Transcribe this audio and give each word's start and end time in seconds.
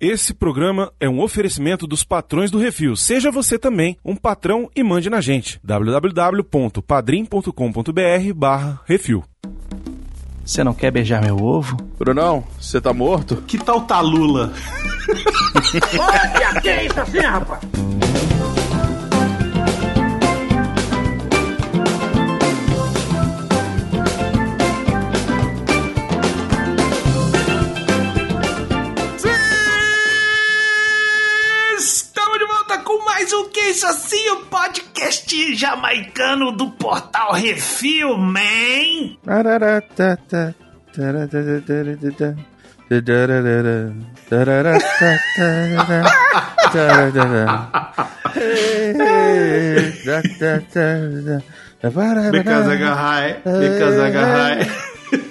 Esse 0.00 0.32
programa 0.32 0.90
é 0.98 1.06
um 1.06 1.20
oferecimento 1.20 1.86
dos 1.86 2.02
patrões 2.02 2.50
do 2.50 2.58
Refil. 2.58 2.96
Seja 2.96 3.30
você 3.30 3.58
também 3.58 3.98
um 4.02 4.16
patrão 4.16 4.70
e 4.74 4.82
mande 4.82 5.10
na 5.10 5.20
gente. 5.20 5.60
www.padrim.com.br 5.62 8.34
barra 8.34 8.80
Refil. 8.86 9.22
Você 10.42 10.64
não 10.64 10.72
quer 10.72 10.90
beijar 10.90 11.22
meu 11.22 11.36
ovo? 11.36 11.76
Brunão, 11.98 12.42
você 12.58 12.80
tá 12.80 12.94
morto? 12.94 13.36
Que 13.46 13.58
tal 13.58 13.82
Talula? 13.82 14.54
Olha, 16.00 16.60
que 16.62 16.68
é 16.70 16.86
isso 16.86 16.98
assim, 16.98 17.18
rapaz? 17.18 17.60
Um 33.40 33.48
Que 33.48 33.60
Isso 33.70 33.86
Assim, 33.86 34.28
o 34.30 34.44
podcast 34.46 35.54
jamaicano 35.54 36.52
do 36.52 36.70
portal 36.72 37.32
Refil, 37.32 38.18
man! 38.18 39.16
Araratata, 39.26 40.54
taratatatata, 40.94 42.36
tadarara, 42.88 43.94
tararatata, 44.28 46.02
taradara. 46.72 48.02
Hey, 48.34 48.92
tatatata, 50.04 51.42
Because 52.32 52.68
I 52.68 52.76
got 52.76 52.96
high, 52.96 53.32
because 53.42 53.98
I 53.98 54.10
got 54.10 54.28
high. 54.28 54.70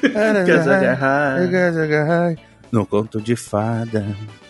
Because 0.01 0.67
I 0.67 0.81
got 0.81 0.97
high. 0.97 1.45
Because 1.45 1.77
I 1.77 1.87
got 1.87 2.07
high. 2.07 2.35
No 2.71 2.85
conto 2.85 3.19
de 3.19 3.35
fada. 3.35 4.05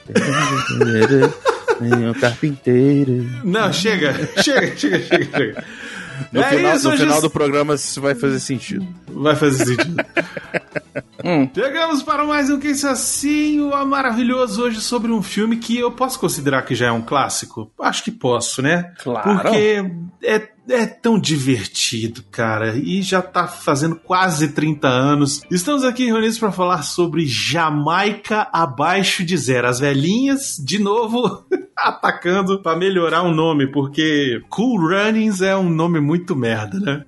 Nenhum 1.80 2.14
carpinteiro. 2.14 3.26
Não, 3.44 3.72
chega, 3.72 4.14
chega, 4.42 4.76
chega, 4.76 5.00
chega, 5.00 5.38
chega. 5.38 5.64
No, 6.32 6.42
É 6.42 6.50
final, 6.50 6.76
isso, 6.76 6.90
no 6.90 6.98
final 6.98 7.22
do 7.22 7.30
programa 7.30 7.76
isso 7.76 8.02
vai 8.02 8.14
fazer 8.16 8.40
sentido. 8.40 8.86
Vai 9.08 9.36
fazer 9.36 9.66
sentido. 9.66 10.04
Chegamos 11.54 12.02
para 12.02 12.24
mais 12.24 12.50
um 12.50 12.60
Que 12.60 12.70
Isso 12.70 12.88
Assim, 12.88 13.60
o 13.60 13.86
maravilhoso 13.86 14.64
hoje 14.64 14.82
sobre 14.82 15.12
um 15.12 15.22
filme 15.22 15.58
que 15.58 15.78
eu 15.78 15.92
posso 15.92 16.20
considerar 16.20 16.64
que 16.64 16.74
já 16.74 16.88
é 16.88 16.92
um 16.92 17.02
clássico? 17.02 17.72
Acho 17.80 18.04
que 18.04 18.12
posso, 18.12 18.62
né? 18.62 18.94
Claro. 19.04 19.42
Porque 19.42 19.86
é, 20.24 20.50
é 20.70 20.86
tão 20.86 21.20
divertido, 21.20 22.24
cara, 22.32 22.76
e 22.76 23.02
já 23.02 23.22
tá 23.22 23.48
fazendo 23.48 23.96
quase 23.96 24.50
30 24.50 24.88
anos. 24.88 25.42
Estamos 25.50 25.84
aqui 25.84 26.06
reunidos 26.06 26.38
para 26.38 26.52
falar 26.52 26.84
sobre 26.84 27.26
Jamaica 27.26 28.48
abaixo 28.52 29.24
de 29.24 29.36
zero. 29.38 29.68
As 29.68 29.80
velhinhas, 29.80 30.56
de 30.64 30.80
novo, 30.80 31.46
atacando 31.76 32.62
para 32.62 32.78
melhorar 32.78 33.24
o 33.24 33.34
nome, 33.34 33.68
porque 33.72 34.42
Cool 34.50 34.90
Runnings 34.90 35.42
é 35.42 35.56
um 35.56 35.70
nome 35.70 36.00
muito 36.00 36.36
merda, 36.36 36.80
né? 36.80 37.04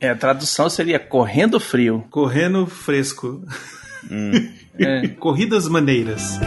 É. 0.00 0.06
É, 0.08 0.10
a 0.10 0.16
tradução 0.16 0.68
seria 0.68 0.98
correndo 0.98 1.58
frio. 1.58 2.04
Correndo 2.10 2.66
fresco. 2.66 3.42
É. 4.78 5.08
Corridas 5.18 5.68
maneiras. 5.68 6.38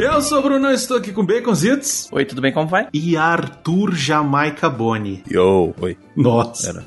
Eu 0.00 0.22
sou 0.22 0.38
o 0.38 0.42
Bruno, 0.42 0.70
estou 0.70 0.96
aqui 0.96 1.12
com 1.12 1.26
Baconzitos 1.26 2.08
Oi, 2.10 2.24
tudo 2.24 2.40
bem? 2.40 2.50
Como 2.50 2.66
vai? 2.66 2.88
e 2.90 3.18
Arthur 3.18 3.94
Jamaica 3.94 4.70
Boni. 4.70 5.22
Yo, 5.30 5.74
oi. 5.78 5.94
Nossa. 6.16 6.86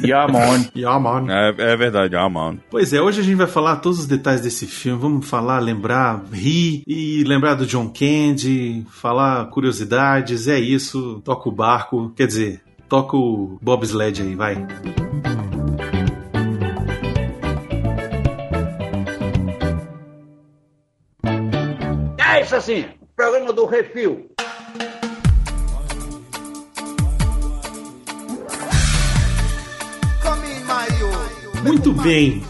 Yeah, 0.00 0.32
man. 0.32 0.66
Yeah, 0.74 0.98
man. 1.00 1.26
É, 1.28 1.72
é 1.72 1.76
verdade, 1.76 2.14
mano. 2.30 2.60
Pois 2.70 2.92
é, 2.92 3.00
hoje 3.02 3.20
a 3.20 3.24
gente 3.24 3.34
vai 3.34 3.48
falar 3.48 3.76
todos 3.76 3.98
os 3.98 4.06
detalhes 4.06 4.40
desse 4.40 4.66
filme. 4.66 5.00
Vamos 5.00 5.28
falar, 5.28 5.58
lembrar, 5.58 6.22
rir 6.32 6.82
e 6.86 7.24
lembrar 7.24 7.54
do 7.54 7.66
John 7.66 7.88
Candy, 7.88 8.86
falar 8.88 9.46
curiosidades. 9.46 10.46
É 10.46 10.58
isso, 10.58 11.20
toca 11.24 11.48
o 11.48 11.52
barco. 11.52 12.12
Quer 12.16 12.28
dizer, 12.28 12.62
toca 12.88 13.16
o 13.16 13.58
bobsled 13.60 14.22
aí, 14.22 14.34
vai. 14.36 14.54
É 14.54 15.59
isso 22.50 22.56
assim, 22.56 22.84
programa 23.14 23.52
do 23.52 23.64
Refil. 23.64 24.28
Muito 31.62 31.92
bem. 31.92 32.42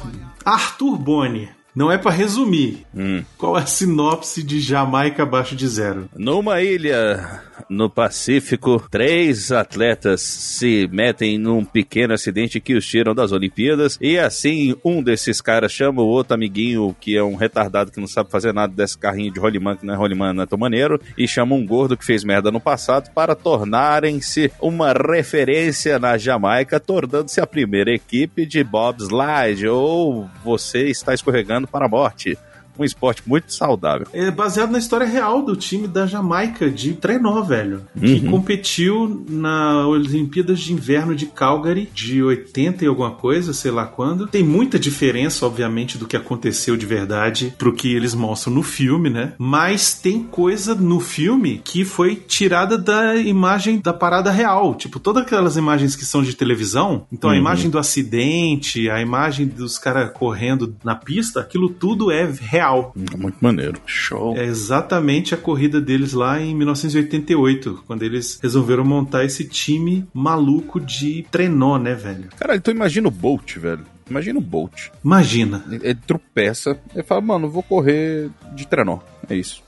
Arthur 0.42 0.96
Boni. 0.96 1.50
Não 1.74 1.92
é 1.92 1.98
pra 1.98 2.10
resumir. 2.10 2.86
Hum. 2.94 3.22
Qual 3.36 3.58
é 3.58 3.62
a 3.62 3.66
sinopse 3.66 4.42
de 4.42 4.58
Jamaica 4.58 5.24
abaixo 5.24 5.54
de 5.54 5.68
zero? 5.68 6.08
Numa 6.16 6.62
ilha 6.62 7.42
no 7.68 7.90
Pacífico, 7.90 8.86
três 8.90 9.52
atletas 9.52 10.20
se 10.20 10.88
metem 10.92 11.38
num 11.38 11.64
pequeno 11.64 12.14
acidente 12.14 12.60
que 12.60 12.74
os 12.74 12.86
tiram 12.86 13.14
das 13.14 13.32
Olimpíadas. 13.32 13.98
E 14.00 14.18
assim, 14.18 14.74
um 14.84 15.02
desses 15.02 15.40
caras 15.40 15.72
chama 15.72 16.02
o 16.02 16.06
outro 16.06 16.34
amiguinho, 16.34 16.94
que 17.00 17.16
é 17.16 17.22
um 17.22 17.34
retardado 17.34 17.90
que 17.90 18.00
não 18.00 18.06
sabe 18.06 18.30
fazer 18.30 18.52
nada 18.52 18.72
desse 18.72 18.96
carrinho 18.96 19.32
de 19.32 19.40
rolimã, 19.40 19.76
que 19.76 19.86
não 19.86 19.94
é 19.94 19.96
rolimã, 19.96 20.32
não 20.32 20.42
é 20.42 20.46
tão 20.46 20.58
maneiro. 20.58 21.00
E 21.16 21.26
chama 21.26 21.54
um 21.54 21.66
gordo 21.66 21.96
que 21.96 22.04
fez 22.04 22.24
merda 22.24 22.50
no 22.50 22.60
passado 22.60 23.10
para 23.12 23.34
tornarem-se 23.34 24.52
uma 24.60 24.92
referência 24.92 25.98
na 25.98 26.16
Jamaica, 26.16 26.78
tornando-se 26.78 27.40
a 27.40 27.46
primeira 27.46 27.92
equipe 27.92 28.46
de 28.46 28.62
bobslide. 28.64 29.68
Ou 29.68 30.28
você 30.44 30.86
está 30.88 31.14
escorregando 31.14 31.66
para 31.66 31.86
a 31.86 31.88
morte. 31.88 32.38
Um 32.80 32.84
esporte 32.84 33.22
muito 33.26 33.52
saudável. 33.52 34.06
É 34.12 34.30
baseado 34.30 34.70
na 34.70 34.78
história 34.78 35.06
real 35.06 35.42
do 35.42 35.54
time 35.54 35.86
da 35.86 36.06
Jamaica 36.06 36.70
de 36.70 36.94
trenó, 36.94 37.42
velho. 37.42 37.82
Que 37.98 38.14
Uhum. 38.14 38.30
competiu 38.30 39.24
na 39.28 39.86
Olimpíadas 39.86 40.60
de 40.60 40.72
Inverno 40.72 41.14
de 41.14 41.26
Calgary 41.26 41.90
de 41.92 42.22
80 42.22 42.82
e 42.84 42.88
alguma 42.88 43.10
coisa, 43.10 43.52
sei 43.52 43.70
lá 43.70 43.84
quando. 43.84 44.26
Tem 44.26 44.42
muita 44.42 44.78
diferença, 44.78 45.44
obviamente, 45.44 45.98
do 45.98 46.06
que 46.06 46.16
aconteceu 46.16 46.74
de 46.76 46.86
verdade 46.86 47.54
pro 47.58 47.74
que 47.74 47.94
eles 47.94 48.14
mostram 48.14 48.54
no 48.54 48.62
filme, 48.62 49.10
né? 49.10 49.34
Mas 49.38 49.92
tem 49.92 50.22
coisa 50.22 50.74
no 50.74 51.00
filme 51.00 51.60
que 51.62 51.84
foi 51.84 52.16
tirada 52.16 52.78
da 52.78 53.14
imagem 53.16 53.78
da 53.78 53.92
parada 53.92 54.30
real. 54.30 54.74
Tipo, 54.74 54.98
todas 54.98 55.22
aquelas 55.24 55.56
imagens 55.56 55.94
que 55.94 56.04
são 56.06 56.22
de 56.22 56.34
televisão. 56.34 57.06
Então, 57.12 57.28
a 57.28 57.34
Uhum. 57.34 57.38
imagem 57.38 57.68
do 57.70 57.78
acidente, 57.78 58.88
a 58.88 59.00
imagem 59.02 59.46
dos 59.46 59.76
caras 59.78 60.10
correndo 60.14 60.74
na 60.82 60.94
pista, 60.94 61.40
aquilo 61.40 61.68
tudo 61.68 62.10
é 62.10 62.24
real. 62.40 62.69
Muito 63.18 63.38
maneiro. 63.40 63.80
Show. 63.86 64.36
É 64.36 64.44
exatamente 64.44 65.34
a 65.34 65.36
corrida 65.36 65.80
deles 65.80 66.12
lá 66.12 66.40
em 66.40 66.54
1988, 66.54 67.84
quando 67.86 68.02
eles 68.02 68.38
resolveram 68.42 68.84
montar 68.84 69.24
esse 69.24 69.44
time 69.44 70.06
maluco 70.12 70.80
de 70.80 71.26
trenó, 71.30 71.78
né, 71.78 71.94
velho? 71.94 72.28
Caralho, 72.36 72.58
então 72.58 72.72
imagina 72.74 73.08
o 73.08 73.10
Bolt, 73.10 73.56
velho. 73.56 73.84
Imagina 74.08 74.38
o 74.38 74.42
Bolt. 74.42 74.88
Imagina. 75.04 75.64
Ele, 75.70 75.80
ele 75.84 75.98
tropeça 76.06 76.78
e 76.94 77.02
fala, 77.02 77.20
mano, 77.20 77.48
vou 77.48 77.62
correr 77.62 78.28
de 78.54 78.66
trenó. 78.66 78.98
É 79.28 79.36
isso. 79.36 79.62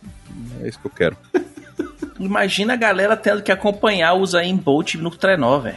É 0.60 0.68
isso 0.68 0.78
que 0.80 0.86
eu 0.86 0.90
quero. 0.90 1.16
Imagina 2.22 2.74
a 2.74 2.76
galera 2.76 3.16
tendo 3.16 3.42
que 3.42 3.50
acompanhar 3.52 4.14
o 4.14 4.24
Zayn 4.24 4.56
Bolt 4.56 4.94
no 4.94 5.10
trenó, 5.10 5.58
velho. 5.58 5.76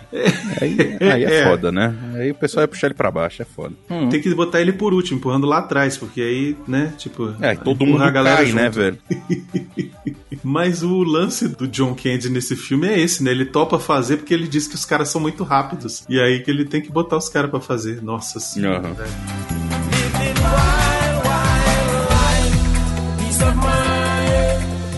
Aí, 0.61 0.78
aí 1.01 1.23
é, 1.25 1.41
É. 1.41 1.44
foda, 1.50 1.72
né? 1.72 1.94
Aí 2.16 2.31
o 2.31 2.35
pessoal 2.35 2.61
vai 2.61 2.67
puxar 2.67 2.88
ele 2.88 2.94
pra 2.94 3.09
baixo, 3.11 3.41
é 3.41 3.45
foda. 3.45 3.73
Hum. 3.89 4.09
Tem 4.09 4.22
que 4.22 4.33
botar 4.35 4.61
ele 4.61 4.72
por 4.73 4.94
último, 4.94 5.17
empurrando 5.17 5.47
lá 5.47 5.57
atrás, 5.59 5.97
porque 5.97 6.22
aí, 6.22 6.55
né, 6.67 6.94
tipo. 6.97 7.34
É, 7.41 7.55
todo 7.55 7.85
mundo 7.85 8.03
a 8.03 8.09
galera 8.11 8.38
cai, 8.38 8.45
junto. 8.45 8.55
né, 8.61 8.69
velho? 8.69 8.97
Mas 10.44 10.84
o 10.84 11.03
lance 11.03 11.47
do 11.47 11.67
John 11.67 11.95
Candy 11.95 12.29
nesse 12.29 12.55
filme 12.55 12.88
é 12.88 13.00
esse, 13.00 13.23
né? 13.23 13.31
Ele 13.31 13.45
topa 13.45 13.79
fazer 13.79 14.17
porque 14.17 14.34
ele 14.34 14.47
diz 14.47 14.67
que 14.67 14.75
os 14.75 14.85
caras 14.85 15.09
são 15.09 15.19
muito 15.19 15.44
rápidos. 15.44 16.03
E 16.07 16.19
aí 16.19 16.41
que 16.44 16.51
ele 16.51 16.66
tem 16.66 16.81
que 16.81 16.91
botar 16.91 17.17
os 17.17 17.28
caras 17.29 17.50
pra 17.50 17.59
fazer. 17.59 18.01
Nossa 18.03 18.39
senhora, 18.39 18.79
Aham. 18.88 18.94
velho. 18.94 19.09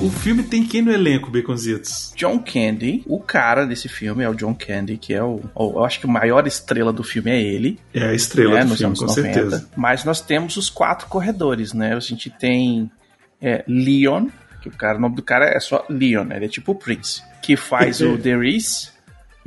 O 0.01 0.11
filme 0.11 0.43
tem 0.43 0.63
quem 0.63 0.81
no 0.83 0.91
elenco, 0.91 1.31
Baconzitos? 1.31 2.13
John 2.15 2.37
Candy, 2.39 3.03
o 3.07 3.19
cara 3.19 3.65
desse 3.65 3.89
filme 3.89 4.23
é 4.23 4.29
o 4.29 4.33
John 4.35 4.53
Candy, 4.53 4.95
que 4.95 5.11
é 5.13 5.23
o, 5.23 5.41
o- 5.55 5.71
Eu 5.79 5.83
acho 5.85 5.99
que 5.99 6.05
a 6.05 6.09
maior 6.09 6.45
estrela 6.45 6.93
do 6.93 7.03
filme 7.03 7.31
é 7.31 7.41
ele. 7.41 7.79
É 7.93 8.03
a 8.09 8.13
estrela 8.13 8.59
né, 8.59 8.65
do 8.65 8.75
filme, 8.77 8.95
com 8.95 9.05
90. 9.07 9.21
certeza. 9.33 9.69
Mas 9.75 10.03
nós 10.03 10.21
temos 10.21 10.55
os 10.55 10.69
quatro 10.69 11.07
corredores, 11.07 11.73
né? 11.73 11.95
A 11.95 11.99
gente 11.99 12.29
tem 12.29 12.91
é, 13.41 13.63
Leon, 13.67 14.27
que 14.61 14.69
o 14.69 14.71
cara, 14.71 14.99
o 14.99 15.01
nome 15.01 15.15
do 15.15 15.23
cara 15.23 15.45
é 15.45 15.59
só 15.59 15.83
Leon, 15.89 16.27
ele 16.31 16.45
é 16.45 16.49
tipo 16.49 16.73
o 16.73 16.75
Prince, 16.75 17.23
que 17.41 17.57
faz 17.57 17.99
o 17.99 18.17
The 18.21 18.37
Reese, 18.37 18.89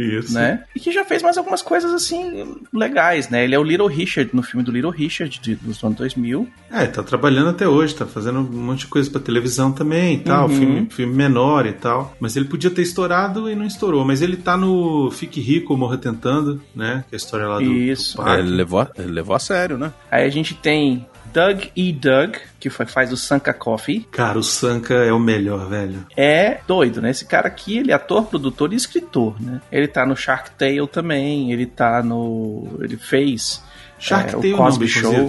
Isso. 0.03 0.35
né? 0.35 0.65
E 0.75 0.81
que 0.81 0.91
já 0.93 1.05
fez 1.05 1.23
mais 1.23 1.37
algumas 1.37 1.63
coisas 1.63 1.93
assim 1.93 2.57
legais, 2.73 3.29
né? 3.29 3.45
Ele 3.45 3.55
é 3.55 3.59
o 3.59 3.63
Little 3.63 3.87
Richard 3.87 4.31
no 4.35 4.43
filme 4.43 4.65
do 4.65 4.73
Little 4.73 4.91
Richard 4.91 5.39
de, 5.41 5.55
dos 5.57 5.83
anos 5.85 5.97
2000. 5.99 6.49
É, 6.71 6.87
tá 6.87 7.03
trabalhando 7.03 7.51
até 7.51 7.67
hoje, 7.69 7.95
tá 7.95 8.07
fazendo 8.07 8.41
um 8.41 8.43
monte 8.43 8.81
de 8.81 8.87
coisa 8.87 9.11
pra 9.11 9.21
televisão 9.21 9.73
também 9.73 10.15
e 10.17 10.21
tal, 10.21 10.49
Uhum. 10.49 10.57
filme, 10.57 10.89
filme 10.91 11.15
menor 11.15 11.67
e 11.67 11.73
tal. 11.73 12.17
Mas 12.21 12.37
ele 12.37 12.47
podia 12.47 12.71
ter 12.71 12.83
estourado 12.83 13.51
e 13.51 13.55
não 13.55 13.67
estourou. 13.67 14.05
Mas 14.05 14.23
ele 14.23 14.37
tá 14.37 14.57
no 14.57 15.11
Fique 15.11 15.41
Rico, 15.41 15.77
Morra 15.77 15.99
Tentando, 15.99 16.61
né? 16.75 17.05
Que 17.09 17.15
é 17.15 17.17
a 17.17 17.19
história 17.19 17.47
lá 17.47 17.59
do, 17.59 17.65
Isso. 17.73 18.17
do 18.17 18.29
É, 18.29 18.39
ele, 18.39 18.51
levou, 18.51 18.87
ele 18.97 19.13
levou 19.13 19.35
a 19.35 19.39
sério, 19.39 19.77
né? 19.77 19.93
Aí 20.11 20.25
a 20.25 20.31
gente 20.31 20.55
tem 20.55 21.07
Doug 21.33 21.65
E. 21.77 21.93
Doug, 21.93 22.37
que 22.59 22.69
fa- 22.71 22.87
faz 22.87 23.13
o 23.13 23.17
Sanka 23.17 23.53
Coffee. 23.53 24.01
Cara, 24.11 24.39
o 24.39 24.43
Sanka 24.43 24.95
é 24.95 25.13
o 25.13 25.19
melhor, 25.19 25.69
velho. 25.69 26.07
É 26.17 26.61
doido, 26.67 27.01
né? 27.01 27.11
Esse 27.11 27.25
cara 27.25 27.49
aqui, 27.49 27.79
ele 27.79 27.93
é 27.93 27.95
ator, 27.95 28.25
produtor 28.27 28.73
e 28.73 28.77
escritor, 28.77 29.35
né? 29.41 29.61
Ele 29.71 29.89
tá 29.89 30.05
no 30.07 30.17
Shark 30.17 30.51
Tale 30.53 30.87
também, 30.89 31.53
ele 31.53 31.67
tá 31.67 32.03
no... 32.03 32.79
ele 32.81 32.97
fez 32.97 33.63
Shark 33.99 34.35
é, 34.35 34.37
o 34.37 34.41
Tale 34.41 34.55
Cosby 34.55 34.85
não, 35.03 35.29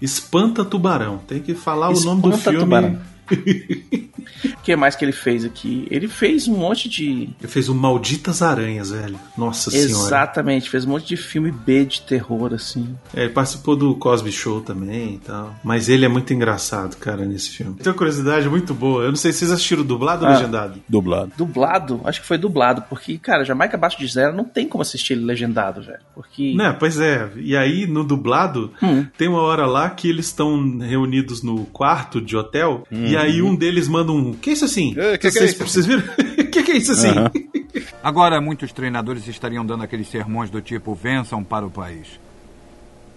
Espanta 0.00 0.64
Tubarão. 0.64 1.18
Tem 1.18 1.40
que 1.40 1.54
falar 1.54 1.90
o 1.90 2.00
nome 2.00 2.22
do 2.22 2.28
Espanta 2.30 2.50
filme. 2.50 2.58
Tubarão. 2.64 2.98
O 3.30 4.62
que 4.62 4.76
mais 4.76 4.94
que 4.94 5.04
ele 5.04 5.12
fez 5.12 5.44
aqui? 5.44 5.86
Ele 5.90 6.06
fez 6.08 6.46
um 6.46 6.56
monte 6.56 6.88
de... 6.88 7.30
Ele 7.40 7.48
fez 7.48 7.68
o 7.68 7.74
Malditas 7.74 8.42
Aranhas, 8.42 8.90
velho. 8.90 9.18
Nossa 9.36 9.70
senhora. 9.70 9.90
Exatamente, 9.90 10.68
fez 10.70 10.84
um 10.84 10.90
monte 10.90 11.06
de 11.08 11.16
filme 11.16 11.50
B 11.50 11.84
de 11.84 12.02
terror, 12.02 12.52
assim. 12.54 12.94
É, 13.14 13.22
ele 13.24 13.32
participou 13.32 13.74
do 13.74 13.94
Cosby 13.96 14.30
Show 14.30 14.60
também 14.60 15.14
e 15.14 15.18
tal. 15.18 15.54
Mas 15.64 15.88
ele 15.88 16.04
é 16.04 16.08
muito 16.08 16.32
engraçado, 16.32 16.96
cara, 16.96 17.24
nesse 17.24 17.50
filme. 17.50 17.74
Tem 17.76 17.90
uma 17.90 17.96
curiosidade 17.98 18.48
muito 18.48 18.74
boa. 18.74 19.02
Eu 19.04 19.08
não 19.08 19.16
sei 19.16 19.32
se 19.32 19.38
vocês 19.40 19.50
assistiram 19.50 19.82
dublado 19.84 20.24
ou 20.24 20.30
Ah. 20.30 20.34
legendado. 20.34 20.80
Dublado. 20.88 21.32
Dublado, 21.36 22.00
acho 22.04 22.20
que 22.20 22.26
foi 22.26 22.38
dublado, 22.38 22.82
porque, 22.88 23.18
cara, 23.18 23.44
Jamaica 23.44 23.76
Abaixo 23.76 23.98
de 23.98 24.06
Zero 24.06 24.36
não 24.36 24.44
tem 24.44 24.68
como 24.68 24.82
assistir 24.82 25.14
ele 25.14 25.24
legendado, 25.24 25.82
velho. 25.82 25.98
Porque. 26.14 26.54
Né, 26.54 26.76
pois 26.78 27.00
é. 27.00 27.28
E 27.36 27.56
aí, 27.56 27.86
no 27.86 28.04
dublado, 28.04 28.72
Hum. 28.82 29.04
tem 29.16 29.28
uma 29.28 29.40
hora 29.42 29.66
lá 29.66 29.90
que 29.90 30.08
eles 30.08 30.26
estão 30.26 30.78
reunidos 30.78 31.42
no 31.42 31.64
quarto 31.66 32.20
de 32.20 32.36
hotel. 32.36 32.86
E 32.90 33.16
aí 33.18 33.42
um 33.42 33.54
deles 33.54 33.88
manda 33.88 34.12
um. 34.12 34.32
Que 34.32 34.50
é 34.50 34.52
isso 34.54 34.64
assim? 34.64 34.94
É, 34.96 35.12
que 35.18 35.18
que 35.18 35.26
é 35.26 35.30
vocês, 35.30 35.52
isso? 35.52 35.66
vocês 35.66 35.86
viram? 35.86 36.02
que 36.50 36.62
que 36.62 36.72
é 36.72 36.76
isso 36.76 36.92
assim? 36.92 37.08
Aham. 37.08 37.30
Agora, 38.02 38.40
muitos 38.40 38.72
treinadores 38.72 39.26
estariam 39.28 39.64
dando 39.64 39.82
aqueles 39.84 40.08
sermões 40.08 40.50
do 40.50 40.60
tipo 40.60 40.94
vençam 40.94 41.42
para 41.44 41.66
o 41.66 41.70
país. 41.70 42.18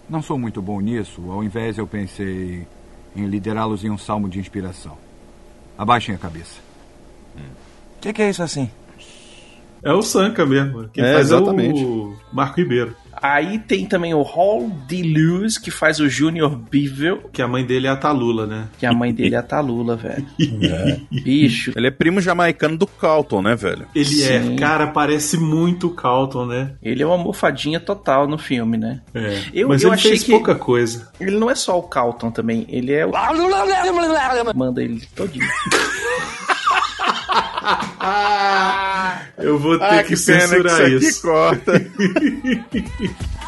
Não 0.09 0.21
sou 0.21 0.37
muito 0.37 0.61
bom 0.61 0.79
nisso, 0.81 1.31
ao 1.31 1.43
invés 1.43 1.77
eu 1.77 1.87
pensei 1.87 2.67
em 3.15 3.25
liderá-los 3.27 3.83
em 3.83 3.89
um 3.89 3.97
salmo 3.97 4.27
de 4.27 4.39
inspiração. 4.39 4.97
Abaixem 5.77 6.13
a 6.13 6.17
cabeça. 6.17 6.59
O 7.35 8.01
que, 8.01 8.11
que 8.11 8.21
é 8.21 8.29
isso 8.29 8.43
assim? 8.43 8.69
É 9.83 9.93
o 9.93 10.01
Sanka 10.01 10.45
mesmo. 10.45 10.89
Quem 10.89 11.03
É, 11.03 11.13
faz 11.13 11.27
exatamente. 11.27 11.81
é 11.81 11.85
o 11.85 12.15
Marco 12.33 12.59
Ribeiro. 12.59 12.95
Aí 13.21 13.59
tem 13.59 13.85
também 13.85 14.13
o 14.13 14.21
Hall 14.21 14.69
D. 14.87 15.01
Lewis, 15.03 15.57
que 15.57 15.69
faz 15.71 15.99
o 15.99 16.07
Junior 16.09 16.55
Beevil, 16.55 17.29
Que 17.31 17.41
a 17.41 17.47
mãe 17.47 17.65
dele 17.65 17.87
é 17.87 17.89
a 17.89 17.95
Talula, 17.95 18.45
né? 18.47 18.67
que 18.79 18.85
a 18.85 18.93
mãe 18.93 19.13
dele 19.13 19.35
é 19.35 19.37
a 19.37 19.43
Talula, 19.43 19.95
velho. 19.95 20.25
Bicho. 21.11 21.71
Ele 21.75 21.87
é 21.87 21.91
primo 21.91 22.19
jamaicano 22.21 22.77
do 22.77 22.87
Calton, 22.87 23.41
né, 23.41 23.55
velho? 23.55 23.85
Ele 23.93 24.05
Sim. 24.05 24.53
é, 24.53 24.55
cara, 24.57 24.87
parece 24.87 25.37
muito 25.37 25.87
o 25.87 25.91
Calton, 25.93 26.45
né? 26.45 26.73
Ele 26.81 27.03
é 27.03 27.05
uma 27.05 27.15
almofadinha 27.15 27.79
total 27.79 28.27
no 28.27 28.37
filme, 28.37 28.77
né? 28.77 29.01
É. 29.13 29.39
Eu- 29.53 29.67
Mas 29.69 29.83
eu 29.83 29.89
ele 29.89 29.95
achei 29.95 30.11
fez 30.11 30.23
que- 30.23 30.31
pouca 30.31 30.55
coisa. 30.55 31.09
Ele 31.19 31.37
não 31.37 31.49
é 31.49 31.55
só 31.55 31.77
o 31.77 31.83
Calton 31.83 32.31
também, 32.31 32.65
ele 32.69 32.91
é 32.93 33.05
o. 33.05 33.11
Manda 34.55 34.83
ele 34.83 35.01
todinho. 35.15 35.45
Eu 39.41 39.57
vou 39.59 39.77
ter 39.77 39.83
Ah, 39.85 40.03
que, 40.03 40.15
censurar 40.15 40.89
isso. 40.89 41.21
corta. 41.21 41.73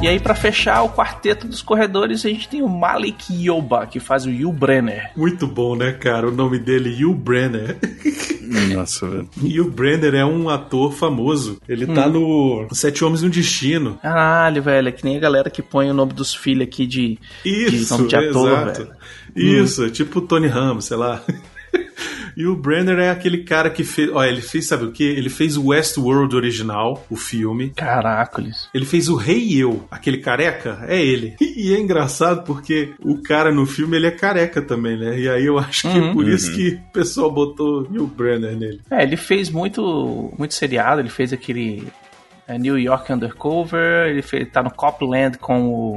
E 0.00 0.06
aí, 0.06 0.20
pra 0.20 0.34
fechar 0.34 0.82
o 0.82 0.90
quarteto 0.90 1.48
dos 1.48 1.60
corredores, 1.60 2.24
a 2.24 2.28
gente 2.28 2.48
tem 2.48 2.62
o 2.62 2.68
Malik 2.68 3.32
Yoba, 3.34 3.84
que 3.84 3.98
faz 3.98 4.24
o 4.26 4.30
Yul 4.30 4.52
Brenner. 4.52 5.10
Muito 5.16 5.44
bom, 5.44 5.74
né, 5.74 5.90
cara? 5.92 6.28
O 6.28 6.30
nome 6.30 6.56
dele, 6.56 7.04
Hugh 7.04 7.14
Brenner. 7.16 7.76
Nossa, 8.74 9.08
velho. 9.08 9.28
Hugh 9.42 9.70
Brenner 9.70 10.14
é 10.14 10.24
um 10.24 10.48
ator 10.48 10.92
famoso. 10.92 11.60
Ele 11.68 11.84
tá 11.84 12.08
no 12.08 12.68
Sete 12.70 13.04
Homens 13.04 13.22
e 13.24 13.26
um 13.26 13.28
Destino. 13.28 13.98
Caralho, 14.00 14.62
velho, 14.62 14.88
é 14.88 14.92
que 14.92 15.04
nem 15.04 15.16
a 15.16 15.20
galera 15.20 15.50
que 15.50 15.62
põe 15.62 15.90
o 15.90 15.94
nome 15.94 16.12
dos 16.12 16.32
filhos 16.32 16.68
aqui 16.68 16.86
de, 16.86 17.18
de 17.42 17.50
Isso, 17.50 17.96
nome 17.96 18.08
de 18.08 18.14
ator, 18.16 18.52
exato. 18.52 18.80
velho. 18.84 18.96
Isso, 19.34 19.84
é 19.84 19.90
tipo 19.90 20.20
o 20.20 20.22
Tony 20.22 20.46
Ramos, 20.46 20.84
sei 20.84 20.96
lá. 20.96 21.20
E 22.38 22.46
o 22.46 22.54
Brenner 22.54 23.00
é 23.00 23.10
aquele 23.10 23.42
cara 23.42 23.68
que 23.68 23.82
fez. 23.82 24.08
Olha, 24.12 24.28
ele 24.28 24.40
fez, 24.40 24.68
sabe 24.68 24.84
o 24.84 24.92
que? 24.92 25.02
Ele 25.02 25.28
fez 25.28 25.56
o 25.56 25.66
Westworld 25.66 26.36
original, 26.36 27.04
o 27.10 27.16
filme. 27.16 27.70
Caracoles. 27.70 28.68
Ele 28.72 28.86
fez 28.86 29.08
o 29.08 29.16
Rei 29.16 29.40
e 29.40 29.58
Eu, 29.58 29.84
aquele 29.90 30.18
careca, 30.18 30.78
é 30.86 31.02
ele. 31.04 31.34
E 31.58 31.74
é 31.74 31.80
engraçado 31.80 32.44
porque 32.44 32.92
o 33.00 33.20
cara 33.20 33.50
no 33.50 33.66
filme 33.66 33.96
ele 33.96 34.06
é 34.06 34.12
careca 34.12 34.62
também, 34.62 34.96
né? 34.96 35.18
E 35.18 35.28
aí 35.28 35.44
eu 35.44 35.58
acho 35.58 35.82
que 35.90 35.98
é 35.98 36.00
Uhum. 36.00 36.12
por 36.12 36.28
isso 36.28 36.54
que 36.54 36.74
o 36.88 36.92
pessoal 36.92 37.28
botou 37.32 37.80
Hugh 37.82 38.06
Brenner 38.06 38.56
nele. 38.56 38.80
É, 38.88 39.02
ele 39.02 39.16
fez 39.16 39.50
muito, 39.50 40.32
muito 40.38 40.54
seriado, 40.54 41.00
ele 41.00 41.08
fez 41.08 41.32
aquele 41.32 41.88
é, 42.46 42.56
New 42.56 42.78
York 42.78 43.12
Undercover, 43.12 44.06
ele 44.10 44.22
fez, 44.22 44.48
tá 44.52 44.62
no 44.62 44.70
Copland 44.70 45.36
com 45.38 45.68
o, 45.68 45.96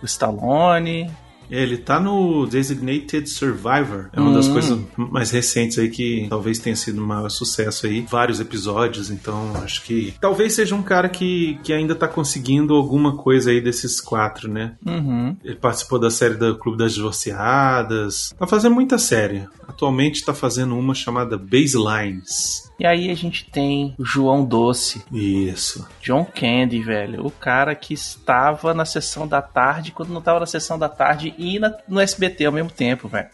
o 0.00 0.04
Stallone. 0.04 1.10
É, 1.50 1.62
ele 1.62 1.76
tá 1.76 2.00
no 2.00 2.46
Designated 2.46 3.28
Survivor. 3.28 4.08
É 4.12 4.20
uma 4.20 4.32
das 4.32 4.48
Hum. 4.48 4.52
coisas 4.52 4.78
mais 4.96 5.30
recentes 5.30 5.78
aí 5.78 5.88
que 5.90 6.26
talvez 6.28 6.58
tenha 6.58 6.76
sido 6.76 7.02
um 7.02 7.06
maior 7.06 7.28
sucesso 7.30 7.86
aí. 7.86 8.04
Vários 8.10 8.40
episódios, 8.40 9.10
então 9.10 9.52
acho 9.62 9.82
que. 9.84 10.14
Talvez 10.20 10.54
seja 10.54 10.74
um 10.74 10.82
cara 10.82 11.08
que, 11.08 11.58
que 11.62 11.72
ainda 11.72 11.94
tá 11.94 12.08
conseguindo 12.08 12.74
alguma 12.74 13.16
coisa 13.16 13.50
aí 13.50 13.60
desses 13.60 14.00
quatro, 14.00 14.50
né? 14.50 14.74
Uhum. 14.84 15.36
Ele 15.44 15.56
participou 15.56 15.98
da 15.98 16.10
série 16.10 16.34
do 16.34 16.56
Clube 16.58 16.78
das 16.78 16.94
Divorciadas. 16.94 18.34
Tá 18.38 18.46
fazendo 18.46 18.74
muita 18.74 18.98
série. 18.98 19.46
Atualmente 19.66 20.24
tá 20.24 20.34
fazendo 20.34 20.76
uma 20.76 20.94
chamada 20.94 21.36
Baselines. 21.38 22.70
E 22.82 22.86
aí 22.86 23.10
a 23.12 23.14
gente 23.14 23.44
tem 23.48 23.94
o 23.96 24.04
João 24.04 24.44
Doce, 24.44 25.04
Isso. 25.12 25.86
John 26.02 26.24
Candy, 26.24 26.82
velho. 26.82 27.24
O 27.24 27.30
cara 27.30 27.76
que 27.76 27.94
estava 27.94 28.74
na 28.74 28.84
sessão 28.84 29.24
da 29.24 29.40
tarde, 29.40 29.92
quando 29.92 30.08
não 30.08 30.18
estava 30.18 30.40
na 30.40 30.46
sessão 30.46 30.76
da 30.76 30.88
tarde, 30.88 31.32
e 31.38 31.60
na- 31.60 31.72
no 31.86 32.00
SBT 32.00 32.44
ao 32.46 32.50
mesmo 32.52 32.72
tempo, 32.72 33.06
velho. 33.06 33.28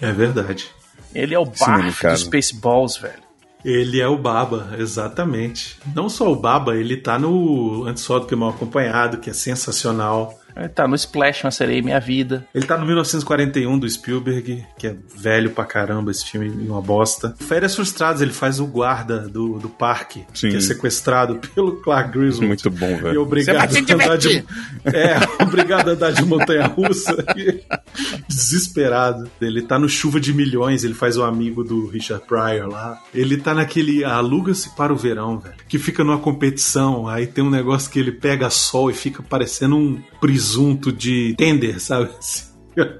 É 0.00 0.12
verdade. 0.12 0.70
Ele 1.12 1.34
é 1.34 1.38
o 1.40 1.44
cara. 1.44 1.82
dos 2.12 2.20
Spaceballs, 2.20 2.96
velho. 2.96 3.20
Ele 3.64 4.00
é 4.00 4.06
o 4.06 4.16
Baba, 4.16 4.76
exatamente. 4.78 5.76
Não 5.92 6.08
só 6.08 6.30
o 6.30 6.36
Baba, 6.36 6.76
ele 6.76 6.96
tá 6.96 7.18
no 7.18 7.84
Antes 7.88 8.04
Só 8.04 8.20
do 8.20 8.26
que 8.28 8.36
Mal 8.36 8.50
Acompanhado, 8.50 9.18
que 9.18 9.28
é 9.28 9.32
sensacional. 9.32 10.38
Ele 10.56 10.68
tá 10.68 10.86
no 10.86 10.94
Splash, 10.94 11.44
uma 11.44 11.50
sereia 11.50 11.82
minha 11.82 11.98
vida. 12.00 12.46
Ele 12.54 12.64
tá 12.64 12.76
no 12.78 12.86
1941 12.86 13.78
do 13.78 13.88
Spielberg, 13.88 14.64
que 14.78 14.86
é 14.86 14.96
velho 15.16 15.50
pra 15.50 15.64
caramba, 15.64 16.10
esse 16.10 16.24
filme 16.24 16.48
é 16.48 16.70
uma 16.70 16.80
bosta. 16.80 17.34
Férias 17.40 17.74
Frustradas, 17.74 18.22
ele 18.22 18.32
faz 18.32 18.60
o 18.60 18.66
guarda 18.66 19.20
do, 19.28 19.58
do 19.58 19.68
parque, 19.68 20.24
Sim. 20.32 20.50
que 20.50 20.56
é 20.56 20.60
sequestrado 20.60 21.36
pelo 21.54 21.76
Clark 21.76 22.12
Griswold. 22.16 22.46
Muito 22.46 22.70
bom, 22.70 22.90
E 22.90 22.96
velho. 23.02 23.22
obrigado 23.22 23.68
Você 23.70 23.80
vai 23.80 23.84
se 23.84 23.92
a 23.92 23.94
andar 23.96 24.16
de, 24.16 24.44
é, 24.84 25.16
obrigado 25.42 25.88
a 25.88 25.92
andar 25.92 26.12
de 26.12 26.24
montanha 26.24 26.66
russa. 26.66 27.16
Desesperado. 28.28 29.28
Ele 29.40 29.62
tá 29.62 29.78
no 29.78 29.88
Chuva 29.88 30.20
de 30.20 30.32
Milhões, 30.32 30.84
ele 30.84 30.94
faz 30.94 31.16
o 31.16 31.22
amigo 31.24 31.62
do 31.64 31.86
Richard 31.86 32.24
Pryor 32.26 32.68
lá. 32.68 33.00
Ele 33.14 33.36
tá 33.36 33.54
naquele 33.54 34.04
Aluga-se 34.04 34.70
para 34.76 34.92
o 34.92 34.96
Verão, 34.96 35.38
velho. 35.38 35.54
Que 35.68 35.78
fica 35.78 36.02
numa 36.04 36.18
competição, 36.18 37.08
aí 37.08 37.26
tem 37.26 37.42
um 37.42 37.50
negócio 37.50 37.90
que 37.90 37.98
ele 37.98 38.12
pega 38.12 38.48
sol 38.50 38.90
e 38.90 38.94
fica 38.94 39.22
parecendo 39.22 39.76
um 39.76 40.00
presunto 40.44 40.92
de 40.92 41.34
tender, 41.36 41.80
sabe? 41.80 42.10
Assim. 42.18 42.52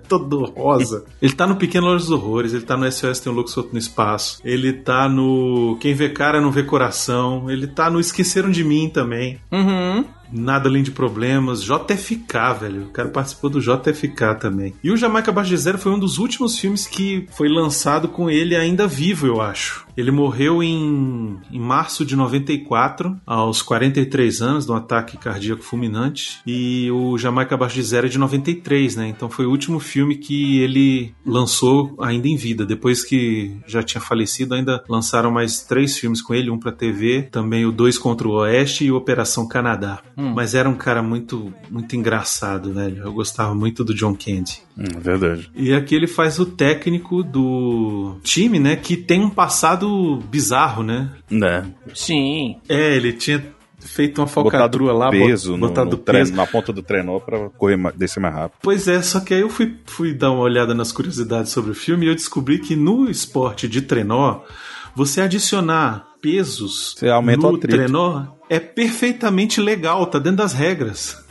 Todo 0.09 0.45
rosa. 0.45 1.05
Ele 1.21 1.33
tá 1.33 1.49
no 1.49 1.57
Pequeno 1.57 1.87
Loja 1.87 2.05
dos 2.05 2.11
Horrores, 2.13 2.55
ele 2.55 2.65
tá 2.65 2.77
no 2.77 2.91
SOS 2.91 3.19
Tem 3.19 3.33
um 3.33 3.35
Louco 3.35 3.51
Solto 3.51 3.73
no 3.73 3.79
Espaço, 3.79 4.41
ele 4.45 4.73
tá 4.73 5.09
no 5.09 5.77
Quem 5.81 5.93
Vê 5.95 6.11
Cara 6.11 6.41
Não 6.41 6.53
Vê 6.53 6.63
Coração, 6.63 7.51
ele 7.51 7.67
tá 7.67 7.91
no 7.91 7.99
Esqueceram 7.99 8.53
de 8.53 8.63
Mim 8.63 8.89
também. 8.89 9.41
Uhum. 9.51 10.05
Nada 10.33 10.69
além 10.69 10.83
de 10.83 10.91
problemas. 10.91 11.63
JFK, 11.63 12.61
velho. 12.61 12.83
O 12.85 12.91
cara 12.91 13.09
participou 13.09 13.51
do 13.51 13.61
JFK 13.61 14.35
também. 14.41 14.75
E 14.83 14.91
o 14.91 14.97
Jamaica 14.97 15.31
Abaixo 15.31 15.51
de 15.51 15.57
Zero 15.57 15.79
foi 15.79 15.93
um 15.93 15.99
dos 15.99 16.19
últimos 16.19 16.59
filmes 16.59 16.87
que 16.87 17.27
foi 17.33 17.49
lançado 17.49 18.09
com 18.09 18.31
ele 18.31 18.57
ainda 18.57 18.87
vivo, 18.87 19.27
eu 19.27 19.41
acho. 19.41 19.85
Ele 19.97 20.11
morreu 20.11 20.63
em, 20.63 21.39
em 21.53 21.61
março 21.61 22.05
de 22.05 22.17
94, 22.17 23.17
aos 23.25 23.63
43 23.63 24.43
anos, 24.43 24.67
de 24.67 24.73
um 24.73 24.75
ataque 24.75 25.17
cardíaco 25.17 25.63
fulminante. 25.63 26.41
E 26.47 26.91
o 26.91 27.17
Jamaica 27.17 27.55
Abaixo 27.55 27.77
de 27.77 27.83
Zero 27.83 28.07
é 28.07 28.11
de 28.11 28.19
93, 28.19 28.97
né? 28.97 29.09
Então 29.09 29.31
foi 29.31 29.47
o 29.47 29.51
último 29.51 29.79
filme 29.79 30.17
que 30.17 30.59
ele 30.59 31.15
lançou 31.25 31.95
ainda 32.01 32.27
em 32.27 32.37
vida. 32.37 32.67
Depois 32.67 33.05
que 33.05 33.57
já 33.67 33.83
tinha 33.83 34.01
falecido, 34.01 34.55
ainda 34.55 34.83
lançaram 34.89 35.31
mais 35.31 35.63
três 35.63 35.97
filmes 35.97 36.21
com 36.21 36.35
ele: 36.35 36.51
um 36.51 36.59
pra 36.59 36.73
TV, 36.73 37.29
também 37.31 37.65
o 37.65 37.73
Dois 37.73 37.97
contra 37.99 38.27
o 38.27 38.33
Oeste 38.33 38.85
e 38.85 38.93
Operação 38.93 39.47
Canadá. 39.47 40.03
Mas 40.17 40.55
era 40.55 40.69
um 40.69 40.75
cara 40.75 41.03
muito, 41.03 41.53
muito 41.71 41.95
engraçado, 41.97 42.73
velho. 42.73 43.03
Eu 43.05 43.13
gostava 43.13 43.55
muito 43.55 43.83
do 43.85 43.95
John 43.95 44.15
Candy. 44.15 44.61
Hum, 44.79 44.85
verdade. 45.01 45.51
E 45.55 45.73
aqui 45.73 45.95
ele 45.95 46.07
faz 46.07 46.39
o 46.39 46.47
técnico 46.47 47.23
do 47.23 48.17
time, 48.23 48.59
né? 48.59 48.77
Que 48.77 48.97
tem 48.97 49.23
um 49.23 49.31
passado 49.31 50.19
bizarro, 50.31 50.83
né? 50.83 51.11
Né? 51.31 51.67
Sim. 51.95 52.57
É, 52.69 52.95
ele 52.97 53.13
tinha 53.13 53.45
feito 53.81 54.19
uma 54.21 54.27
Botado 54.27 54.51
falcatrua 54.51 54.93
lá, 54.95 55.11
peso, 55.11 55.51
bot- 55.51 55.61
no, 55.61 55.69
botado 55.69 55.91
no 55.91 55.99
peso. 55.99 56.05
treino, 56.31 56.37
na 56.37 56.47
ponta 56.47 56.73
do 56.73 56.83
trenó 56.83 57.19
pra 57.21 57.51
correr, 57.51 57.77
descer 57.95 58.19
mais 58.21 58.35
rápido. 58.35 58.59
Pois 58.63 58.89
é, 58.89 59.03
só 59.03 59.21
que 59.21 59.35
aí 59.35 59.41
eu 59.43 59.51
fui, 59.51 59.77
fui 59.85 60.15
dar 60.15 60.31
uma 60.31 60.41
olhada 60.43 60.73
nas 60.75 60.91
curiosidades 60.91 61.53
sobre 61.53 61.71
o 61.73 61.75
filme 61.75 62.07
e 62.07 62.09
eu 62.09 62.15
descobri 62.15 62.59
que 62.61 62.75
no 62.77 63.11
esporte 63.11 63.69
de 63.69 63.83
trenó, 63.83 64.41
você 64.97 65.21
adicionar 65.21 66.07
pesos 66.23 66.95
Você 66.97 67.09
aumenta 67.11 67.51
no 67.51 67.59
trenó 67.59 68.25
é 68.55 68.61
perfeitamente 68.61 69.61
legal, 69.61 70.07
tá 70.07 70.19
dentro 70.19 70.39
das 70.39 70.53
regras. 70.53 71.23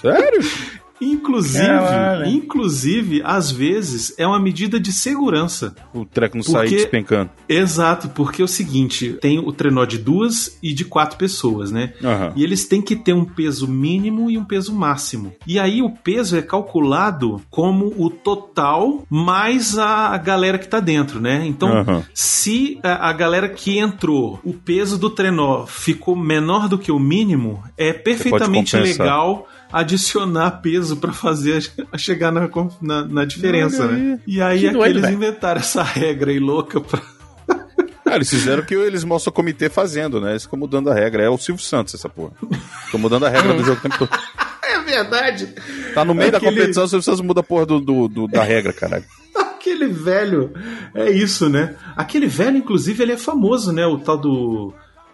Sério? 0.00 0.40
Inclusive, 1.00 1.66
Caralho. 1.66 2.26
inclusive, 2.26 3.22
às 3.24 3.50
vezes 3.50 4.14
é 4.18 4.26
uma 4.26 4.38
medida 4.38 4.78
de 4.78 4.92
segurança. 4.92 5.74
O 5.94 6.04
treco 6.04 6.36
não 6.36 6.44
Porque- 6.44 6.58
sai 6.58 6.68
despencando. 6.68 7.30
Exato, 7.48 8.08
porque 8.10 8.42
é 8.42 8.44
o 8.44 8.48
seguinte, 8.48 9.16
tem 9.20 9.38
o 9.38 9.52
trenó 9.52 9.84
de 9.84 9.98
duas 9.98 10.58
e 10.62 10.72
de 10.72 10.84
quatro 10.84 11.16
pessoas, 11.16 11.70
né? 11.70 11.94
Aham. 12.02 12.32
E 12.36 12.44
eles 12.44 12.66
têm 12.66 12.82
que 12.82 12.94
ter 12.96 13.12
um 13.12 13.24
peso 13.24 13.66
mínimo 13.66 14.30
e 14.30 14.36
um 14.38 14.44
peso 14.44 14.74
máximo. 14.74 15.32
E 15.46 15.58
aí 15.58 15.82
o 15.82 15.90
peso 15.90 16.36
é 16.36 16.42
calculado 16.42 17.40
como 17.50 17.94
o 17.96 18.10
total 18.10 19.04
mais 19.08 19.78
a 19.78 20.16
galera 20.18 20.58
que 20.58 20.68
tá 20.68 20.80
dentro, 20.80 21.20
né? 21.20 21.44
Então, 21.46 21.68
Aham. 21.78 22.02
se 22.14 22.78
a, 22.82 23.08
a 23.08 23.12
galera 23.12 23.48
que 23.48 23.78
entrou, 23.78 24.38
o 24.44 24.52
peso 24.52 24.98
do 24.98 25.10
trenó 25.10 25.66
ficou 25.66 26.14
menor 26.14 26.68
do 26.68 26.78
que 26.78 26.92
o 26.92 26.98
mínimo, 26.98 27.62
é 27.76 27.92
perfeitamente 27.92 28.76
legal 28.76 29.48
adicionar 29.72 30.50
peso 30.62 30.96
pra 30.96 31.12
fazer 31.12 31.62
a 31.92 31.98
chegar 31.98 32.30
na, 32.32 32.48
na, 32.80 33.04
na 33.04 33.24
diferença, 33.24 33.84
Olha 33.84 33.94
aí. 33.96 34.02
né? 34.02 34.20
E 34.26 34.42
aí 34.42 34.60
Que 34.70 34.76
é 34.82 34.88
eles 34.88 35.08
inventaram 35.10 35.60
essa 35.60 35.82
regra 35.82 36.30
aí 36.30 36.38
louca 36.38 36.80
pra 36.80 37.00
Ah, 38.06 38.16
eles 38.16 38.28
fizeram 38.30 38.62
o 38.62 38.66
que 38.66 38.74
eles 38.74 39.04
mostram 39.04 39.30
o 39.30 39.34
comitê 39.34 39.68
fazendo, 39.68 40.20
né? 40.20 40.30
Eles 40.30 40.42
ficam 40.42 40.58
mudando 40.58 40.90
a 40.90 40.94
regra. 40.94 41.22
É 41.22 41.28
o 41.28 41.38
Silvio 41.38 41.62
Santos, 41.62 41.94
essa 41.94 42.08
porra. 42.08 42.32
Ficam 42.86 42.98
mudando 42.98 43.24
a 43.24 43.28
regra 43.28 43.54
do 43.54 43.62
jogo 43.62 43.78
o 43.78 43.82
tempo 43.82 43.98
todo. 43.98 44.10
É 44.62 44.78
verdade. 44.82 45.52
Tá 45.94 46.04
no 46.04 46.14
meio 46.14 46.30
da 46.30 46.38
Aquele- 46.38 46.52
competição, 46.56 46.84
o 46.84 46.88
Silvio 46.88 47.02
Santos 47.04 47.20
muda 47.20 47.40
a 47.40 47.42
porra 47.42 47.66
do, 47.66 47.80
do- 47.80 48.06
do- 48.08 48.26
da 48.28 48.42
regra, 48.44 48.72
caralho. 48.72 49.04
Aquele 49.36 49.86
velho. 49.88 50.52
É 50.94 51.10
isso, 51.10 51.48
né? 51.48 51.74
Aquele 51.96 52.26
velho, 52.28 52.56
inclusive, 52.58 53.02
ele 53.02 53.12
é 53.12 53.16
famoso, 53.16 53.72
né? 53.72 53.84
O 53.86 53.98
tal 53.98 54.16
do. 54.16 54.72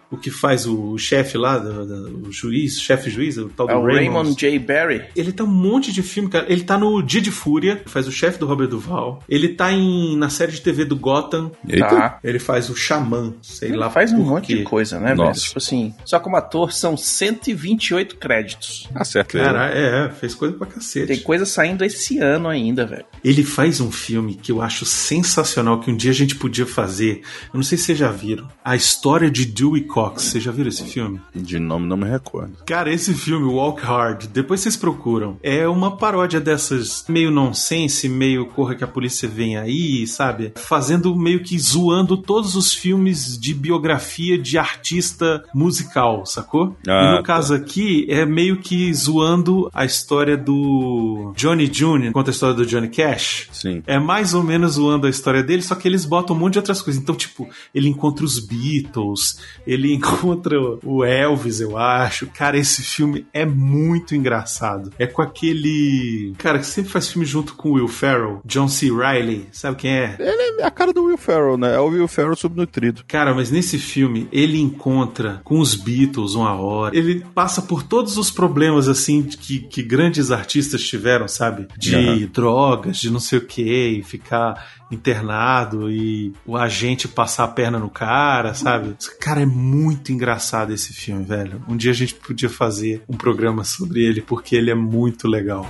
O 0.09 0.17
que 0.17 0.31
faz 0.31 0.65
o 0.65 0.97
chefe 0.97 1.37
lá, 1.37 1.57
do- 1.57 1.85
do- 1.85 2.27
o 2.29 2.31
juiz, 2.31 2.79
chefe 2.79 3.09
juiz, 3.09 3.37
o 3.37 3.49
tal 3.49 3.69
É 3.69 3.73
do 3.73 3.79
o 3.79 3.85
Raymond. 3.85 4.05
Raymond 4.05 4.35
J. 4.39 4.57
Barry. 4.59 5.03
Ele 5.15 5.31
tá 5.33 5.43
um 5.43 5.47
monte 5.47 5.91
de 5.91 6.01
filme, 6.01 6.29
cara. 6.29 6.45
Ele 6.47 6.63
tá 6.63 6.77
no 6.77 7.01
Dia 7.01 7.19
de 7.21 7.29
Fúria, 7.31 7.81
faz 7.85 8.07
o 8.07 8.11
chefe 8.11 8.39
do 8.39 8.45
Robert 8.45 8.67
Duval. 8.69 9.21
Ele 9.27 9.49
tá 9.49 9.71
em, 9.71 10.15
na 10.17 10.29
série 10.29 10.51
de 10.53 10.61
TV 10.61 10.85
do 10.85 10.95
Gotham. 10.95 11.51
Tá. 11.79 12.19
Ele 12.23 12.39
faz 12.39 12.69
o 12.69 12.75
Xamã, 12.75 13.33
sei 13.41 13.69
Ele 13.69 13.77
lá 13.77 13.89
faz 13.89 14.13
um 14.13 14.17
monte 14.23 14.47
quê. 14.47 14.55
de 14.57 14.63
coisa, 14.63 14.99
né, 14.99 15.13
Nossa. 15.13 15.31
velho? 15.33 15.45
Tipo 15.47 15.57
assim, 15.59 15.93
só 16.05 16.19
como 16.19 16.35
ator 16.37 16.71
são 16.71 16.95
128 16.95 18.15
créditos. 18.17 18.87
Ah, 18.95 19.03
certo. 19.03 19.37
Cara, 19.37 19.69
é, 19.71 20.09
fez 20.09 20.33
coisa 20.35 20.55
pra 20.55 20.67
cacete. 20.67 21.07
Tem 21.07 21.19
coisa 21.19 21.45
saindo 21.45 21.83
esse 21.83 22.17
ano 22.19 22.47
ainda, 22.47 22.85
velho. 22.85 23.05
Ele 23.23 23.43
faz 23.43 23.79
um 23.81 23.91
filme 23.91 24.35
que 24.35 24.51
eu 24.51 24.61
acho 24.61 24.85
sensacional, 24.85 25.79
que 25.79 25.91
um 25.91 25.95
dia 25.97 26.11
a 26.11 26.13
gente 26.13 26.35
podia 26.35 26.65
fazer. 26.65 27.21
Eu 27.53 27.57
não 27.57 27.63
sei 27.63 27.77
se 27.77 27.85
vocês 27.85 27.97
já 27.97 28.11
viram. 28.11 28.47
A 28.63 28.75
história 28.75 29.29
de 29.29 29.45
Dewey 29.45 29.81
Cox. 29.97 30.25
Vocês 30.25 30.43
já 30.43 30.51
viram 30.51 30.69
esse 30.69 30.83
filme? 30.83 31.19
De 31.33 31.57
nome 31.57 31.87
não 31.87 31.97
me 31.97 32.07
recordo. 32.07 32.53
Cara, 32.67 32.93
esse 32.93 33.15
filme, 33.15 33.47
Walk 33.47 33.81
Hard, 33.81 34.27
depois 34.27 34.59
vocês 34.59 34.77
procuram. 34.77 35.39
É 35.41 35.67
uma 35.67 35.97
paródia 35.97 36.39
dessas 36.39 37.03
meio 37.09 37.31
nonsense, 37.31 38.07
meio 38.07 38.45
corra 38.45 38.75
que 38.75 38.83
a 38.83 38.87
polícia 38.87 39.27
vem 39.27 39.57
aí, 39.57 40.05
sabe? 40.05 40.53
Fazendo 40.55 41.15
meio 41.15 41.41
que 41.41 41.57
zoando 41.57 42.15
todos 42.15 42.55
os 42.55 42.75
filmes 42.75 43.39
de 43.39 43.55
biografia 43.55 44.37
de 44.37 44.59
artista 44.59 45.43
musical, 45.51 46.27
sacou? 46.27 46.77
Ah, 46.87 47.03
e 47.03 47.11
no 47.13 47.17
tá. 47.17 47.23
caso 47.23 47.55
aqui, 47.55 48.05
é 48.07 48.23
meio 48.23 48.57
que 48.57 48.93
zoando 48.93 49.67
a 49.73 49.83
história 49.83 50.37
do 50.37 51.33
Johnny 51.35 51.67
Jr., 51.67 52.11
conta 52.11 52.29
a 52.29 52.33
história 52.33 52.55
do 52.55 52.67
Johnny 52.67 52.89
Cash. 52.89 53.49
Sim. 53.51 53.81
É 53.87 53.97
mais 53.97 54.35
ou 54.35 54.43
menos 54.43 54.73
zoando 54.73 55.07
a 55.07 55.09
história 55.09 55.41
dele, 55.41 55.63
só 55.63 55.73
que 55.73 55.87
eles 55.87 56.05
botam 56.05 56.35
um 56.35 56.39
monte 56.39 56.53
de 56.53 56.59
outras 56.59 56.83
coisas. 56.83 57.01
Então, 57.01 57.15
tipo, 57.15 57.49
ele 57.73 57.89
encontra 57.89 58.23
os 58.23 58.37
Beatles, 58.37 59.39
ele 59.65 59.86
encontra 59.95 60.57
o 60.83 61.03
Elvis, 61.03 61.59
eu 61.59 61.77
acho. 61.77 62.27
Cara, 62.27 62.57
esse 62.57 62.81
filme 62.81 63.25
é 63.33 63.45
muito 63.45 64.15
engraçado. 64.15 64.91
É 64.97 65.07
com 65.07 65.21
aquele 65.21 66.33
cara 66.37 66.59
que 66.59 66.65
sempre 66.65 66.91
faz 66.91 67.07
filme 67.09 67.25
junto 67.25 67.53
com 67.55 67.69
o 67.69 67.73
Will 67.73 67.87
Ferrell, 67.87 68.41
John 68.45 68.67
C. 68.67 68.91
Reilly. 68.91 69.47
Sabe 69.51 69.77
quem 69.77 69.91
é? 69.91 70.15
Ele 70.19 70.61
é 70.61 70.65
a 70.65 70.71
cara 70.71 70.93
do 70.93 71.05
Will 71.05 71.17
Ferrell, 71.17 71.57
né? 71.57 71.75
É 71.75 71.79
o 71.79 71.87
Will 71.87 72.07
Ferrell 72.07 72.35
subnutrido. 72.35 73.03
Cara, 73.07 73.33
mas 73.33 73.51
nesse 73.51 73.77
filme 73.77 74.27
ele 74.31 74.59
encontra 74.59 75.41
com 75.43 75.59
os 75.59 75.75
Beatles 75.75 76.35
uma 76.35 76.53
hora. 76.53 76.95
Ele 76.97 77.23
passa 77.33 77.61
por 77.61 77.83
todos 77.83 78.17
os 78.17 78.31
problemas 78.31 78.87
assim 78.87 79.23
que, 79.23 79.59
que 79.59 79.83
grandes 79.83 80.31
artistas 80.31 80.83
tiveram, 80.83 81.27
sabe? 81.27 81.67
De 81.77 81.95
Aham. 81.95 82.29
drogas, 82.31 82.97
de 82.97 83.09
não 83.09 83.19
sei 83.19 83.39
o 83.39 83.45
que, 83.45 84.03
ficar 84.05 84.65
internado 84.91 85.91
e 85.91 86.33
o 86.45 86.55
agente 86.55 87.07
passar 87.07 87.43
a 87.43 87.47
perna 87.47 87.77
no 87.77 87.89
cara, 87.89 88.53
sabe? 88.53 88.95
Cara, 89.19 89.41
é 89.41 89.45
muito 89.45 89.76
engraçado 90.11 90.73
esse 90.73 90.93
filme, 90.93 91.23
velho. 91.23 91.61
Um 91.67 91.77
dia 91.77 91.91
a 91.91 91.93
gente 91.93 92.15
podia 92.15 92.49
fazer 92.49 93.03
um 93.07 93.15
programa 93.15 93.63
sobre 93.63 94.03
ele 94.03 94.21
porque 94.21 94.55
ele 94.55 94.71
é 94.71 94.75
muito 94.75 95.27
legal. 95.27 95.65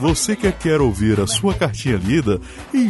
Você 0.00 0.34
que 0.34 0.50
quer 0.50 0.80
ouvir 0.80 1.20
a 1.20 1.26
sua 1.26 1.54
cartinha 1.54 1.96
lida, 1.96 2.40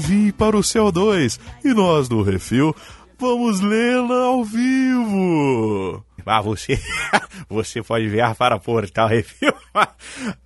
envie 0.00 0.32
para 0.32 0.56
o 0.56 0.60
CO2 0.60 1.38
e 1.62 1.74
nós 1.74 2.08
do 2.08 2.22
Refil 2.22 2.74
vamos 3.18 3.60
lê-la 3.60 4.24
ao 4.24 4.42
vivo. 4.42 6.02
Ah, 6.24 6.40
você, 6.40 6.80
você 7.48 7.82
pode 7.82 8.06
enviar 8.06 8.34
para 8.34 8.58
Portal 8.58 9.08
Refil, 9.08 9.52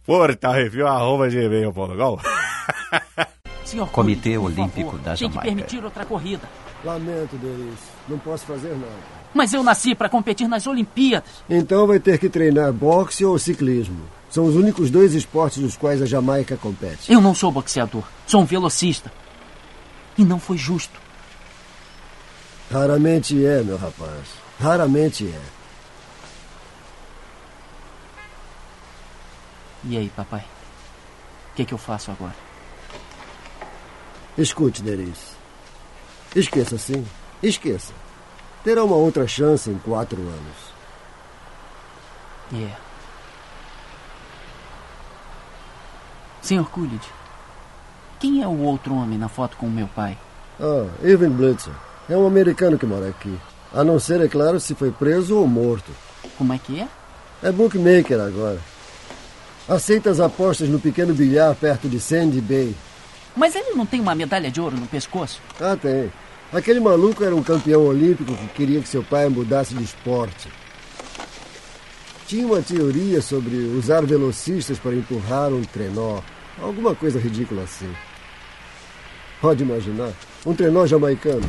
Portal 0.04 0.52
Refil, 0.54 0.87
arroba 0.87 1.28
gmail.com. 1.28 2.18
Senhor 3.64 3.88
Comitê 3.90 4.34
por 4.34 4.46
Olímpico 4.46 4.90
favor, 4.90 4.99
da 5.00 5.14
Tem 5.16 5.28
que 5.28 5.34
Jamaica. 5.34 5.42
permitir 5.42 5.84
outra 5.84 6.04
corrida. 6.04 6.42
Lamento, 6.84 7.37
Denis. 7.37 7.78
Não 8.08 8.18
posso 8.18 8.44
fazer 8.44 8.70
nada. 8.70 8.92
Mas 9.32 9.52
eu 9.54 9.62
nasci 9.62 9.94
para 9.94 10.08
competir 10.08 10.46
nas 10.46 10.66
Olimpíadas. 10.66 11.30
Então 11.49 11.87
vai 11.87 11.99
ter 11.99 12.18
que 12.18 12.28
treinar 12.28 12.73
boxe 12.73 13.25
ou 13.25 13.38
ciclismo. 13.38 14.00
São 14.28 14.44
os 14.44 14.54
únicos 14.54 14.90
dois 14.90 15.14
esportes 15.14 15.58
nos 15.62 15.76
quais 15.76 16.02
a 16.02 16.06
Jamaica 16.06 16.56
compete. 16.56 17.11
Eu 17.11 17.20
não 17.20 17.34
sou 17.34 17.50
boxeador, 17.50 18.02
sou 18.26 18.42
um 18.42 18.44
velocista. 18.44 19.11
E 20.16 20.25
não 20.25 20.38
foi 20.38 20.56
justo. 20.56 21.00
Raramente 22.71 23.44
é, 23.44 23.62
meu 23.62 23.76
rapaz. 23.76 24.28
Raramente 24.61 25.26
é. 25.26 25.40
E 29.85 29.97
aí, 29.99 30.09
papai? 30.11 30.44
O 31.52 31.56
que, 31.56 31.64
que 31.64 31.75
eu 31.75 31.78
faço 31.78 32.11
agora? 32.11 32.35
Escute, 34.37 34.83
Denis. 34.83 35.37
Esqueça, 36.35 36.78
sim. 36.78 37.06
Esqueça. 37.42 37.92
Terá 38.64 38.83
uma 38.83 38.97
outra 38.97 39.28
chance 39.28 39.68
em 39.71 39.78
quatro 39.78 40.21
anos. 40.21 40.75
Yeah. 42.52 42.78
Senhor 46.40 46.68
Coolidge, 46.71 47.09
quem 48.25 48.43
é 48.43 48.49
o 48.49 48.59
outro 48.62 48.95
homem 48.95 49.19
na 49.19 49.28
foto 49.28 49.54
com 49.59 49.66
meu 49.66 49.87
pai? 49.87 50.16
Ah, 50.59 50.87
Irving 51.02 51.28
Blitzer. 51.28 51.75
É 52.09 52.16
um 52.16 52.26
americano 52.26 52.78
que 52.78 52.87
mora 52.87 53.07
aqui. 53.07 53.38
A 53.71 53.85
não 53.85 54.00
ser, 54.00 54.19
é 54.23 54.26
claro, 54.26 54.59
se 54.59 54.75
foi 54.75 54.90
preso 54.90 55.37
ou 55.37 55.47
morto. 55.47 55.93
Como 56.38 56.50
é 56.54 56.57
que 56.57 56.81
é? 56.81 56.88
É 57.43 57.52
bookmaker 57.52 58.19
agora. 58.19 58.59
Aceita 59.69 60.09
as 60.09 60.21
apostas 60.21 60.71
no 60.71 60.81
pequeno 60.81 61.12
bilhar 61.12 61.54
perto 61.54 61.87
de 61.87 62.00
Sandy 62.00 62.40
Bay. 62.40 62.75
Mas 63.37 63.54
ele 63.54 63.75
não 63.75 63.85
tem 63.85 64.00
uma 64.00 64.14
medalha 64.14 64.50
de 64.50 64.59
ouro 64.59 64.78
no 64.78 64.87
pescoço? 64.87 65.43
Ah, 65.61 65.76
tem. 65.76 66.11
Aquele 66.50 66.81
maluco 66.81 67.23
era 67.23 67.37
um 67.37 67.43
campeão 67.43 67.85
olímpico 67.85 68.35
que 68.35 68.47
queria 68.54 68.81
que 68.81 68.88
seu 68.88 69.02
pai 69.02 69.28
mudasse 69.28 69.75
de 69.75 69.85
esporte. 69.85 70.49
Tinha 72.26 72.47
uma 72.47 72.62
teoria 72.62 73.21
sobre 73.21 73.54
usar 73.54 74.00
velocistas 74.07 74.78
para 74.78 74.95
empurrar 74.95 75.52
um 75.52 75.62
trenó. 75.62 76.21
Alguma 76.59 76.95
coisa 76.95 77.19
ridícula 77.19 77.64
assim. 77.64 77.93
Pode 79.44 79.62
imaginar, 79.62 80.10
um 80.46 80.54
trenó 80.54 80.86
jamaicano. 80.86 81.42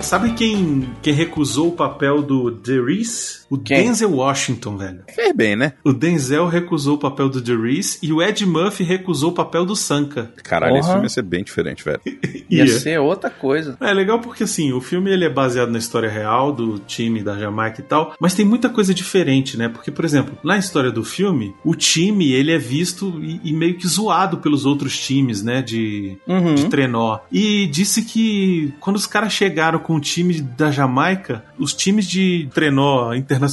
Sabe 0.00 0.32
quem, 0.32 0.92
quem 1.00 1.14
recusou 1.14 1.68
o 1.68 1.72
papel 1.76 2.20
do 2.20 2.50
Derice 2.50 3.43
o 3.54 3.58
Quem? 3.58 3.84
Denzel 3.84 4.10
Washington, 4.12 4.76
velho. 4.76 5.00
Fez 5.14 5.32
bem, 5.34 5.54
né? 5.56 5.72
O 5.84 5.92
Denzel 5.92 6.46
recusou 6.48 6.96
o 6.96 6.98
papel 6.98 7.28
do 7.28 7.40
The 7.40 7.54
Reese 7.54 7.98
e 8.02 8.12
o 8.12 8.22
Ed 8.22 8.44
Murphy 8.46 8.82
recusou 8.84 9.30
o 9.30 9.34
papel 9.34 9.64
do 9.64 9.76
Sanka. 9.76 10.32
Caralho, 10.42 10.74
esse 10.76 10.82
Porra. 10.82 10.92
filme 10.92 11.04
ia 11.06 11.10
ser 11.10 11.22
bem 11.22 11.44
diferente, 11.44 11.84
velho. 11.84 12.00
Ia 12.50 12.64
Ia. 12.64 12.78
ser 12.78 13.00
outra 13.00 13.30
coisa. 13.30 13.76
É 13.80 13.92
legal 13.92 14.20
porque 14.20 14.44
assim, 14.44 14.72
o 14.72 14.80
filme 14.80 15.10
ele 15.10 15.24
é 15.24 15.30
baseado 15.30 15.70
na 15.70 15.78
história 15.78 16.08
real 16.10 16.52
do 16.52 16.78
time 16.78 17.22
da 17.22 17.38
Jamaica 17.38 17.80
e 17.80 17.84
tal, 17.84 18.14
mas 18.20 18.34
tem 18.34 18.44
muita 18.44 18.68
coisa 18.68 18.92
diferente, 18.94 19.56
né? 19.56 19.68
Porque, 19.68 19.90
por 19.90 20.04
exemplo, 20.04 20.36
na 20.44 20.58
história 20.58 20.90
do 20.90 21.02
filme, 21.02 21.54
o 21.64 21.74
time 21.74 22.32
ele 22.32 22.52
é 22.52 22.58
visto 22.58 23.18
e, 23.22 23.40
e 23.44 23.52
meio 23.52 23.76
que 23.76 23.88
zoado 23.88 24.38
pelos 24.38 24.66
outros 24.66 24.98
times, 24.98 25.42
né? 25.42 25.62
De, 25.62 26.16
Uhum. 26.28 26.54
de 26.54 26.66
trenó. 26.68 27.18
E 27.32 27.66
disse 27.66 28.02
que 28.02 28.72
quando 28.78 28.96
os 28.96 29.06
caras 29.06 29.32
chegaram 29.32 29.78
com 29.78 29.96
o 29.96 30.00
time 30.00 30.40
da 30.40 30.70
Jamaica, 30.70 31.44
os 31.58 31.72
times 31.74 32.06
de 32.06 32.48
trenó 32.54 33.12
internacional 33.14 33.43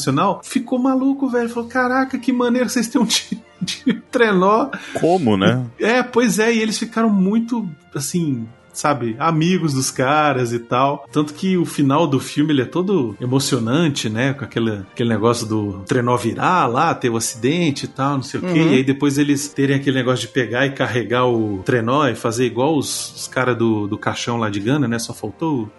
ficou 0.43 0.79
maluco, 0.79 1.29
velho. 1.29 1.49
Falou: 1.49 1.69
caraca, 1.69 2.17
que 2.17 2.31
maneiro 2.31 2.69
vocês 2.69 2.87
têm 2.87 3.01
um 3.01 3.05
time 3.05 3.41
de 3.61 3.93
trenó 4.11 4.69
Como, 4.99 5.37
né? 5.37 5.65
é, 5.79 6.01
pois 6.03 6.39
é, 6.39 6.53
e 6.53 6.59
eles 6.59 6.77
ficaram 6.77 7.09
muito, 7.09 7.67
assim, 7.93 8.47
sabe, 8.73 9.15
amigos 9.19 9.73
dos 9.73 9.91
caras 9.91 10.51
e 10.53 10.59
tal. 10.59 11.05
Tanto 11.11 11.33
que 11.33 11.57
o 11.57 11.65
final 11.65 12.07
do 12.07 12.19
filme 12.19 12.51
ele 12.53 12.61
é 12.61 12.65
todo 12.65 13.15
emocionante, 13.19 14.09
né? 14.09 14.33
Com 14.33 14.43
aquele, 14.45 14.71
aquele 14.91 15.09
negócio 15.09 15.45
do 15.47 15.83
trenó 15.87 16.15
virar 16.17 16.67
lá, 16.67 16.93
ter 16.93 17.09
o 17.09 17.17
acidente 17.17 17.85
e 17.85 17.87
tal, 17.87 18.15
não 18.15 18.23
sei 18.23 18.39
o 18.39 18.43
quê. 18.43 18.59
Uhum. 18.59 18.71
E 18.71 18.75
aí 18.75 18.83
depois 18.83 19.17
eles 19.17 19.47
terem 19.49 19.75
aquele 19.75 19.97
negócio 19.97 20.27
de 20.27 20.33
pegar 20.33 20.65
e 20.65 20.71
carregar 20.71 21.25
o 21.27 21.61
trenó 21.65 22.07
e 22.07 22.15
fazer 22.15 22.45
igual 22.45 22.77
os, 22.77 23.13
os 23.15 23.27
caras 23.27 23.57
do, 23.57 23.87
do 23.87 23.97
caixão 23.97 24.37
lá 24.37 24.49
de 24.49 24.59
Gana, 24.59 24.87
né? 24.87 24.99
Só 24.99 25.13
faltou. 25.13 25.63
o- 25.63 25.71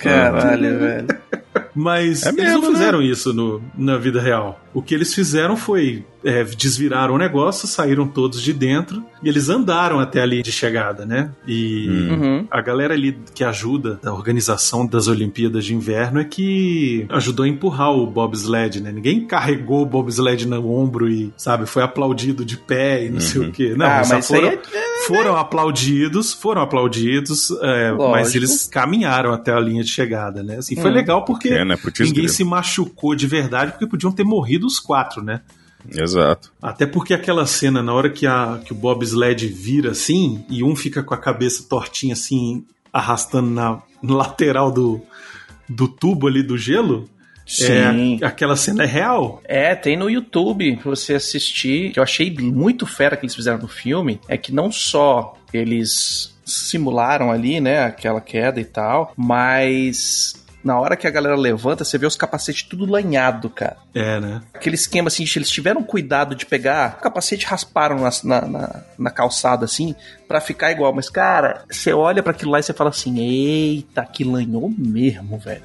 Caralho, 0.00 0.78
velho. 0.78 1.08
Mas 1.74 2.24
É 2.24 2.30
eles 2.30 2.42
mesmo, 2.42 2.62
não 2.62 2.70
né? 2.72 2.78
fizeram 2.78 3.02
isso 3.02 3.32
no, 3.32 3.62
na 3.76 3.96
vida 3.96 4.20
real. 4.20 4.60
O 4.74 4.82
que 4.82 4.94
eles 4.94 5.14
fizeram 5.14 5.56
foi 5.56 6.04
é, 6.24 6.42
desviraram 6.44 7.14
o 7.14 7.18
negócio, 7.18 7.66
saíram 7.68 8.06
todos 8.06 8.42
de 8.42 8.52
dentro 8.52 9.04
e 9.22 9.28
eles 9.28 9.48
andaram 9.48 10.00
até 10.00 10.20
ali 10.20 10.42
de 10.42 10.50
chegada, 10.52 11.06
né? 11.06 11.30
E 11.46 11.88
Uhum. 11.88 12.46
a 12.50 12.60
galera 12.60 12.94
ali 12.94 13.16
que 13.34 13.44
ajuda 13.44 13.98
da 14.02 14.12
organização 14.12 14.84
das 14.86 15.06
Olimpíadas 15.06 15.64
de 15.64 15.74
Inverno 15.74 16.20
é 16.20 16.24
que 16.24 17.06
ajudou 17.08 17.44
a 17.44 17.48
empurrar 17.48 17.92
o 17.92 18.06
bobsled, 18.06 18.80
né? 18.80 18.90
Ninguém 18.92 19.26
carregou 19.26 19.82
o 19.82 19.86
bobsled 19.86 20.46
no 20.46 20.70
ombro 20.70 21.08
e, 21.08 21.32
sabe, 21.36 21.66
foi 21.66 21.82
aplaudido 21.82 22.44
de 22.44 22.56
pé 22.56 23.06
e 23.06 23.10
não 23.10 23.20
sei 23.20 23.40
o 23.42 23.52
quê. 23.52 23.74
Não, 23.76 23.86
ah, 23.86 24.02
mas 24.08 24.26
foram, 24.26 24.48
é... 24.48 24.58
foram 25.06 25.36
aplaudidos, 25.36 26.32
foram 26.32 26.62
aplaudidos, 26.62 27.50
é, 27.62 27.92
mas 27.92 28.34
eles 28.34 28.66
caminharam 28.66 29.32
até 29.32 29.52
a 29.52 29.60
linha 29.60 29.82
de 29.84 29.90
chegada, 29.90 30.42
né? 30.42 30.56
Assim, 30.58 30.74
foi 30.76 30.90
Hum. 30.90 30.94
legal 30.94 31.24
porque 31.24 31.48
É, 31.48 31.64
né? 31.64 31.76
Ninguém 32.00 32.26
se 32.28 32.42
machucou 32.42 33.14
de 33.14 33.26
verdade, 33.26 33.72
porque 33.72 33.86
podiam 33.86 34.10
ter 34.10 34.24
morrido 34.24 34.57
os 34.66 34.78
quatro, 34.78 35.22
né? 35.22 35.42
Exato. 35.90 36.52
Até 36.60 36.86
porque 36.86 37.14
aquela 37.14 37.46
cena, 37.46 37.82
na 37.82 37.92
hora 37.92 38.10
que, 38.10 38.26
a, 38.26 38.60
que 38.64 38.72
o 38.72 38.76
bobsled 38.76 39.46
vira 39.48 39.92
assim, 39.92 40.44
e 40.48 40.62
um 40.62 40.74
fica 40.74 41.02
com 41.02 41.14
a 41.14 41.18
cabeça 41.18 41.64
tortinha 41.68 42.12
assim, 42.12 42.64
arrastando 42.92 43.50
na, 43.50 43.82
na 44.02 44.14
lateral 44.16 44.70
do, 44.72 45.00
do 45.68 45.86
tubo 45.86 46.26
ali 46.26 46.42
do 46.42 46.58
gelo, 46.58 47.08
Sim. 47.46 48.18
é, 48.20 48.26
aquela 48.26 48.56
cena 48.56 48.82
é 48.82 48.86
real. 48.86 49.40
É, 49.44 49.74
tem 49.74 49.96
no 49.96 50.10
YouTube 50.10 50.76
pra 50.76 50.90
você 50.90 51.14
assistir. 51.14 51.92
Que 51.92 51.98
eu 51.98 52.02
achei 52.02 52.30
muito 52.30 52.86
fera 52.86 53.16
que 53.16 53.24
eles 53.24 53.34
fizeram 53.34 53.58
no 53.58 53.68
filme. 53.68 54.20
É 54.28 54.36
que 54.36 54.52
não 54.52 54.70
só 54.70 55.34
eles 55.52 56.36
simularam 56.44 57.30
ali, 57.30 57.60
né, 57.60 57.84
aquela 57.84 58.20
queda 58.20 58.60
e 58.60 58.64
tal, 58.64 59.12
mas 59.16 60.46
na 60.62 60.78
hora 60.78 60.96
que 60.96 61.06
a 61.06 61.10
galera 61.10 61.36
levanta, 61.36 61.84
você 61.84 61.96
vê 61.98 62.06
os 62.06 62.16
capacetes 62.16 62.62
tudo 62.64 62.84
lanhado, 62.84 63.48
cara. 63.48 63.76
É, 63.94 64.20
né? 64.20 64.42
Aquele 64.52 64.74
esquema 64.74 65.08
assim, 65.08 65.24
eles 65.36 65.50
tiveram 65.50 65.82
cuidado 65.82 66.34
de 66.34 66.44
pegar 66.44 66.96
o 66.98 67.02
capacete 67.02 67.44
e 67.44 67.48
rasparam 67.48 68.00
na, 68.00 68.10
na, 68.24 68.40
na- 68.48 68.80
na 68.98 69.10
calçada 69.10 69.64
assim, 69.64 69.94
pra 70.26 70.40
ficar 70.40 70.70
igual. 70.72 70.92
Mas, 70.92 71.08
cara, 71.08 71.64
você 71.70 71.92
olha 71.92 72.22
pra 72.22 72.32
aquilo 72.32 72.50
lá 72.50 72.58
e 72.58 72.62
você 72.62 72.72
fala 72.72 72.90
assim: 72.90 73.18
eita, 73.18 74.04
que 74.04 74.24
lanhou 74.24 74.72
mesmo, 74.76 75.38
velho. 75.38 75.62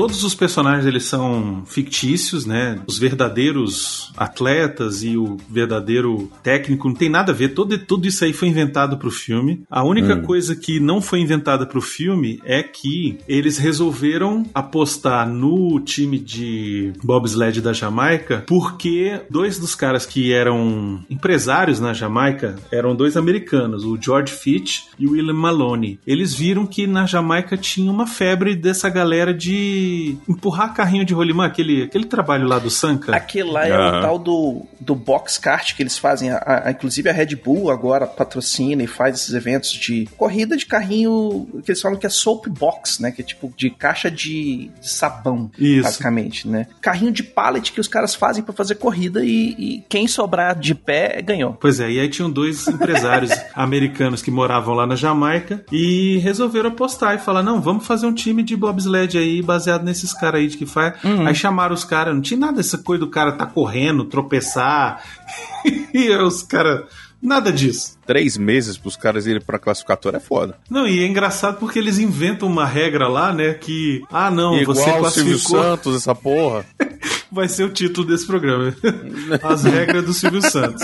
Todos 0.00 0.24
os 0.24 0.34
personagens 0.34 0.86
eles 0.86 1.04
são 1.04 1.62
fictícios, 1.66 2.46
né? 2.46 2.80
Os 2.86 2.98
verdadeiros 2.98 4.10
atletas 4.16 5.02
e 5.02 5.18
o 5.18 5.36
verdadeiro 5.46 6.30
técnico 6.42 6.88
não 6.88 6.94
tem 6.94 7.10
nada 7.10 7.32
a 7.32 7.34
ver. 7.34 7.50
Todo, 7.50 7.76
tudo 7.76 8.08
isso 8.08 8.24
aí 8.24 8.32
foi 8.32 8.48
inventado 8.48 8.96
pro 8.96 9.10
filme. 9.10 9.62
A 9.70 9.84
única 9.84 10.16
coisa 10.16 10.56
que 10.56 10.80
não 10.80 11.02
foi 11.02 11.20
inventada 11.20 11.66
pro 11.66 11.82
filme 11.82 12.40
é 12.46 12.62
que 12.62 13.18
eles 13.28 13.58
resolveram 13.58 14.46
apostar 14.54 15.28
no 15.28 15.78
time 15.80 16.18
de 16.18 16.94
bobsled 17.04 17.60
da 17.60 17.74
Jamaica 17.74 18.42
porque 18.46 19.20
dois 19.28 19.58
dos 19.58 19.74
caras 19.74 20.06
que 20.06 20.32
eram 20.32 21.04
empresários 21.10 21.78
na 21.78 21.92
Jamaica 21.92 22.56
eram 22.72 22.96
dois 22.96 23.18
americanos, 23.18 23.84
o 23.84 23.98
George 24.00 24.32
Fitch 24.32 24.84
e 24.98 25.06
o 25.06 25.10
William 25.10 25.34
Maloney. 25.34 25.98
Eles 26.06 26.32
viram 26.32 26.64
que 26.64 26.86
na 26.86 27.04
Jamaica 27.04 27.54
tinha 27.54 27.92
uma 27.92 28.06
febre 28.06 28.56
dessa 28.56 28.88
galera 28.88 29.34
de 29.34 29.89
empurrar 30.28 30.72
carrinho 30.74 31.04
de 31.04 31.14
rolimã, 31.14 31.46
aquele, 31.46 31.82
aquele 31.84 32.04
trabalho 32.06 32.46
lá 32.46 32.58
do 32.58 32.70
Sanka. 32.70 33.14
Aquele 33.14 33.50
lá 33.50 33.66
é 33.66 33.76
o 33.76 34.00
tal 34.02 34.18
do, 34.18 34.62
do 34.80 34.94
box 34.94 35.38
kart 35.38 35.74
que 35.74 35.82
eles 35.82 35.98
fazem. 35.98 36.30
A- 36.30 36.62
a- 36.66 36.70
inclusive 36.70 37.08
a 37.08 37.12
Red 37.12 37.36
Bull 37.36 37.70
agora 37.70 38.06
patrocina 38.06 38.82
e 38.82 38.86
faz 38.86 39.16
esses 39.16 39.34
eventos 39.34 39.70
de 39.72 40.08
corrida 40.16 40.56
de 40.56 40.66
carrinho 40.66 41.48
que 41.64 41.70
eles 41.70 41.80
falam 41.80 41.98
que 41.98 42.06
é 42.06 42.10
soap 42.10 42.46
box, 42.48 43.00
né? 43.00 43.10
Que 43.10 43.22
é 43.22 43.24
tipo 43.24 43.52
de 43.56 43.70
caixa 43.70 44.10
de, 44.10 44.70
de 44.80 44.88
sabão, 44.90 45.50
Isso. 45.58 45.82
basicamente, 45.82 46.48
né? 46.48 46.66
Carrinho 46.80 47.12
de 47.12 47.22
pallet 47.22 47.72
que 47.72 47.80
os 47.80 47.88
caras 47.88 48.14
fazem 48.14 48.42
pra 48.42 48.52
fazer 48.52 48.76
corrida 48.76 49.24
e, 49.24 49.54
e 49.58 49.84
quem 49.88 50.06
sobrar 50.08 50.58
de 50.58 50.74
pé 50.74 51.20
ganhou. 51.22 51.52
Pois 51.60 51.80
é, 51.80 51.90
e 51.90 52.00
aí 52.00 52.08
tinham 52.08 52.30
dois 52.30 52.66
empresários 52.66 53.30
americanos 53.54 54.22
que 54.22 54.30
moravam 54.30 54.74
lá 54.74 54.86
na 54.86 54.96
Jamaica 54.96 55.64
e 55.72 56.18
resolveram 56.18 56.70
apostar 56.70 57.14
e 57.14 57.18
falar: 57.18 57.42
não, 57.42 57.60
vamos 57.60 57.86
fazer 57.86 58.06
um 58.06 58.12
time 58.14 58.42
de 58.42 58.56
bobsled 58.56 59.16
aí 59.18 59.42
baseado 59.42 59.79
nesses 59.82 60.12
caras 60.12 60.40
aí 60.40 60.48
de 60.48 60.56
que 60.56 60.66
faz. 60.66 60.94
Aí 61.26 61.34
chamaram 61.34 61.74
os 61.74 61.84
caras, 61.84 62.14
não 62.14 62.22
tinha 62.22 62.38
nada 62.38 62.54
dessa 62.54 62.78
coisa 62.78 63.04
do 63.04 63.10
cara 63.10 63.32
tá 63.32 63.46
correndo, 63.46 64.04
tropeçar. 64.04 65.02
e 65.92 66.10
os 66.16 66.42
caras. 66.42 66.84
Nada 67.22 67.52
disso. 67.52 67.98
Três 68.10 68.36
meses 68.36 68.76
pros 68.76 68.96
caras 68.96 69.24
irem 69.24 69.40
pra 69.40 69.56
classificatória 69.56 70.16
é 70.16 70.20
foda. 70.20 70.56
Não, 70.68 70.84
e 70.84 70.98
é 70.98 71.06
engraçado 71.06 71.58
porque 71.60 71.78
eles 71.78 71.96
inventam 72.00 72.48
uma 72.48 72.66
regra 72.66 73.06
lá, 73.06 73.32
né? 73.32 73.54
Que. 73.54 74.02
Ah, 74.10 74.28
não, 74.32 74.54
você 74.54 74.62
Igual 74.62 74.76
o 74.76 74.80
Silvio 74.80 75.00
classificou. 75.38 75.62
Santos, 75.62 75.94
essa 75.94 76.12
porra. 76.12 76.64
Vai 77.30 77.48
ser 77.48 77.62
o 77.62 77.70
título 77.70 78.08
desse 78.08 78.26
programa. 78.26 78.74
As 79.44 79.62
regras 79.62 80.04
do 80.04 80.12
Silvio 80.12 80.42
Santos. 80.42 80.82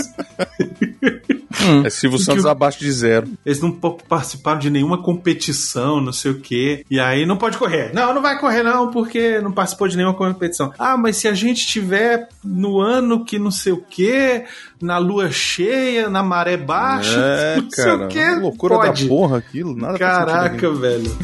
É 1.85 1.91
Silvio 1.91 2.19
Santos 2.21 2.45
o- 2.45 2.49
abaixo 2.49 2.79
de 2.79 2.93
zero. 2.93 3.29
Eles 3.45 3.61
não 3.61 3.73
participaram 3.73 4.61
de 4.61 4.71
nenhuma 4.71 5.03
competição, 5.03 6.01
não 6.01 6.13
sei 6.13 6.31
o 6.31 6.39
quê. 6.41 6.85
E 6.89 7.01
aí 7.01 7.27
não 7.27 7.37
pode 7.37 7.59
correr. 7.59 7.93
Não, 7.93 8.15
não 8.15 8.23
vai 8.23 8.39
correr 8.39 8.63
não, 8.63 8.93
porque 8.93 9.41
não 9.41 9.51
participou 9.51 9.89
de 9.89 9.97
nenhuma 9.97 10.15
competição. 10.15 10.73
Ah, 10.79 10.97
mas 10.97 11.17
se 11.17 11.27
a 11.27 11.35
gente 11.35 11.67
tiver 11.67 12.29
no 12.45 12.79
ano 12.81 13.25
que 13.25 13.39
não 13.41 13.51
sei 13.51 13.73
o 13.73 13.79
quê, 13.83 14.45
na 14.81 14.99
lua 14.99 15.31
cheia, 15.33 16.09
na 16.09 16.23
maré 16.23 16.57
baixa, 16.57 17.16
É, 17.19 17.57
não 17.57 17.71
sei 17.71 17.85
cara. 17.85 18.05
o 18.05 18.09
quê, 18.09 18.31
loucura 18.37 18.75
pode. 18.77 19.03
da 19.05 19.09
porra 19.09 19.39
aquilo. 19.39 19.77
Nada 19.77 19.99
Caraca, 19.99 20.71
velho. 20.73 21.17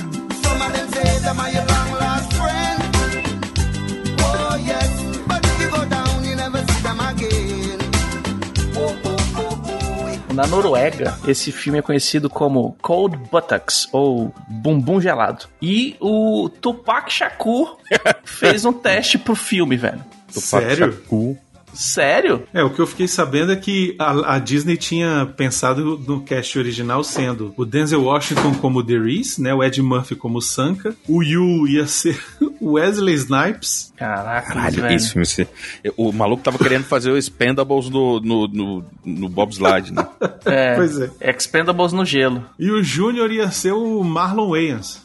Na 10.33 10.47
Noruega, 10.47 11.19
esse 11.29 11.53
filme 11.53 11.79
é 11.79 11.83
conhecido 11.83 12.31
como 12.31 12.75
Cold 12.81 13.19
Buttocks, 13.31 13.87
ou 13.93 14.35
Bumbum 14.49 14.99
Gelado. 14.99 15.45
E 15.61 15.95
o 16.01 16.49
Tupac 16.49 17.13
Shakur 17.13 17.77
fez 18.25 18.65
um 18.65 18.73
teste 18.73 19.19
pro 19.19 19.35
filme, 19.35 19.77
velho. 19.77 20.03
Sério? 20.31 20.93
Chacu. 20.93 21.37
Sério? 21.75 22.43
É, 22.53 22.63
o 22.63 22.71
que 22.71 22.81
eu 22.81 22.87
fiquei 22.87 23.09
sabendo 23.09 23.53
é 23.53 23.57
que 23.57 23.95
a, 23.99 24.35
a 24.35 24.39
Disney 24.39 24.77
tinha 24.77 25.27
pensado 25.37 25.99
no 26.07 26.21
cast 26.23 26.59
original 26.59 27.03
sendo 27.03 27.55
o 27.57 27.65
Denzel 27.65 28.03
Washington 28.05 28.55
como 28.55 28.85
The 28.85 28.99
Reese, 28.99 29.41
né? 29.41 29.55
O 29.55 29.63
Ed 29.65 29.81
Murphy 29.81 30.15
como 30.15 30.41
Sanka. 30.43 30.95
O 31.09 31.23
Yu 31.23 31.67
ia 31.69 31.87
ser 31.87 32.21
o 32.61 32.73
Wesley 32.73 33.15
Snipes. 33.15 33.93
Caraca, 33.97 34.49
Caralho, 34.53 34.83
velho. 34.83 34.95
esse 34.97 35.09
filme. 35.13 35.23
esse- 35.23 35.49
O 35.97 36.13
maluco 36.13 36.43
tava 36.43 36.59
querendo 36.59 36.85
fazer 36.85 37.11
o 37.11 37.17
Expendables 37.17 37.89
no, 37.89 38.21
no, 38.21 38.47
no, 38.49 38.85
no 39.05 39.29
bobslide, 39.29 39.93
né? 39.93 40.07
É, 40.45 40.75
Pois 40.77 40.99
é. 41.01 41.11
Expendables 41.21 41.93
no 41.93 42.05
gelo. 42.05 42.45
E 42.59 42.71
o 42.71 42.83
Júnior 42.83 43.31
ia 43.33 43.51
ser 43.51 43.73
o 43.73 44.03
Marlon 44.05 44.51
Wayans. 44.51 45.01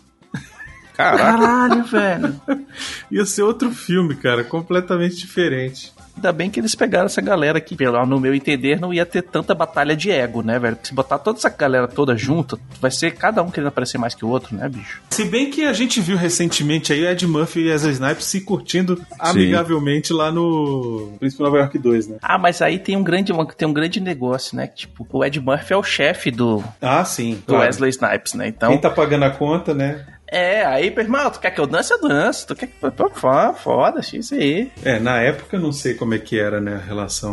Caraca. 0.96 1.24
Caralho, 1.38 1.84
velho. 1.84 2.42
Ia 3.12 3.24
ser 3.24 3.44
outro 3.44 3.70
filme, 3.72 4.16
cara, 4.16 4.44
completamente 4.44 5.16
diferente. 5.16 5.94
Ainda 6.18 6.32
bem 6.32 6.50
que 6.50 6.60
eles 6.60 6.74
pegaram 6.74 7.06
essa 7.06 7.22
galera 7.22 7.62
que, 7.62 7.76
pelo 7.76 8.04
no 8.06 8.20
meu 8.20 8.34
entender, 8.34 8.80
não 8.80 8.94
ia 8.94 9.06
ter 9.06 9.22
tanta 9.22 9.54
batalha 9.54 9.96
de 9.96 10.10
ego, 10.12 10.42
né, 10.42 10.58
velho? 10.58 10.78
Se 10.82 10.94
botar 10.94 11.20
toda 11.20 11.38
essa 11.38 11.50
galera 11.50 11.88
toda 11.88 12.18
junta, 12.18 12.58
vai 12.82 12.90
ser 12.92 13.12
cada 13.16 13.42
um 13.44 13.52
querendo 13.52 13.68
aparecer 13.68 13.98
mais 13.98 14.16
que 14.16 14.26
o 14.26 14.30
outro, 14.30 14.56
né, 14.56 14.68
bicho? 14.68 15.02
Se 15.12 15.24
bem 15.26 15.50
que 15.52 15.64
a 15.66 15.74
gente 15.74 16.02
viu 16.02 16.18
recentemente 16.18 16.92
aí 16.92 17.04
o 17.04 17.10
Ed 17.10 17.28
Murphy 17.28 17.62
e 17.62 17.70
Wesley 17.70 17.94
Snipes 17.94 18.26
se 18.26 18.42
curtindo 18.42 19.00
amigavelmente 19.20 20.12
lá 20.12 20.32
no 20.32 21.14
Príncipe 21.20 21.44
Nova 21.44 21.58
York 21.58 21.78
2, 21.78 22.08
né? 22.08 22.18
Ah, 22.22 22.38
mas 22.38 22.62
aí 22.62 22.80
tem 22.80 22.96
um 22.98 23.04
grande, 23.04 23.32
tem 23.56 23.68
um 23.68 23.74
grande 23.74 24.00
negócio, 24.00 24.56
né? 24.58 24.68
Que, 24.68 24.76
tipo, 24.76 25.08
o 25.12 25.24
Ed 25.24 25.40
Murphy 25.40 25.74
é 25.74 25.78
o 25.78 25.84
chefe 25.84 26.32
do, 26.32 26.64
Ah, 26.82 27.06
sim. 27.06 27.36
do 27.36 27.44
claro. 27.54 27.64
Wesley 27.66 27.92
Snipes, 27.92 28.34
né? 28.34 28.48
Então. 28.48 28.70
Quem 28.70 28.80
tá 28.80 28.90
pagando 28.90 29.26
a 29.26 29.30
conta, 29.30 29.74
né? 29.74 30.06
É, 30.30 30.66
aí, 30.66 30.90
meu 30.90 31.04
irmão, 31.04 31.32
tu 31.32 31.40
quer 31.40 31.52
que 31.52 31.60
eu 31.60 31.66
dance, 31.66 31.92
eu 31.92 32.02
danço. 32.02 32.48
Tu 32.48 32.56
quer 32.56 32.68
que. 32.68 32.74
Pô, 32.92 33.10
foda, 33.10 33.54
foda, 33.54 34.02
isso 34.02 34.36
aí. 34.36 34.70
É, 34.84 35.00
na 35.00 35.22
época 35.22 35.56
eu 35.56 35.62
não 35.62 35.72
sei 35.72 35.94
como 35.94 36.14
é 36.14 36.20
que 36.20 36.38
era, 36.38 36.60
né, 36.60 36.76
a 36.76 36.86
relação. 36.86 37.32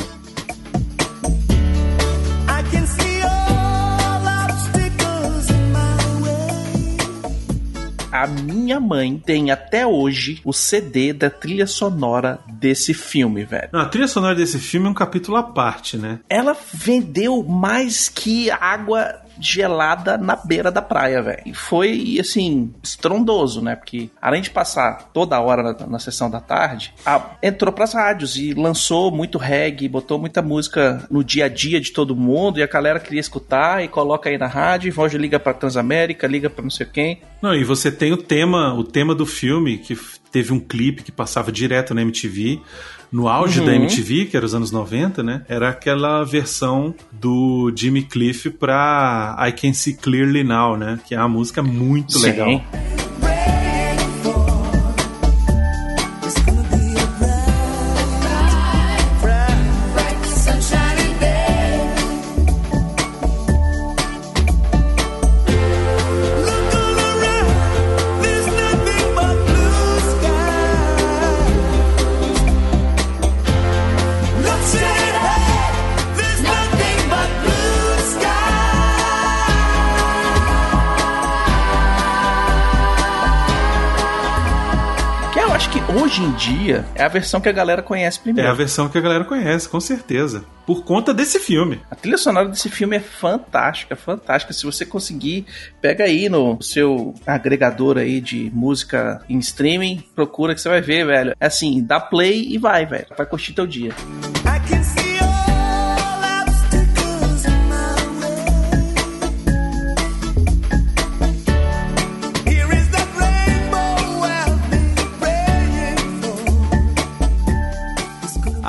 A 8.13 8.29
minha 8.29 8.79
mãe 8.79 9.19
tem 9.19 9.51
até 9.51 9.85
hoje 9.85 10.41
o 10.45 10.53
CD 10.53 11.13
da 11.13 11.29
trilha 11.29 11.67
sonora 11.67 12.39
desse 12.49 12.95
filme, 12.95 13.45
velho. 13.45 13.71
Não, 13.73 13.81
a 13.81 13.87
trilha 13.87 14.07
sonora 14.07 14.37
desse 14.37 14.61
filme 14.61 14.87
é 14.87 14.91
um 14.91 14.95
capítulo 14.95 15.37
à 15.37 15.43
parte, 15.43 15.97
né? 15.97 16.21
Ela 16.31 16.57
vendeu 16.73 17.43
mais 17.43 18.09
que 18.09 18.51
água 18.53 19.21
gelada 19.41 20.17
na 20.19 20.37
beira 20.37 20.71
da 20.71 20.83
praia, 20.83 21.23
velho. 21.23 21.43
E 21.47 21.55
foi, 21.55 22.17
assim, 22.21 22.73
estrondoso, 22.83 23.61
né? 23.61 23.77
Porque 23.77 24.11
além 24.21 24.43
de 24.43 24.51
passar 24.51 25.11
toda 25.13 25.41
hora 25.41 25.63
na, 25.63 25.87
na 25.87 25.99
sessão 25.99 26.31
da 26.31 26.41
tarde, 26.41 26.93
a- 27.05 27.31
entrou 27.43 27.73
pras 27.73 27.93
rádios 27.95 28.37
e 28.37 28.55
lançou 28.55 29.11
muito 29.11 29.39
reggae, 29.39 29.89
botou 29.89 30.19
muita 30.19 30.43
música 30.43 31.07
no 31.11 31.23
dia 31.25 31.47
a 31.47 31.49
dia 31.49 31.81
de 31.81 31.93
todo 31.93 32.17
mundo 32.17 32.59
e 32.59 32.63
a 32.63 32.67
galera 32.67 33.01
queria 33.01 33.21
escutar 33.21 33.83
e 33.85 33.89
coloca 33.89 34.29
aí 34.29 34.39
na 34.39 34.47
rádio, 34.47 34.89
e 34.89 34.91
Roger 34.91 35.21
liga 35.21 35.39
pra 35.39 35.55
Transamérica, 35.55 36.27
liga 36.27 36.49
pra 36.51 36.63
não 36.63 36.71
sei 36.71 36.87
quem. 36.87 37.21
Não, 37.43 37.55
e 37.55 37.65
você 37.65 37.91
tem 37.93 38.13
o 38.13 38.17
tema, 38.17 38.73
o 38.75 38.85
tema 38.85 39.15
do 39.15 39.27
filme, 39.27 39.79
que 39.79 39.97
teve 40.31 40.53
um 40.53 40.59
clipe 40.61 41.03
que 41.03 41.13
passava 41.13 41.53
direto 41.53 41.95
na 41.95 42.03
MTV. 42.03 42.61
No 43.13 43.29
auge 43.29 43.61
Uhum. 43.61 43.67
da 43.67 43.75
MTV, 43.75 44.27
que 44.27 44.37
era 44.37 44.45
os 44.45 44.55
anos 44.55 44.71
90, 44.71 45.23
né? 45.23 45.43
Era 45.49 45.69
aquela 45.69 46.25
versão 46.25 46.95
do 47.13 47.73
Jimmy 47.77 48.03
Cliff 48.03 48.51
pra 48.51 49.37
I 49.41 49.53
Can 49.53 49.73
See 49.73 49.95
Clearly 49.95 50.43
Now, 50.45 50.77
né? 50.77 50.99
Que 51.07 51.15
é 51.15 51.19
uma 51.19 51.29
música 51.29 51.63
muito 51.63 52.19
Sim. 52.19 52.23
legal. 52.27 52.63
Hoje 85.95 86.23
em 86.23 86.33
dia 86.33 86.85
é 86.95 87.03
a 87.05 87.09
versão 87.09 87.41
que 87.41 87.49
a 87.49 87.53
galera 87.53 87.83
conhece 87.83 88.19
É 88.19 88.23
primeiro. 88.23 88.51
a 88.51 88.55
versão 88.55 88.89
que 88.89 88.99
a 88.99 89.01
galera 89.01 89.25
conhece, 89.25 89.69
com 89.69 89.81
certeza. 89.81 90.45
Por 90.67 90.83
conta 90.85 91.13
desse 91.13 91.39
filme. 91.39 91.81
A 91.91 91.95
trilha 91.95 92.17
sonora 92.17 92.49
desse 92.49 92.71
filme 92.71 92.97
é 92.97 93.01
fantástica, 93.01 93.95
fantástica. 93.95 94.53
Se 94.55 94.65
você 94.65 94.87
conseguir, 94.87 95.45
pega 95.81 96.05
aí 96.05 96.29
no 96.29 96.61
seu 96.63 97.15
agregador 97.27 97.99
aí 97.99 98.21
de 98.21 98.51
música 98.55 99.21
em 99.29 99.39
streaming, 99.39 100.03
procura 100.15 100.55
que 100.55 100.61
você 100.61 100.69
vai 100.69 100.81
ver, 100.81 101.07
velho. 101.07 101.37
É 101.39 101.47
assim, 101.47 101.83
dá 101.83 102.01
play 102.01 102.47
e 102.51 102.57
vai, 102.59 102.87
velho. 102.87 103.07
Vai 103.17 103.27
curtir 103.27 103.53
teu 103.53 103.67
dia. 103.67 103.91
I 103.91 104.44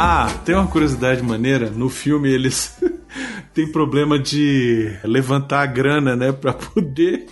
Ah, 0.07 0.29
tem 0.45 0.53
uma 0.53 0.67
curiosidade 0.67 1.23
maneira. 1.23 1.71
No 1.71 1.89
filme 1.89 2.29
eles 2.31 2.77
têm 3.55 3.71
problema 3.71 4.19
de 4.19 4.95
levantar 5.03 5.63
a 5.63 5.65
grana, 5.65 6.15
né? 6.15 6.31
Pra 6.31 6.53
poder 6.53 7.25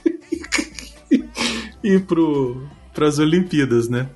ir 1.83 2.01
pro, 2.01 2.63
pras 2.93 3.19
Olimpíadas, 3.19 3.87
né? 3.87 4.07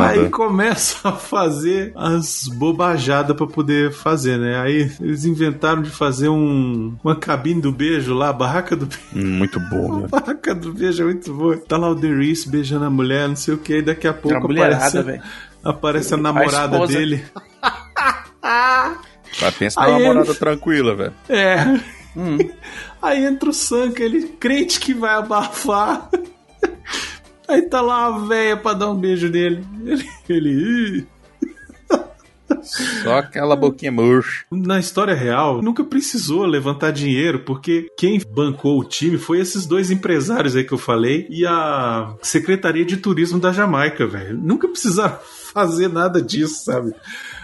Aí 0.00 0.28
começa 0.30 1.08
a 1.10 1.12
fazer 1.12 1.92
as 1.94 2.48
bobajadas 2.48 3.36
pra 3.36 3.46
poder 3.46 3.92
fazer, 3.92 4.36
né? 4.36 4.58
Aí 4.58 4.90
eles 5.00 5.24
inventaram 5.24 5.80
de 5.82 5.90
fazer 5.90 6.28
um, 6.28 6.96
uma 7.04 7.14
cabine 7.14 7.60
do 7.60 7.70
beijo 7.70 8.12
lá, 8.14 8.30
a 8.30 8.32
barraca 8.32 8.74
do 8.74 8.86
beijo. 8.86 9.04
Hum, 9.14 9.38
Muito 9.38 9.60
bom, 9.70 9.86
A 9.94 9.96
velho. 9.98 10.08
barraca 10.08 10.52
do 10.56 10.72
beijo 10.72 11.02
é 11.02 11.06
muito 11.06 11.32
boa. 11.32 11.56
Tá 11.58 11.76
lá 11.76 11.88
o 11.90 11.94
The 11.94 12.08
Reese 12.08 12.48
beijando 12.48 12.86
a 12.86 12.90
mulher, 12.90 13.28
não 13.28 13.36
sei 13.36 13.54
o 13.54 13.58
que, 13.58 13.76
e 13.76 13.82
daqui 13.82 14.08
a 14.08 14.12
pouco 14.12 14.48
mulherada, 14.48 14.98
aparece, 15.00 15.22
aparece 15.62 16.14
a 16.14 16.16
namorada 16.16 16.74
esposa. 16.78 16.92
dele. 16.98 17.24
Mas 18.42 19.54
pensa 19.58 19.80
numa 19.80 19.98
namorada 19.98 20.30
ele- 20.30 20.38
tranquila, 20.38 20.94
velho. 20.94 21.14
É. 21.28 21.56
Aí 23.00 23.24
entra 23.24 23.48
o 23.50 23.52
Sanka, 23.52 24.02
ele 24.02 24.28
crente 24.28 24.78
que 24.80 24.92
vai 24.92 25.14
abafar. 25.14 26.08
Aí 27.48 27.62
tá 27.62 27.80
lá 27.80 28.06
a 28.06 28.18
véia 28.18 28.56
pra 28.56 28.72
dar 28.74 28.90
um 28.90 28.94
beijo 28.96 29.28
nele. 29.28 29.64
Ele. 29.84 30.08
ele. 30.28 31.06
Só 33.02 33.16
aquela 33.18 33.56
boquinha 33.56 33.90
murcha. 33.90 34.44
Na 34.50 34.78
história 34.78 35.14
real, 35.14 35.60
nunca 35.62 35.82
precisou 35.82 36.44
levantar 36.46 36.92
dinheiro, 36.92 37.40
porque 37.40 37.88
quem 37.96 38.20
bancou 38.30 38.78
o 38.78 38.84
time 38.84 39.18
foi 39.18 39.40
esses 39.40 39.66
dois 39.66 39.90
empresários 39.90 40.54
aí 40.54 40.62
que 40.62 40.72
eu 40.72 40.78
falei 40.78 41.26
e 41.28 41.44
a 41.46 42.14
Secretaria 42.22 42.84
de 42.84 42.98
Turismo 42.98 43.40
da 43.40 43.52
Jamaica, 43.52 44.06
velho. 44.06 44.36
Nunca 44.38 44.68
precisaram 44.68 45.18
fazer 45.52 45.88
nada 45.88 46.22
disso, 46.22 46.62
sabe? 46.64 46.92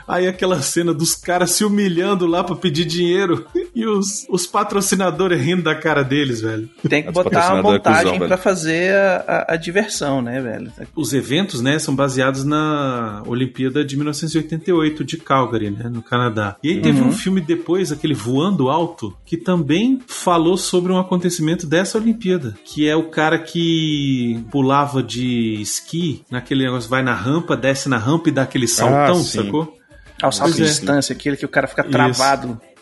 Aí 0.09 0.27
aquela 0.27 0.61
cena 0.63 0.95
dos 0.95 1.15
caras 1.15 1.51
se 1.51 1.65
humilhando 1.65 2.27
lá 2.27 2.43
pra 2.43 2.57
pedir 2.57 2.87
dinheiro 2.87 3.45
e 3.75 3.87
os, 3.87 4.27
os 4.31 4.47
patrocinadores 4.47 5.41
rindo 5.41 5.63
da 5.63 5.75
cara 5.75 6.03
deles, 6.03 6.41
velho. 6.41 6.69
Tem 6.89 7.03
que 7.03 7.13
botar 7.13 7.51
uma 7.53 7.59
é 7.59 7.63
montagem 7.63 8.03
cuzão, 8.05 8.19
velho. 8.19 8.27
pra 8.29 8.37
fazer 8.39 8.95
a, 8.95 9.25
a- 9.49 9.55
a 9.55 9.57
diversão, 9.57 10.23
né, 10.23 10.41
velho? 10.41 10.73
Os 10.97 11.13
eventos, 11.13 11.61
né, 11.61 11.79
são 11.79 11.95
baseados 11.95 12.43
na 12.45 13.23
Olimpíada 13.27 13.85
de 13.85 13.97
1988 13.97 15.05
de 15.05 15.17
Calgary, 15.19 15.71
né, 15.71 15.89
no 15.93 16.03
Canadá. 16.03 16.57
E 16.63 16.71
aí 16.71 16.81
teve 16.81 17.01
um 17.03 17.13
filme 17.13 17.41
depois, 17.41 17.93
aquele 17.93 18.15
Voando 18.15 18.69
Alto, 18.69 19.15
que 19.27 19.37
também 19.37 20.01
falou 20.07 20.57
sobre 20.57 20.93
um 20.93 20.99
acontecimento 20.99 21.67
dessa 21.67 21.99
Olimpíada, 21.99 22.55
que 22.65 22.89
é 22.89 22.97
o 22.97 23.11
cara 23.11 23.39
que 23.39 24.43
pulava 24.51 25.03
de 25.03 25.61
esqui, 25.61 26.23
naquele 26.31 26.65
negócio, 26.65 26.89
vai 26.89 27.03
na 27.03 27.15
rampa, 27.15 27.57
desce 27.57 27.89
na 27.89 27.99
rampa 27.99 28.29
e 28.29 28.33
dá 28.33 28.43
aquele 28.43 28.67
saltão, 28.67 29.17
sim. 29.23 29.45
sacou? 29.45 29.78
Ah, 30.23 30.29
o 30.29 30.33
salto 30.33 30.51
Pois 30.51 30.57
de 30.57 30.63
é. 30.63 30.67
distância, 30.67 31.13
aquele 31.13 31.37
que 31.37 31.45
o 31.45 31.49
cara 31.49 31.67
fica 31.67 31.85
travado. 31.85 32.61
Isso, 32.63 32.78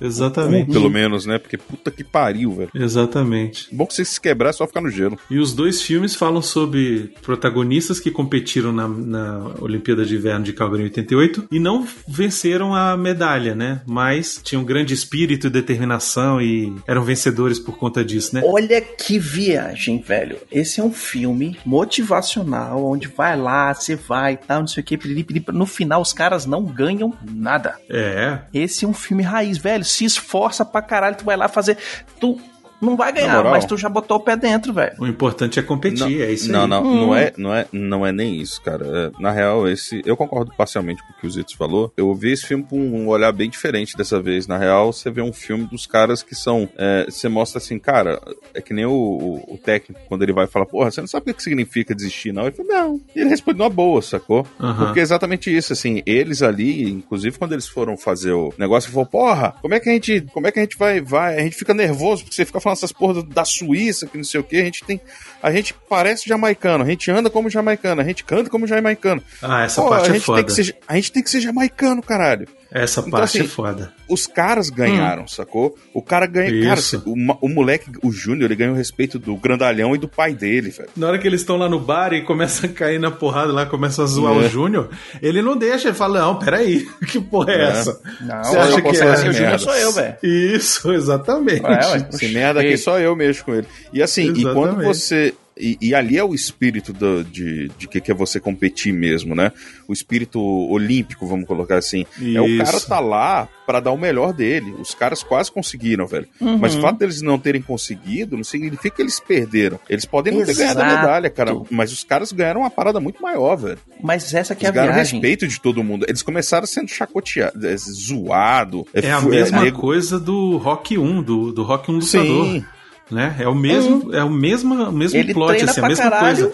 exatamente. 0.00 0.70
Um, 0.70 0.72
pelo 0.72 0.90
menos, 0.90 1.26
né? 1.26 1.38
Porque 1.38 1.56
puta 1.56 1.90
que 1.90 2.02
pariu, 2.02 2.52
velho. 2.52 2.70
Exatamente. 2.74 3.68
Bom 3.72 3.86
que 3.86 3.94
você 3.94 4.04
se 4.04 4.20
quebrar 4.20 4.50
é 4.50 4.52
só 4.52 4.66
ficar 4.66 4.80
no 4.80 4.90
gelo. 4.90 5.18
E 5.30 5.38
os 5.38 5.54
dois 5.54 5.82
filmes 5.82 6.14
falam 6.14 6.42
sobre 6.42 7.12
protagonistas 7.22 8.00
que 8.00 8.10
competiram 8.10 8.72
na, 8.72 8.88
na 8.88 9.54
Olimpíada 9.60 10.04
de 10.04 10.16
Inverno 10.16 10.44
de 10.44 10.52
Calgary 10.52 10.82
em 10.82 10.86
88 10.86 11.48
e 11.50 11.58
não 11.58 11.86
venceram 12.06 12.74
a 12.74 12.96
medalha, 12.96 13.54
né? 13.54 13.82
Mas 13.86 14.40
tinham 14.42 14.64
grande 14.64 14.94
espírito 14.94 15.46
e 15.46 15.50
determinação 15.50 16.40
e 16.40 16.74
eram 16.86 17.02
vencedores 17.02 17.58
por 17.58 17.76
conta 17.76 18.04
disso, 18.04 18.34
né? 18.34 18.42
Olha 18.44 18.80
que 18.80 19.18
viagem, 19.18 20.00
velho. 20.00 20.38
Esse 20.50 20.80
é 20.80 20.84
um 20.84 20.92
filme 20.92 21.58
motivacional, 21.64 22.84
onde 22.84 23.08
vai 23.08 23.36
lá, 23.36 23.72
você 23.72 23.94
vai 23.94 24.34
e 24.34 24.36
tal, 24.36 24.60
não 24.60 24.66
sei 24.66 24.82
o 24.82 24.84
que, 24.84 24.96
piriri, 24.96 25.24
piriri. 25.24 25.44
no 25.52 25.66
final 25.66 26.02
os 26.02 26.12
caras 26.12 26.46
não 26.46 26.64
ganham 26.64 27.12
nada. 27.30 27.76
É. 27.88 28.40
Esse 28.52 28.84
é 28.84 28.88
um 28.88 28.95
filme 28.96 29.22
raiz, 29.22 29.58
velho. 29.58 29.84
Se 29.84 30.04
esforça 30.04 30.64
pra 30.64 30.82
caralho, 30.82 31.16
tu 31.16 31.24
vai 31.24 31.36
lá 31.36 31.48
fazer. 31.48 31.78
Tu 32.18 32.40
Não 32.80 32.96
vai 32.96 33.12
ganhar, 33.12 33.42
mas 33.44 33.64
tu 33.64 33.76
já 33.76 33.88
botou 33.88 34.18
o 34.18 34.20
pé 34.20 34.36
dentro, 34.36 34.72
velho. 34.72 34.94
O 34.98 35.06
importante 35.06 35.58
é 35.58 35.62
competir, 35.62 36.20
é 36.22 36.30
isso 36.32 36.50
não, 36.52 36.62
aí. 36.62 36.68
não, 36.68 36.82
Hum. 36.84 36.96
não 37.06 37.16
é, 37.16 37.32
não 37.36 37.54
é, 37.54 37.66
não 37.72 38.06
é 38.06 38.12
nem 38.12 38.40
isso, 38.40 38.60
cara. 38.62 38.86
É, 39.16 39.22
na 39.22 39.30
real, 39.30 39.66
esse, 39.68 40.02
eu 40.04 40.16
concordo 40.16 40.52
parcialmente 40.56 41.02
com 41.02 41.12
o 41.12 41.16
que 41.20 41.26
o 41.26 41.30
Zitos 41.30 41.54
falou. 41.54 41.92
Eu 41.96 42.14
vi 42.14 42.32
esse 42.32 42.46
filme 42.46 42.64
com 42.64 42.78
um 42.78 43.08
olhar 43.08 43.32
bem 43.32 43.48
diferente 43.48 43.96
dessa 43.96 44.20
vez. 44.20 44.46
Na 44.46 44.58
real, 44.58 44.92
você 44.92 45.10
vê 45.10 45.22
um 45.22 45.32
filme 45.32 45.64
dos 45.66 45.86
caras 45.86 46.22
que 46.22 46.34
são, 46.34 46.68
é, 46.76 47.06
você 47.08 47.28
mostra 47.28 47.58
assim, 47.58 47.78
cara, 47.78 48.20
é 48.54 48.60
que 48.60 48.74
nem 48.74 48.84
o, 48.84 48.90
o- 48.92 49.54
o 49.54 49.58
técnico 49.58 50.00
quando 50.08 50.22
ele 50.22 50.32
vai 50.32 50.46
falar, 50.46 50.66
porra, 50.66 50.90
você 50.90 51.00
não 51.00 51.08
sabe 51.08 51.30
o 51.30 51.34
que 51.34 51.42
significa 51.42 51.94
desistir, 51.94 52.32
não? 52.32 52.42
Ele 52.46 52.52
fala, 52.54 52.68
não. 52.68 53.00
E 53.14 53.20
ele 53.20 53.30
responde 53.30 53.58
numa 53.58 53.70
boa, 53.70 54.02
sacou? 54.02 54.46
Porque 54.78 55.00
é 55.00 55.02
exatamente 55.02 55.54
isso, 55.54 55.72
assim, 55.72 56.02
eles 56.06 56.42
ali, 56.42 56.90
inclusive 56.90 57.38
quando 57.38 57.52
eles 57.52 57.66
foram 57.66 57.96
fazer 57.96 58.32
o 58.32 58.52
negócio, 58.58 58.88
ele 58.88 58.94
falou, 58.94 59.06
porra, 59.06 59.54
como 59.62 59.74
é 59.74 59.80
que 59.80 59.88
a 59.88 59.92
gente, 59.92 60.20
como 60.32 60.46
é 60.46 60.52
que 60.52 60.58
a 60.58 60.62
gente 60.62 60.76
vai, 60.76 61.00
vai, 61.00 61.36
a 61.38 61.42
gente 61.42 61.56
fica 61.56 61.72
nervoso 61.74 62.22
porque 62.22 62.34
você 62.36 62.44
fica 62.44 62.60
falando 62.66 62.78
essas 62.78 62.92
porras 62.92 63.22
da 63.24 63.44
Suíça, 63.44 64.06
que 64.06 64.16
não 64.16 64.24
sei 64.24 64.40
o 64.40 64.44
que, 64.44 64.56
a 64.60 64.64
gente 64.64 64.82
tem, 64.84 65.00
a 65.42 65.52
gente 65.52 65.72
parece 65.88 66.28
jamaicano, 66.28 66.82
a 66.82 66.86
gente 66.88 67.08
anda 67.10 67.30
como 67.30 67.48
jamaicano, 67.48 68.00
a 68.00 68.04
gente 68.04 68.24
canta 68.24 68.50
como 68.50 68.66
jamaicano. 68.66 69.22
Ah, 69.40 69.62
essa 69.64 69.80
Pô, 69.82 69.88
parte 69.88 70.06
a 70.06 70.10
é 70.10 70.14
gente 70.14 70.24
foda. 70.24 70.38
tem 70.38 70.46
que 70.46 70.52
ser, 70.64 70.76
a 70.88 70.94
gente 70.96 71.12
tem 71.12 71.22
que 71.22 71.30
ser 71.30 71.40
jamaicano, 71.40 72.02
caralho. 72.02 72.48
Essa 72.70 73.00
Então, 73.00 73.10
parte 73.12 73.38
assim, 73.38 73.46
é 73.46 73.48
foda. 73.48 73.94
Os 74.08 74.26
caras 74.26 74.70
ganharam, 74.70 75.26
sacou? 75.26 75.76
O 75.92 76.00
cara 76.00 76.26
ganha. 76.26 76.62
Cara, 76.64 76.78
Isso. 76.78 77.02
o, 77.04 77.14
o 77.46 77.48
moleque, 77.48 77.90
o 78.02 78.12
Júnior, 78.12 78.44
ele 78.44 78.56
ganha 78.56 78.72
o 78.72 78.76
respeito 78.76 79.18
do 79.18 79.36
grandalhão 79.36 79.94
e 79.94 79.98
do 79.98 80.06
pai 80.08 80.32
dele, 80.34 80.70
velho. 80.70 80.88
Na 80.96 81.08
hora 81.08 81.18
que 81.18 81.26
eles 81.26 81.40
estão 81.40 81.56
lá 81.56 81.68
no 81.68 81.80
bar 81.80 82.12
e 82.12 82.22
começam 82.22 82.70
a 82.70 82.72
cair 82.72 83.00
na 83.00 83.10
porrada 83.10 83.52
lá, 83.52 83.66
começam 83.66 84.04
a 84.04 84.08
zoar 84.08 84.34
É. 84.34 84.38
o 84.38 84.48
Júnior, 84.48 84.90
ele 85.20 85.42
não 85.42 85.56
deixa, 85.56 85.88
ele 85.88 85.96
fala, 85.96 86.20
não, 86.20 86.38
peraí, 86.38 86.86
que 87.10 87.20
porra 87.20 87.52
é, 87.52 87.56
É. 87.56 87.68
essa? 87.70 88.00
Não, 88.20 88.44
Você 88.44 88.56
eu 88.56 88.60
acha 88.60 88.82
que 88.82 88.88
é? 88.88 89.02
assim, 89.10 89.28
o 89.28 89.32
Júnior 89.32 89.58
sou 89.60 89.74
eu, 89.74 89.92
velho. 89.92 90.16
Isso, 90.22 90.92
exatamente. 90.94 91.64
É, 91.66 91.86
ué. 91.90 92.08
Esse 92.12 92.28
merda 92.28 92.60
aqui 92.60 92.76
só 92.76 92.98
eu 93.00 93.16
mexo 93.16 93.44
com 93.44 93.54
ele. 93.54 93.66
E 93.92 94.02
assim, 94.02 94.32
e 94.32 94.42
quando 94.42 94.80
Exatamente. 94.80 94.86
você. 94.86 95.34
E, 95.58 95.78
e 95.80 95.94
ali 95.94 96.18
é 96.18 96.22
o 96.22 96.34
espírito 96.34 96.92
do- 96.92 97.24
de, 97.24 97.70
de 97.78 97.88
que, 97.88 97.98
que 97.98 98.10
é 98.10 98.14
você 98.14 98.38
competir 98.38 98.92
mesmo, 98.92 99.34
né? 99.34 99.50
O 99.88 99.92
espírito 99.94 100.38
olímpico, 100.70 101.26
vamos 101.26 101.46
colocar 101.46 101.78
assim. 101.78 102.04
É 102.20 102.38
o 102.40 102.46
Isso. 102.46 102.64
cara 102.64 102.80
tá 102.80 103.00
lá 103.00 103.48
pra 103.66 103.80
dar 103.80 103.90
o 103.90 103.98
melhor 103.98 104.32
dele. 104.32 104.74
Os 104.78 104.94
caras 104.94 105.22
quase 105.22 105.50
conseguiram, 105.50 106.06
velho. 106.06 106.26
Uhum. 106.40 106.56
Mas 106.58 106.74
o 106.74 106.80
fato 106.80 106.98
deles 106.98 107.20
não 107.20 107.38
terem 107.38 107.60
conseguido 107.60 108.36
não 108.36 108.44
significa 108.44 108.96
que 108.96 109.02
eles 109.02 109.18
perderam. 109.18 109.78
Eles 109.88 110.04
podem 110.04 110.32
não 110.32 110.44
ter 110.44 110.54
ganhado 110.54 110.80
a 110.80 110.86
Exato. 110.86 111.00
medalha, 111.02 111.30
cara. 111.30 111.52
Mas 111.70 111.92
os 111.92 112.04
caras 112.04 112.30
ganharam 112.32 112.60
uma 112.60 112.70
parada 112.70 113.00
muito 113.00 113.20
maior, 113.22 113.56
velho. 113.56 113.78
Mas 114.02 114.32
essa 114.32 114.54
que 114.54 114.64
é 114.64 114.68
Eles 114.68 114.78
a 114.80 114.82
viagem. 114.84 115.20
respeito 115.20 115.46
de 115.48 115.60
todo 115.60 115.82
mundo. 115.82 116.06
Eles 116.08 116.22
começaram 116.22 116.66
sendo 116.66 116.88
chacoteados, 116.88 117.62
é, 117.64 117.76
zoado. 117.76 118.86
É 118.94 119.10
a 119.10 119.20
fu- 119.20 119.28
mesma 119.28 119.62
nego- 119.62 119.80
coisa 119.80 120.18
do 120.20 120.56
Rock 120.58 120.96
1, 120.96 121.22
do, 121.22 121.52
do 121.52 121.62
Rock 121.62 121.90
1 121.90 122.00
Sim. 122.00 122.18
lutador. 122.18 122.64
Né? 123.10 123.36
É 123.38 123.46
o 123.48 123.54
mesmo, 123.54 124.12
é 124.14 124.24
o 124.24 124.30
mesmo, 124.30 124.74
o 124.74 124.92
mesmo 124.92 125.16
Ele 125.18 125.32
plot, 125.32 125.62
assim, 125.64 125.80
a 125.80 125.88
mesma 125.88 126.04
caralho, 126.10 126.36
coisa. 126.48 126.52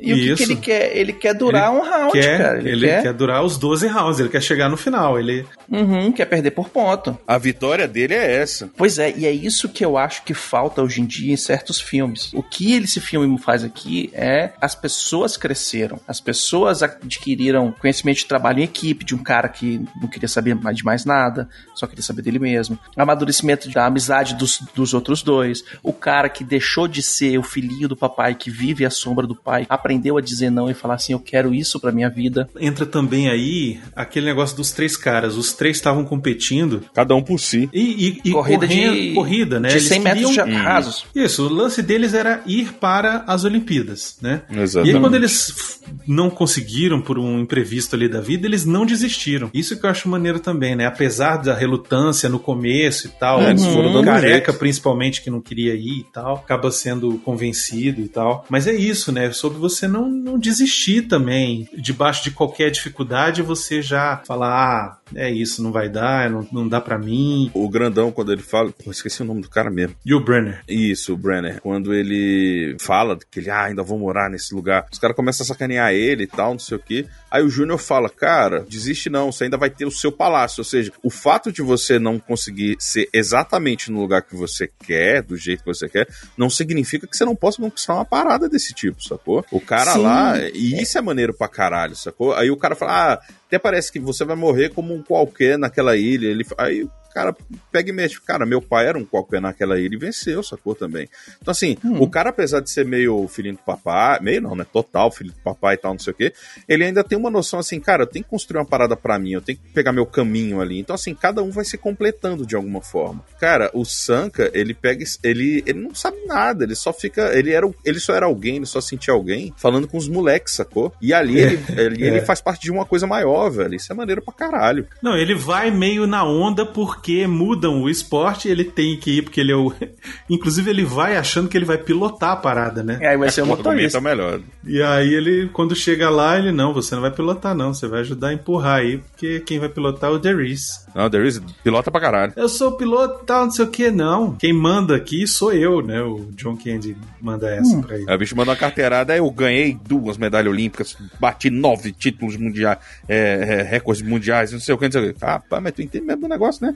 E 0.00 0.12
o 0.12 0.16
que, 0.16 0.22
que 0.22 0.32
Isso. 0.32 0.42
ele 0.52 0.56
quer? 0.56 0.96
Ele 0.96 1.12
quer 1.12 1.34
durar 1.34 1.72
um 1.72 1.80
round, 1.82 2.12
Quer, 2.12 2.38
cara. 2.38 2.58
ele, 2.58 2.70
Ele, 2.70 2.86
quer... 2.86 3.02
quer, 3.02 3.12
durar 3.12 3.44
os 3.44 3.56
12 3.56 3.86
rounds, 3.88 4.20
ele 4.20 4.28
quer 4.28 4.42
chegar 4.42 4.68
no 4.68 4.76
final. 4.76 5.18
Ele 5.18 5.44
Uhum, 5.68 6.10
quer 6.12 6.24
perder 6.24 6.52
por 6.52 6.68
ponto. 6.70 7.18
A 7.26 7.36
vitória 7.36 7.86
dele 7.86 8.14
é 8.14 8.36
essa. 8.36 8.70
Pois 8.76 8.98
é, 8.98 9.12
e 9.16 9.26
é 9.26 9.32
isso 9.32 9.68
que 9.68 9.84
eu 9.84 9.98
acho 9.98 10.22
que 10.24 10.32
falta 10.32 10.82
hoje 10.82 11.00
em 11.02 11.06
dia 11.06 11.32
em 11.32 11.36
certos 11.36 11.80
filmes. 11.80 12.32
O 12.32 12.42
que 12.42 12.74
esse 12.74 13.00
filme 13.00 13.38
faz 13.38 13.62
aqui 13.64 14.10
é 14.14 14.52
as 14.60 14.74
pessoas 14.74 15.36
cresceram, 15.36 16.00
as 16.08 16.20
pessoas 16.20 16.82
adquiriram 16.82 17.72
conhecimento 17.72 18.18
de 18.18 18.26
trabalho 18.26 18.60
em 18.60 18.64
equipe, 18.64 19.04
de 19.04 19.14
um 19.14 19.22
cara 19.22 19.48
que 19.48 19.80
não 20.00 20.08
queria 20.08 20.28
saber 20.28 20.54
mais 20.54 20.76
de 20.76 20.84
mais 20.84 21.04
nada, 21.04 21.48
só 21.74 21.86
queria 21.86 22.02
saber 22.02 22.22
dele 22.22 22.38
mesmo. 22.38 22.78
Amadurecimento 22.96 23.68
da 23.70 23.84
amizade 23.86 24.34
dos, 24.36 24.60
dos 24.74 24.94
outros 24.94 25.22
dois. 25.22 25.64
O 25.82 25.92
cara 25.92 26.28
que 26.28 26.44
deixou 26.44 26.86
de 26.88 27.02
ser 27.02 27.36
o 27.38 27.42
filhinho 27.42 27.88
do 27.88 27.96
papai, 27.96 28.34
que 28.34 28.50
vive 28.50 28.84
à 28.86 28.90
sombra 28.90 29.26
do 29.26 29.34
pai, 29.34 29.66
aprendeu 29.68 29.87
a 30.18 30.20
dizer 30.20 30.50
não 30.50 30.70
e 30.70 30.74
falar 30.74 30.94
assim: 30.94 31.12
eu 31.12 31.20
quero 31.20 31.54
isso 31.54 31.80
pra 31.80 31.92
minha 31.92 32.08
vida. 32.10 32.48
entra 32.60 32.84
também 32.86 33.28
aí 33.28 33.78
aquele 33.94 34.26
negócio 34.26 34.56
dos 34.56 34.70
três 34.70 34.96
caras. 34.96 35.36
Os 35.36 35.52
três 35.52 35.76
estavam 35.76 36.04
competindo. 36.04 36.82
Cada 36.94 37.14
um 37.14 37.22
por 37.22 37.38
si. 37.38 37.68
E, 37.72 37.80
e- 38.24 38.28
e 38.28 38.30
Corrida 38.32 38.66
correndo- 38.66 38.94
de- 38.94 39.14
corrida, 39.14 39.60
né? 39.60 39.68
de 39.68 39.74
Eles 39.74 39.84
100 39.88 40.00
metros 40.00 40.26
queriam- 40.36 40.46
de 40.46 40.52
rasos. 40.54 41.04
Isso, 41.14 41.46
o 41.46 41.48
lance 41.52 41.82
deles 41.82 42.14
era 42.14 42.42
ir 42.46 42.72
para 42.74 43.24
as 43.26 43.44
Olimpíadas, 43.44 44.16
né? 44.20 44.42
E 44.50 44.58
Exatamente. 44.60 44.94
aí, 44.96 45.00
quando 45.00 45.14
eles 45.14 45.80
não 46.06 46.30
conseguiram 46.30 47.00
por 47.00 47.18
um 47.18 47.40
imprevisto 47.40 47.94
ali 47.96 48.08
da 48.08 48.20
vida, 48.20 48.46
eles 48.46 48.64
não 48.64 48.84
desistiram. 48.86 49.50
Isso 49.54 49.78
que 49.78 49.86
eu 49.86 49.90
acho 49.90 50.08
maneiro 50.08 50.40
também, 50.40 50.74
né? 50.76 50.86
Apesar 50.86 51.36
da 51.38 51.54
relutância 51.54 52.28
no 52.28 52.38
começo 52.38 53.06
e 53.06 53.10
tal, 53.10 53.40
É, 53.42 53.50
eles 53.50 53.62
o 53.64 53.72
foram 53.72 53.92
dando 53.92 54.02
um 54.02 54.04
careca 54.04 54.46
jeito. 54.52 54.58
principalmente 54.58 55.22
que 55.22 55.30
não 55.30 55.40
queria 55.40 55.74
ir 55.74 56.00
e 56.00 56.06
tal, 56.12 56.36
acaba 56.36 56.70
sendo 56.70 57.18
convencido 57.18 58.00
e 58.00 58.08
tal. 58.08 58.44
Mas 58.48 58.66
é 58.66 58.74
isso, 58.74 59.12
né? 59.12 59.30
Sobre 59.32 59.58
você 59.58 59.77
não, 59.86 60.08
não 60.08 60.38
desistir 60.38 61.02
também. 61.02 61.68
Debaixo 61.76 62.24
de 62.24 62.30
qualquer 62.30 62.70
dificuldade, 62.70 63.42
você 63.42 63.80
já 63.80 64.22
falar, 64.26 64.48
ah, 64.48 64.98
é 65.14 65.30
isso, 65.30 65.62
não 65.62 65.72
vai 65.72 65.88
dar, 65.88 66.30
não, 66.30 66.46
não 66.50 66.68
dá 66.68 66.80
pra 66.80 66.98
mim. 66.98 67.50
O 67.54 67.68
grandão, 67.68 68.10
quando 68.10 68.32
ele 68.32 68.42
fala. 68.42 68.72
Pô, 68.72 68.90
esqueci 68.90 69.22
o 69.22 69.24
nome 69.24 69.42
do 69.42 69.48
cara 69.48 69.70
mesmo. 69.70 69.94
E 70.04 70.14
o 70.14 70.20
Brenner? 70.20 70.62
Isso, 70.68 71.12
o 71.12 71.16
Brenner. 71.16 71.60
Quando 71.60 71.94
ele 71.94 72.76
fala 72.80 73.18
que 73.30 73.40
ele, 73.40 73.50
ah, 73.50 73.64
ainda 73.64 73.82
vou 73.82 73.98
morar 73.98 74.30
nesse 74.30 74.54
lugar. 74.54 74.86
Os 74.90 74.98
caras 74.98 75.16
começam 75.16 75.44
a 75.44 75.46
sacanear 75.46 75.92
ele 75.92 76.24
e 76.24 76.26
tal, 76.26 76.52
não 76.52 76.58
sei 76.58 76.76
o 76.76 76.80
quê. 76.80 77.06
Aí 77.30 77.42
o 77.42 77.50
Júnior 77.50 77.78
fala, 77.78 78.08
cara, 78.08 78.64
desiste 78.68 79.10
não, 79.10 79.30
você 79.30 79.44
ainda 79.44 79.56
vai 79.56 79.70
ter 79.70 79.84
o 79.84 79.90
seu 79.90 80.10
palácio. 80.10 80.60
Ou 80.60 80.64
seja, 80.64 80.92
o 81.02 81.10
fato 81.10 81.52
de 81.52 81.62
você 81.62 81.98
não 81.98 82.18
conseguir 82.18 82.76
ser 82.78 83.08
exatamente 83.12 83.90
no 83.90 84.00
lugar 84.00 84.22
que 84.22 84.34
você 84.34 84.68
quer, 84.86 85.22
do 85.22 85.36
jeito 85.36 85.60
que 85.60 85.66
você 85.66 85.88
quer, 85.88 86.08
não 86.36 86.48
significa 86.48 87.06
que 87.06 87.16
você 87.16 87.24
não 87.24 87.36
possa 87.36 87.60
conquistar 87.60 87.94
uma 87.94 88.04
parada 88.04 88.48
desse 88.48 88.72
tipo, 88.74 89.02
sacou? 89.02 89.44
O 89.50 89.60
cara 89.68 89.92
Sim. 89.92 90.02
lá, 90.02 90.38
e 90.54 90.80
isso 90.80 90.96
é 90.96 91.02
maneiro 91.02 91.34
pra 91.34 91.46
caralho, 91.46 91.94
sacou? 91.94 92.34
Aí 92.34 92.50
o 92.50 92.56
cara 92.56 92.74
fala, 92.74 93.12
ah, 93.12 93.20
até 93.46 93.58
parece 93.58 93.92
que 93.92 94.00
você 94.00 94.24
vai 94.24 94.34
morrer 94.34 94.70
como 94.70 94.94
um 94.94 95.02
qualquer 95.02 95.58
naquela 95.58 95.94
ilha. 95.94 96.26
Ele, 96.26 96.44
aí 96.56 96.88
cara 97.18 97.36
pega 97.72 97.90
e 97.90 97.92
mexe, 97.92 98.20
cara, 98.20 98.46
meu 98.46 98.62
pai 98.62 98.86
era 98.86 98.96
um 98.96 99.04
qualquer 99.04 99.40
naquela 99.40 99.78
ilha 99.80 99.94
e 99.94 99.98
venceu, 99.98 100.40
sacou 100.42 100.74
também. 100.74 101.08
Então, 101.42 101.50
assim, 101.52 101.76
Hum. 101.84 102.00
o 102.00 102.08
cara, 102.08 102.30
apesar 102.30 102.60
de 102.60 102.70
ser 102.70 102.84
meio 102.84 103.26
filhinho 103.28 103.54
do 103.56 103.60
papai, 103.62 104.20
meio 104.20 104.40
não, 104.40 104.54
né? 104.54 104.64
Total 104.72 105.10
filho 105.10 105.32
do 105.32 105.40
papai 105.40 105.74
e 105.74 105.78
tal, 105.78 105.92
não 105.92 105.98
sei 105.98 106.12
o 106.12 106.16
quê, 106.16 106.32
ele 106.68 106.84
ainda 106.84 107.02
tem 107.02 107.18
uma 107.18 107.30
noção 107.30 107.58
assim, 107.58 107.80
cara, 107.80 108.02
eu 108.04 108.06
tenho 108.06 108.24
que 108.24 108.30
construir 108.30 108.58
uma 108.60 108.64
parada 108.66 108.96
pra 108.96 109.18
mim, 109.18 109.32
eu 109.32 109.40
tenho 109.40 109.58
que 109.58 109.68
pegar 109.72 109.92
meu 109.92 110.06
caminho 110.06 110.60
ali. 110.60 110.78
Então, 110.78 110.94
assim, 110.94 111.14
cada 111.14 111.42
um 111.42 111.50
vai 111.50 111.64
se 111.64 111.76
completando 111.76 112.46
de 112.46 112.54
alguma 112.54 112.80
forma. 112.80 113.24
Cara, 113.40 113.70
o 113.74 113.84
Sanka, 113.84 114.50
ele 114.54 114.74
pega, 114.74 115.04
ele, 115.24 115.62
ele 115.66 115.80
não 115.80 115.94
sabe 115.94 116.18
nada, 116.26 116.64
ele 116.64 116.74
só 116.74 116.92
fica, 116.92 117.36
ele 117.36 117.50
era, 117.52 117.68
ele 117.84 117.98
só 117.98 118.14
era 118.14 118.26
alguém, 118.26 118.56
ele 118.56 118.66
só 118.66 118.80
sentia 118.80 119.12
alguém 119.14 119.52
falando 119.56 119.88
com 119.88 119.96
os 119.98 120.08
moleques, 120.08 120.54
sacou? 120.54 120.92
E 121.02 121.12
ali, 121.12 121.38
ele, 121.40 121.58
ali 121.80 122.02
ele 122.04 122.18
É. 122.18 122.24
faz 122.24 122.40
parte 122.40 122.62
de 122.62 122.70
uma 122.70 122.84
coisa 122.84 123.06
maior, 123.06 123.48
velho. 123.50 123.74
Isso 123.74 123.92
é 123.92 123.94
maneiro 123.96 124.22
pra 124.22 124.34
caralho. 124.34 124.86
Não, 125.02 125.16
ele 125.16 125.34
vai 125.34 125.70
meio 125.70 126.06
na 126.06 126.24
onda 126.24 126.64
porque 126.66 127.07
mudam 127.26 127.82
o 127.82 127.88
esporte, 127.88 128.48
ele 128.48 128.64
tem 128.64 128.96
que 128.96 129.18
ir 129.18 129.22
porque 129.22 129.40
ele 129.40 129.52
é 129.52 129.56
o. 129.56 129.72
Inclusive, 130.28 130.70
ele 130.70 130.84
vai 130.84 131.16
achando 131.16 131.48
que 131.48 131.56
ele 131.56 131.64
vai 131.64 131.78
pilotar 131.78 132.30
a 132.32 132.36
parada, 132.36 132.82
né? 132.82 132.98
Aí 133.02 133.16
vai 133.16 133.30
ser 133.30 133.42
o 133.42 133.44
O 133.44 133.48
motorista. 133.48 133.98
é 133.98 134.00
melhor. 134.00 134.40
E 134.66 134.82
aí 134.82 135.14
ele, 135.14 135.48
quando 135.52 135.74
chega 135.74 136.10
lá, 136.10 136.38
ele 136.38 136.52
não, 136.52 136.72
você 136.72 136.94
não 136.94 137.02
vai 137.02 137.10
pilotar, 137.10 137.54
não, 137.54 137.72
você 137.72 137.86
vai 137.86 138.00
ajudar 138.00 138.28
a 138.28 138.32
empurrar 138.34 138.78
aí, 138.80 138.98
porque 138.98 139.40
quem 139.40 139.58
vai 139.58 139.68
pilotar 139.68 140.10
é 140.10 140.12
o 140.12 140.18
Derice. 140.18 140.86
Não, 140.94 141.08
there 141.08 141.26
is, 141.26 141.40
pilota 141.62 141.90
pra 141.90 142.00
caralho. 142.00 142.32
Eu 142.36 142.48
sou 142.48 142.70
o 142.70 142.72
piloto 142.72 143.24
tal, 143.24 143.44
não 143.44 143.50
sei 143.50 143.64
o 143.64 143.68
que, 143.68 143.90
não. 143.90 144.34
Quem 144.36 144.52
manda 144.52 144.96
aqui 144.96 145.26
sou 145.26 145.52
eu, 145.52 145.80
né? 145.82 146.00
O 146.02 146.28
John 146.32 146.56
Candy 146.56 146.96
manda 147.20 147.48
essa 147.48 147.78
pra 147.80 147.96
ele. 147.96 148.04
Aí 148.08 148.14
o 148.14 148.18
bicho 148.18 148.36
mandou 148.36 148.52
uma 148.52 148.58
carteirada, 148.58 149.12
aí 149.12 149.18
eu 149.18 149.30
ganhei 149.30 149.78
duas 149.86 150.16
medalhas 150.18 150.52
olímpicas, 150.52 150.96
bati 151.20 151.50
nove 151.50 151.92
títulos 151.92 152.36
mundiais, 152.36 152.78
é, 153.08 153.16
é, 153.60 153.62
recordes 153.62 154.02
mundiais, 154.02 154.52
não 154.52 154.60
sei 154.60 154.74
o 154.74 154.78
que, 154.78 154.84
não 154.86 154.92
sei 154.92 155.10
o 155.10 155.14
que. 155.14 155.24
Ah, 155.24 155.38
pá, 155.40 155.60
mas 155.60 155.72
tu 155.72 155.82
entende 155.82 156.04
mesmo 156.04 156.22
do 156.22 156.28
negócio, 156.28 156.66
né? 156.66 156.74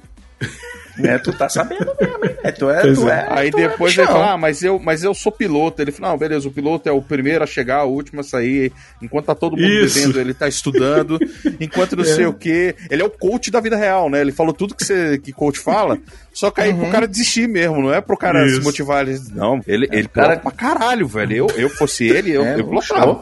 É, 1.03 1.17
tu 1.17 1.33
tá 1.33 1.49
sabendo 1.49 1.91
mesmo, 1.99 2.23
hein? 2.23 2.37
É, 2.45 2.53
tu 2.53 2.69
é, 2.69 2.83
Pois 2.83 2.99
tu 2.99 3.09
é. 3.09 3.13
é. 3.21 3.27
Aí 3.31 3.51
tu 3.51 3.59
é 3.59 3.67
depois 3.69 3.95
ele 3.97 4.03
bichão. 4.03 4.21
fala, 4.21 4.33
ah, 4.35 4.37
mas 4.37 4.63
eu, 4.63 4.79
mas 4.79 5.03
eu 5.03 5.15
sou 5.15 5.33
piloto. 5.33 5.81
Ele 5.81 5.91
fala, 5.91 6.11
não, 6.13 6.19
beleza, 6.19 6.47
o 6.47 6.53
piloto 6.53 6.87
é 6.87 6.93
o 6.93 7.01
primeiro 7.01 7.43
a 7.43 7.47
chegar, 7.47 7.85
o 7.85 7.91
último 7.93 8.21
a 8.21 8.23
sair. 8.23 8.71
Enquanto 9.01 9.25
tá 9.25 9.35
todo 9.35 9.57
mundo 9.57 9.67
Isso. 9.67 9.99
vivendo, 9.99 10.21
ele 10.21 10.35
tá 10.35 10.47
estudando. 10.47 11.19
enquanto 11.59 11.97
não 11.97 12.05
sei 12.05 12.27
o 12.27 12.35
quê. 12.35 12.75
Ele 12.91 13.01
é 13.01 13.05
o 13.07 13.11
coach 13.11 13.51
da 13.51 13.59
vida 13.59 13.75
real, 13.75 14.11
né? 14.11 14.21
Ele 14.21 14.33
falou 14.33 14.53
tudo 14.53 14.75
que, 14.75 14.85
você, 14.85 15.17
que 15.17 15.33
coach 15.33 15.59
fala, 15.59 15.99
só 16.31 16.51
que 16.51 16.61
aí 16.61 16.75
pro 16.75 16.91
cara 16.91 17.09
desistir 17.09 17.49
mesmo, 17.49 17.81
não 17.81 17.95
é 17.95 18.03
pro 18.03 18.17
cara 18.17 18.45
Isso. 18.45 18.57
se 18.57 18.61
motivar. 18.63 19.09
Ele, 19.09 19.19
não, 19.35 19.63
ele, 19.67 19.89
ele 19.91 20.09
cara- 20.09 20.37
pra 20.37 20.51
caralho, 20.53 21.07
velho. 21.09 21.35
Eu, 21.35 21.47
eu 21.57 21.71
fosse 21.71 22.07
ele, 22.07 22.33
eu, 22.33 22.45
É, 22.45 22.61
eu 22.61 22.67
pilotava. 22.69 23.15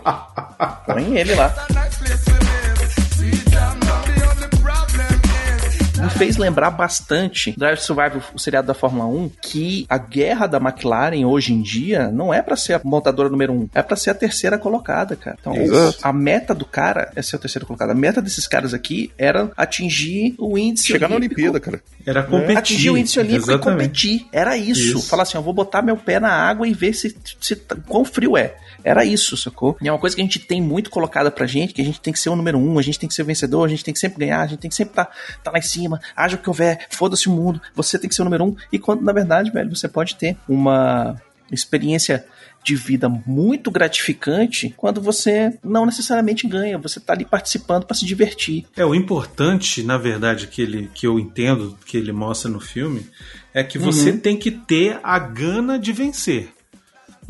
Põe 0.86 1.16
ele 1.16 1.36
lá. 1.36 1.54
Me 6.12 6.18
fez 6.18 6.36
lembrar 6.36 6.70
bastante 6.70 7.54
Drive 7.56 7.78
to 7.78 7.84
Survive, 7.84 8.22
o 8.34 8.38
seriado 8.38 8.66
da 8.66 8.74
Fórmula 8.74 9.06
1, 9.06 9.30
que 9.42 9.86
a 9.88 9.98
guerra 9.98 10.46
da 10.46 10.58
McLaren 10.58 11.24
hoje 11.24 11.52
em 11.52 11.62
dia 11.62 12.10
não 12.10 12.32
é 12.32 12.42
pra 12.42 12.56
ser 12.56 12.74
a 12.74 12.80
montadora 12.82 13.28
número 13.28 13.52
um, 13.52 13.68
é 13.74 13.82
pra 13.82 13.96
ser 13.96 14.10
a 14.10 14.14
terceira 14.14 14.58
colocada, 14.58 15.16
cara. 15.16 15.36
Então, 15.40 15.54
Exato. 15.54 15.98
a 16.02 16.12
meta 16.12 16.54
do 16.54 16.64
cara 16.64 17.10
é 17.14 17.22
ser 17.22 17.36
a 17.36 17.38
terceira 17.38 17.66
colocada. 17.66 17.92
A 17.92 17.94
meta 17.94 18.20
desses 18.20 18.46
caras 18.46 18.74
aqui 18.74 19.10
era 19.16 19.50
atingir 19.56 20.34
o 20.38 20.58
índice 20.58 20.88
Chegar 20.88 21.08
na 21.08 21.16
olímpico. 21.16 21.40
Olimpíada, 21.40 21.60
cara. 21.60 21.82
Era 22.04 22.22
competir. 22.22 22.58
Atingir 22.58 22.90
o 22.90 22.98
índice 22.98 23.18
olímpico 23.18 23.50
Exatamente. 23.50 24.06
e 24.06 24.18
competir. 24.18 24.28
Era 24.32 24.56
isso. 24.56 24.98
Isso. 24.98 25.08
Falar 25.08 25.22
assim, 25.22 25.36
eu 25.36 25.42
vou 25.42 25.52
botar 25.52 25.82
meu 25.82 25.96
pé 25.96 26.18
na 26.18 26.30
água 26.30 26.66
e 26.66 26.72
ver 26.72 26.92
se, 26.94 27.16
se 27.40 27.56
quão 27.86 28.04
frio 28.04 28.36
é. 28.36 28.56
Era 28.82 29.04
isso, 29.04 29.36
sacou? 29.36 29.76
E 29.80 29.88
é 29.88 29.92
uma 29.92 29.98
coisa 29.98 30.16
que 30.16 30.22
a 30.22 30.24
gente 30.24 30.38
tem 30.38 30.60
muito 30.62 30.90
colocada 30.90 31.30
pra 31.30 31.46
gente, 31.46 31.74
que 31.74 31.82
a 31.82 31.84
gente 31.84 32.00
tem 32.00 32.12
que 32.12 32.18
ser 32.18 32.30
o 32.30 32.36
número 32.36 32.58
um, 32.58 32.78
a 32.78 32.82
gente 32.82 32.98
tem 32.98 33.08
que 33.08 33.14
ser 33.14 33.22
o 33.22 33.26
vencedor, 33.26 33.64
a 33.64 33.68
gente 33.68 33.84
tem 33.84 33.92
que 33.92 34.00
sempre 34.00 34.18
ganhar, 34.20 34.40
a 34.40 34.46
gente 34.46 34.58
tem 34.60 34.70
que 34.70 34.74
sempre 34.74 34.94
tá, 34.94 35.08
tá 35.42 35.50
lá 35.50 35.58
em 35.58 35.62
cima, 35.62 35.99
haja 36.16 36.36
o 36.36 36.38
que 36.38 36.48
houver, 36.48 36.86
foda-se 36.90 37.28
o 37.28 37.32
mundo, 37.32 37.60
você 37.74 37.98
tem 37.98 38.08
que 38.08 38.14
ser 38.14 38.22
o 38.22 38.24
número 38.24 38.44
um. 38.44 38.56
E 38.72 38.78
quando, 38.78 39.02
na 39.02 39.12
verdade, 39.12 39.50
velho, 39.50 39.74
você 39.74 39.88
pode 39.88 40.16
ter 40.16 40.36
uma 40.48 41.16
experiência 41.50 42.24
de 42.62 42.76
vida 42.76 43.08
muito 43.08 43.70
gratificante 43.70 44.72
quando 44.76 45.00
você 45.00 45.58
não 45.64 45.86
necessariamente 45.86 46.46
ganha, 46.46 46.76
você 46.78 47.00
tá 47.00 47.14
ali 47.14 47.24
participando 47.24 47.86
pra 47.86 47.96
se 47.96 48.04
divertir. 48.04 48.66
É, 48.76 48.84
o 48.84 48.94
importante, 48.94 49.82
na 49.82 49.96
verdade, 49.96 50.46
que, 50.46 50.60
ele, 50.62 50.90
que 50.94 51.06
eu 51.06 51.18
entendo 51.18 51.76
que 51.86 51.96
ele 51.96 52.12
mostra 52.12 52.50
no 52.50 52.60
filme, 52.60 53.06
é 53.54 53.64
que 53.64 53.78
você 53.78 54.10
Uhum. 54.10 54.18
tem 54.20 54.36
que 54.36 54.50
ter 54.50 55.00
a 55.02 55.18
gana 55.18 55.78
de 55.78 55.90
vencer. 55.92 56.50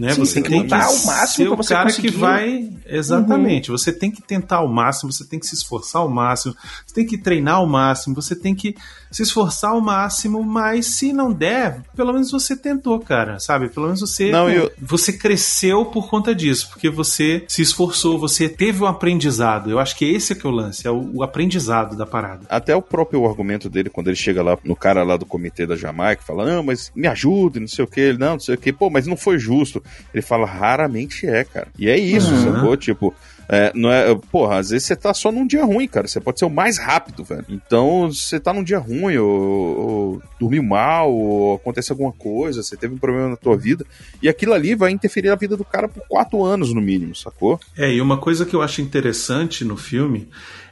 Né? 0.00 0.14
Sim, 0.14 0.20
você 0.20 0.40
tem 0.40 0.42
que 0.44 0.62
lutar 0.62 0.86
ao 0.86 1.04
máximo 1.04 1.52
o 1.52 1.56
você 1.58 1.74
cara 1.74 1.84
conseguir. 1.90 2.08
Uhum. 2.08 2.14
que 2.14 2.18
vai. 2.18 2.70
Exatamente. 2.86 3.70
Você 3.70 3.92
tem 3.92 4.10
que 4.10 4.22
tentar 4.22 4.56
ao 4.56 4.68
máximo, 4.68 5.12
você 5.12 5.26
tem 5.26 5.38
que 5.38 5.46
se 5.46 5.54
esforçar 5.54 6.00
ao 6.00 6.08
máximo, 6.08 6.56
você 6.86 6.94
tem 6.94 7.06
que 7.06 7.18
treinar 7.18 7.56
ao 7.56 7.66
máximo, 7.66 8.14
você 8.14 8.34
tem 8.34 8.54
que 8.54 8.74
se 9.10 9.22
esforçar 9.22 9.72
ao 9.72 9.80
máximo, 9.80 10.42
mas 10.44 10.86
se 10.86 11.12
não 11.12 11.32
der, 11.32 11.82
pelo 11.96 12.12
menos 12.12 12.30
você 12.30 12.56
tentou, 12.56 12.98
cara, 13.00 13.38
sabe? 13.40 13.68
Pelo 13.68 13.86
menos 13.86 14.00
você, 14.00 14.30
Não, 14.30 14.48
eu- 14.48 14.70
você 14.80 15.12
cresceu 15.12 15.84
por 15.86 16.08
conta 16.08 16.34
disso, 16.34 16.68
porque 16.70 16.88
você 16.88 17.44
se 17.48 17.60
esforçou, 17.62 18.18
você 18.18 18.48
teve 18.48 18.82
um 18.82 18.86
aprendizado. 18.86 19.70
Eu 19.70 19.78
acho 19.78 19.96
que 19.96 20.04
esse 20.04 20.32
é 20.32 20.36
que 20.36 20.46
é 20.46 20.48
o 20.48 20.52
lance, 20.52 20.86
é 20.86 20.90
o, 20.90 21.10
o 21.16 21.22
aprendizado 21.22 21.96
da 21.96 22.06
parada. 22.06 22.42
Até 22.48 22.74
o 22.76 22.82
próprio 22.82 23.26
argumento 23.26 23.68
dele, 23.68 23.90
quando 23.90 24.06
ele 24.08 24.16
chega 24.16 24.42
lá 24.42 24.56
no 24.64 24.76
cara 24.76 25.02
lá 25.02 25.16
do 25.16 25.26
comitê 25.26 25.66
da 25.66 25.74
Jamaica, 25.76 26.22
fala, 26.24 26.44
não, 26.46 26.62
mas 26.62 26.92
me 26.94 27.06
ajude, 27.08 27.58
não 27.60 27.68
sei 27.68 27.84
o 27.84 27.88
que, 27.88 28.00
ele, 28.00 28.18
não, 28.18 28.32
não 28.32 28.40
sei 28.40 28.54
o 28.54 28.58
que, 28.58 28.72
pô, 28.72 28.88
mas 28.90 29.06
não 29.06 29.16
foi 29.16 29.38
justo. 29.38 29.82
Ele 30.14 30.22
fala, 30.22 30.46
raramente 30.46 31.26
é, 31.26 31.42
cara. 31.44 31.68
E 31.78 31.88
é 31.88 31.98
isso, 31.98 32.32
Uhum. 32.32 32.52
sacou? 32.54 32.76
Tipo, 32.76 33.14
é, 33.52 33.72
não 33.74 33.90
é, 33.90 34.14
porra, 34.30 34.58
às 34.58 34.70
vezes 34.70 34.86
você 34.86 34.94
tá 34.94 35.12
só 35.12 35.32
num 35.32 35.44
dia 35.44 35.64
ruim, 35.64 35.88
cara. 35.88 36.06
Você 36.06 36.20
pode 36.20 36.38
ser 36.38 36.44
o 36.44 36.50
mais 36.50 36.78
rápido, 36.78 37.24
velho. 37.24 37.44
Então, 37.48 38.12
você 38.12 38.38
tá 38.38 38.52
num 38.52 38.62
dia 38.62 38.78
ruim, 38.78 39.16
ou, 39.16 39.28
ou 39.28 40.22
dormiu 40.38 40.62
mal, 40.62 41.12
ou 41.12 41.56
acontece 41.56 41.90
alguma 41.90 42.12
coisa, 42.12 42.62
você 42.62 42.76
teve 42.76 42.94
um 42.94 42.98
problema 42.98 43.30
na 43.30 43.36
tua 43.36 43.56
vida, 43.56 43.84
e 44.22 44.28
aquilo 44.28 44.52
ali 44.52 44.76
vai 44.76 44.92
interferir 44.92 45.30
na 45.30 45.34
vida 45.34 45.56
do 45.56 45.64
cara 45.64 45.88
por 45.88 46.06
quatro 46.06 46.44
anos, 46.44 46.72
no 46.72 46.80
mínimo, 46.80 47.12
sacou? 47.16 47.58
É, 47.76 47.92
e 47.92 48.00
uma 48.00 48.18
coisa 48.18 48.46
que 48.46 48.54
eu 48.54 48.62
acho 48.62 48.80
interessante 48.80 49.64
no 49.64 49.76
filme 49.76 50.28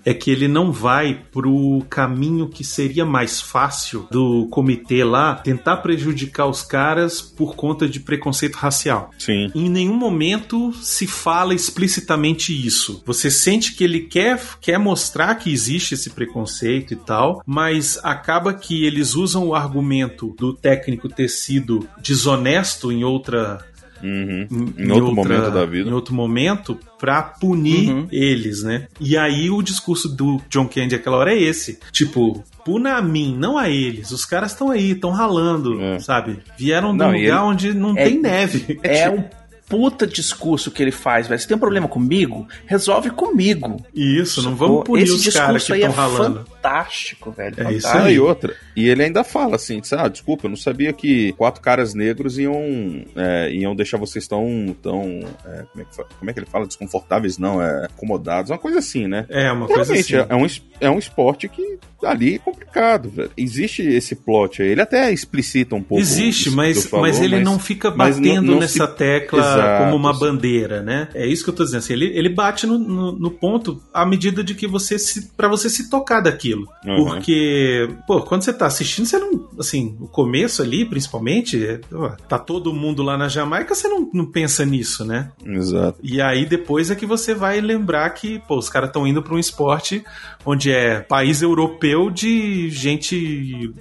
é 0.09 0.15
que 0.15 0.31
ele 0.31 0.49
não 0.49 0.73
vai 0.73 1.21
pro 1.31 1.85
caminho 1.91 2.49
que 2.49 2.65
seria 2.65 3.05
mais 3.05 3.43
fácil 3.43 4.09
do 4.11 4.47
comitê 4.47 5.05
lá 5.05 5.35
tentar 5.35 5.77
prejudicar 5.79 6.47
os 6.47 6.63
caras 6.63 7.21
por 7.21 7.55
conta 7.55 7.87
de 7.87 8.01
preconceito 8.01 8.55
racial. 8.55 9.11
Sim. 9.19 9.51
Em 9.55 9.69
nenhum 9.69 9.97
momento 9.97 10.73
se 10.73 11.07
fala 11.07 11.55
explicitamente 11.55 12.55
isso. 12.55 13.03
Você 13.05 13.31
sente 13.31 13.75
que 13.75 13.85
ele 13.85 14.01
quer, 14.01 14.41
quer 14.63 14.79
mostrar 14.79 15.35
que 15.35 15.53
existe 15.53 15.93
esse 15.93 16.09
preconceito 16.09 16.95
e 16.95 16.97
tal, 16.97 17.43
mas 17.45 18.01
acaba 18.03 18.55
que 18.55 18.87
eles 18.87 19.15
usam 19.15 19.49
o 19.49 19.55
argumento 19.55 20.35
do 20.39 20.55
técnico 20.55 21.11
ter 21.11 21.29
sido 21.29 21.87
desonesto 22.01 22.91
em 22.91 23.05
outra 23.05 23.63
Uhum. 24.03 24.47
Em, 24.79 24.91
outro 24.91 25.15
momento 25.15 25.51
da 25.51 25.65
vida. 25.67 25.89
Em 25.89 25.93
outro 25.93 26.15
momento, 26.15 26.79
pra 26.99 27.23
punir 27.23 27.91
Uhum. 27.91 28.07
eles, 28.11 28.63
né? 28.63 28.87
E 29.01 29.17
aí 29.17 29.51
o 29.51 29.63
discurso 29.63 30.09
do 30.09 30.41
John 30.49 30.67
Candy 30.69 30.95
aquela 30.95 31.17
hora 31.17 31.33
é 31.35 31.41
esse. 31.41 31.79
Tipo, 31.93 32.43
puna 32.65 32.97
a 32.97 33.03
mim, 33.03 33.37
não 33.39 33.57
a 33.59 33.69
eles. 33.69 34.11
Os 34.11 34.25
caras 34.25 34.53
estão 34.53 34.71
aí, 34.71 34.93
estão 34.93 35.11
ralando, 35.11 35.81
É. 35.81 35.99
sabe? 35.99 36.39
Vieram 36.59 36.97
de 36.97 37.03
um 37.03 37.07
lugar 37.07 37.19
ele- 37.19 37.33
onde 37.33 37.75
não 37.75 37.97
É- 37.97 38.05
tem 38.05 38.21
neve. 38.21 38.79
É 38.83 39.09
um 39.11 39.25
puta 39.69 40.07
discurso 40.07 40.71
que 40.71 40.83
ele 40.83 40.91
faz, 40.91 41.27
velho. 41.29 41.39
Você 41.41 41.47
tem 41.47 41.57
um 41.57 41.61
problema 41.61 41.87
comigo? 41.89 42.47
Resolve 42.67 43.11
comigo. 43.11 43.85
Isso, 43.95 44.43
não 44.43 44.57
vamos 44.57 44.85
punir 44.85 45.03
Esse 45.05 45.13
os 45.29 45.35
caras 45.35 45.63
discurso 45.63 45.67
que 45.67 45.73
aí 45.75 45.81
estão 45.81 45.93
é 45.93 45.97
ralando. 46.09 46.45
fantástico, 46.47 47.31
velho. 47.31 47.55
É 47.59 47.73
isso 47.73 47.83
fantástico. 47.87 47.99
Ah, 47.99 48.05
aí. 48.09 48.15
e 48.15 48.21
outra. 48.21 48.55
E 48.75 48.89
ele 48.89 49.03
ainda 49.03 49.23
fala 49.25 49.57
assim, 49.57 49.81
diz, 49.81 49.93
ah, 49.93 50.09
desculpa, 50.09 50.47
eu 50.47 50.51
não 50.51 50.57
sabia 50.57 50.93
que 50.93 51.33
quatro 51.35 51.61
caras 51.61 51.95
negros 51.95 52.39
iam, 52.39 53.05
é, 53.17 53.51
iam 53.53 53.75
deixar 53.77 53.99
vocês 53.99 54.27
tão, 54.27 54.75
tão 54.83 55.21
é, 55.45 55.65
como, 55.73 55.83
é 55.83 55.85
que, 55.85 56.15
como 56.19 56.31
é 56.31 56.33
que 56.35 56.39
ele 56.41 56.47
fala? 56.47 56.67
Desconfortáveis, 56.67 57.39
não, 57.39 57.61
é 57.63 57.87
acomodados, 57.87 58.51
uma 58.51 58.59
coisa 58.59 58.79
assim, 58.79 59.07
né? 59.07 59.27
É, 59.29 59.51
uma 59.53 59.67
coisa 59.67 59.93
assim. 59.95 60.17
é, 60.17 60.27
é 60.29 60.35
um, 60.35 60.47
é 60.81 60.91
um 60.91 60.99
esporte 60.99 61.49
que 61.49 61.79
ali 62.05 62.37
é 62.37 62.39
complicado, 62.39 63.11
velho. 63.11 63.31
Existe 63.37 63.83
esse 63.83 64.15
plot 64.15 64.63
aí, 64.63 64.69
ele 64.69 64.81
até 64.81 65.13
explicita 65.13 65.75
um 65.75 65.83
pouco. 65.83 66.01
Existe, 66.01 66.49
isso 66.49 66.57
mas, 66.57 66.87
falou, 66.87 67.07
mas 67.07 67.21
ele 67.21 67.41
não 67.41 67.59
fica 67.59 67.91
mas 67.91 68.17
não- 68.19 68.23
batendo 68.29 68.53
não 68.53 68.61
nessa 68.61 68.87
se- 68.87 68.95
tecla 68.95 69.43
Exato, 69.61 69.85
como 69.85 69.97
uma 69.97 70.13
bandeira, 70.13 70.83
né? 70.83 71.09
É 71.15 71.27
isso 71.27 71.45
que 71.45 71.51
eu 71.51 71.55
tô 71.55 71.65
dizendo. 71.65 71.79
Assim, 71.79 71.93
ele, 71.93 72.07
ele 72.07 72.29
bate 72.29 72.67
no, 72.67 72.79
no, 72.79 73.13
no 73.13 73.31
ponto 73.31 73.83
à 73.93 74.05
medida 74.07 74.43
de 74.43 74.55
que 74.55 74.67
você 74.67 74.99
se. 74.99 75.31
para 75.37 75.49
você 75.49 75.69
se 75.69 75.91
tocar 75.91 76.21
daquilo. 76.21 76.67
Uhum. 76.85 77.05
Porque, 77.05 77.89
pô, 78.07 78.21
quando 78.23 78.43
você 78.43 78.53
tá 78.53 78.67
assistindo, 78.67 79.07
você 79.07 79.19
não. 79.19 79.49
Assim, 79.59 79.97
o 80.01 80.07
começo 80.07 80.63
ali, 80.63 80.85
principalmente, 80.85 81.65
é, 81.65 81.81
tá 82.29 82.39
todo 82.39 82.73
mundo 82.73 83.03
lá 83.03 83.17
na 83.17 83.29
Jamaica, 83.29 83.75
você 83.75 83.89
não, 83.89 84.09
não 84.13 84.27
pensa 84.27 84.65
nisso, 84.65 85.05
né? 85.05 85.31
Exato. 85.45 85.99
E 86.03 86.21
aí 86.21 86.47
depois 86.47 86.91
é 86.91 86.95
que 86.95 87.07
você 87.07 87.35
vai 87.35 87.61
lembrar 87.61 88.11
que, 88.11 88.41
pô, 88.47 88.57
os 88.57 88.69
caras 88.69 88.89
estão 88.89 89.07
indo 89.07 89.23
para 89.23 89.35
um 89.35 89.39
esporte 89.39 90.05
onde 90.45 90.71
é 90.71 91.01
país 91.01 91.43
europeu 91.43 92.11
de 92.11 92.71
gente 92.71 93.73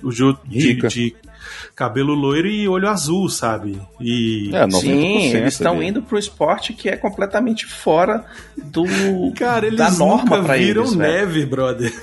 de, 0.46 0.60
Rica. 0.60 0.88
de 0.88 1.16
cabelo 1.78 2.16
loiro 2.16 2.48
e 2.48 2.68
olho 2.68 2.90
azul, 2.90 3.30
sabe? 3.30 3.80
E 4.02 4.50
É, 4.52 4.66
90% 4.66 4.80
Sim, 4.82 5.28
eles 5.38 5.54
estão 5.54 5.82
indo 5.82 6.02
pro 6.02 6.18
esporte 6.18 6.74
que 6.74 6.90
é 6.90 6.98
completamente 6.98 7.68
fora 7.68 8.26
do 8.58 8.84
cara, 9.38 9.68
eles 9.68 9.78
da 9.78 9.92
norma 9.92 10.38
nunca 10.40 10.54
viram 10.58 10.82
eles, 10.82 10.96
velho. 10.96 11.14
neve, 11.14 11.46
brother. 11.46 11.94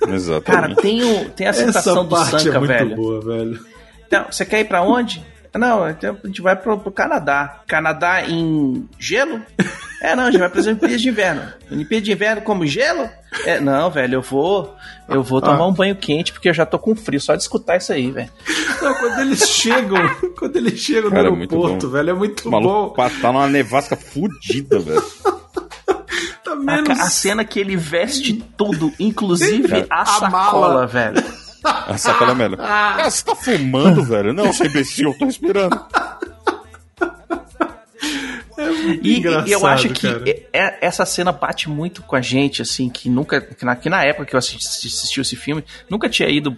Cara, 0.00 0.14
Exatamente. 0.14 0.80
tem, 0.80 1.02
o, 1.04 1.28
tem 1.30 1.46
a 1.46 1.50
Essa 1.50 1.66
citação 1.66 2.04
do 2.04 2.16
parte 2.16 2.42
Sanka, 2.42 2.56
é 2.56 2.58
muito 2.58 2.68
velho. 2.72 2.96
boa, 2.96 3.20
velho. 3.20 3.60
Então, 4.06 4.24
você 4.30 4.46
quer 4.46 4.60
ir 4.60 4.64
pra 4.64 4.82
onde? 4.82 5.22
Não, 5.54 5.88
então 5.88 6.16
a 6.22 6.26
gente 6.26 6.40
vai 6.42 6.54
pro, 6.54 6.78
pro 6.78 6.90
Canadá. 6.92 7.60
Canadá 7.66 8.22
em 8.28 8.88
gelo? 8.98 9.40
É, 10.02 10.14
não, 10.14 10.24
a 10.24 10.30
gente 10.30 10.38
vai 10.40 10.48
para 10.48 10.60
as 10.60 10.66
Olimpíadas 10.66 11.00
de 11.00 11.08
Inverno. 11.08 11.42
Olimpíada 11.70 12.04
de 12.04 12.12
Inverno 12.12 12.42
como 12.42 12.66
gelo? 12.66 13.08
É, 13.44 13.58
não, 13.60 13.90
velho, 13.90 14.14
eu 14.16 14.22
vou. 14.22 14.76
Eu 15.08 15.22
vou 15.22 15.40
tomar 15.40 15.58
Ah. 15.64 15.66
um 15.66 15.72
banho 15.72 15.96
quente 15.96 16.32
porque 16.32 16.48
eu 16.48 16.54
já 16.54 16.64
tô 16.66 16.78
com 16.78 16.94
frio, 16.94 17.20
só 17.20 17.34
de 17.34 17.42
escutar 17.42 17.76
isso 17.76 17.92
aí, 17.92 18.10
velho. 18.10 18.30
Não, 18.82 18.94
quando 18.94 19.20
eles 19.20 19.48
chegam, 19.48 19.98
quando 20.38 20.56
eles 20.56 20.78
chegam 20.78 21.10
Cara, 21.10 21.28
é 21.28 21.30
no 21.30 21.36
muito 21.36 21.54
aeroporto, 21.54 21.86
bom. 21.86 21.92
velho, 21.92 22.10
é 22.10 22.14
muito 22.14 22.48
O 22.48 22.52
maluco 22.52 22.94
bom. 22.96 23.08
tá 23.20 23.32
numa 23.32 23.48
nevasca 23.48 23.96
fudida, 23.96 24.78
velho. 24.78 25.02
Tá 26.44 26.52
A, 26.52 26.56
menos. 26.56 27.00
a 27.00 27.04
cena 27.10 27.44
que 27.44 27.58
ele 27.58 27.76
veste 27.76 28.34
tudo, 28.56 28.92
inclusive 29.00 29.66
Cara, 29.68 29.86
a, 29.90 30.02
a 30.02 30.06
sacola, 30.06 30.68
mala. 30.68 30.86
velho. 30.86 31.22
A 31.88 31.96
sacola 31.98 32.32
é 32.32 32.34
melhor. 32.34 32.58
Ah, 32.60 33.08
você 33.10 33.24
tá 33.24 33.34
fumando, 33.34 34.02
velho? 34.04 34.32
Não, 34.32 34.52
seu 34.52 34.66
imbecil, 34.66 35.10
eu 35.12 35.18
tô 35.18 35.24
respirando. 35.24 35.78
E, 39.02 39.12
e 39.14 39.18
Engraçado, 39.18 39.48
eu 39.48 39.66
acho 39.66 39.88
que 39.90 40.02
cara. 40.08 40.22
é- 40.28 40.42
é- 40.52 40.78
essa 40.80 41.06
cena 41.06 41.30
bate 41.30 41.68
muito 41.68 42.02
com 42.02 42.16
a 42.16 42.20
gente, 42.20 42.60
assim, 42.62 42.88
que 42.88 43.08
nunca. 43.08 43.40
Que 43.40 43.64
na, 43.64 43.76
que 43.76 43.88
na 43.88 44.04
época 44.04 44.24
que 44.26 44.34
eu 44.34 44.38
assisti, 44.38 44.66
assisti 44.88 45.20
esse 45.20 45.36
filme, 45.36 45.64
nunca 45.88 46.08
tinha 46.08 46.28
ido. 46.28 46.56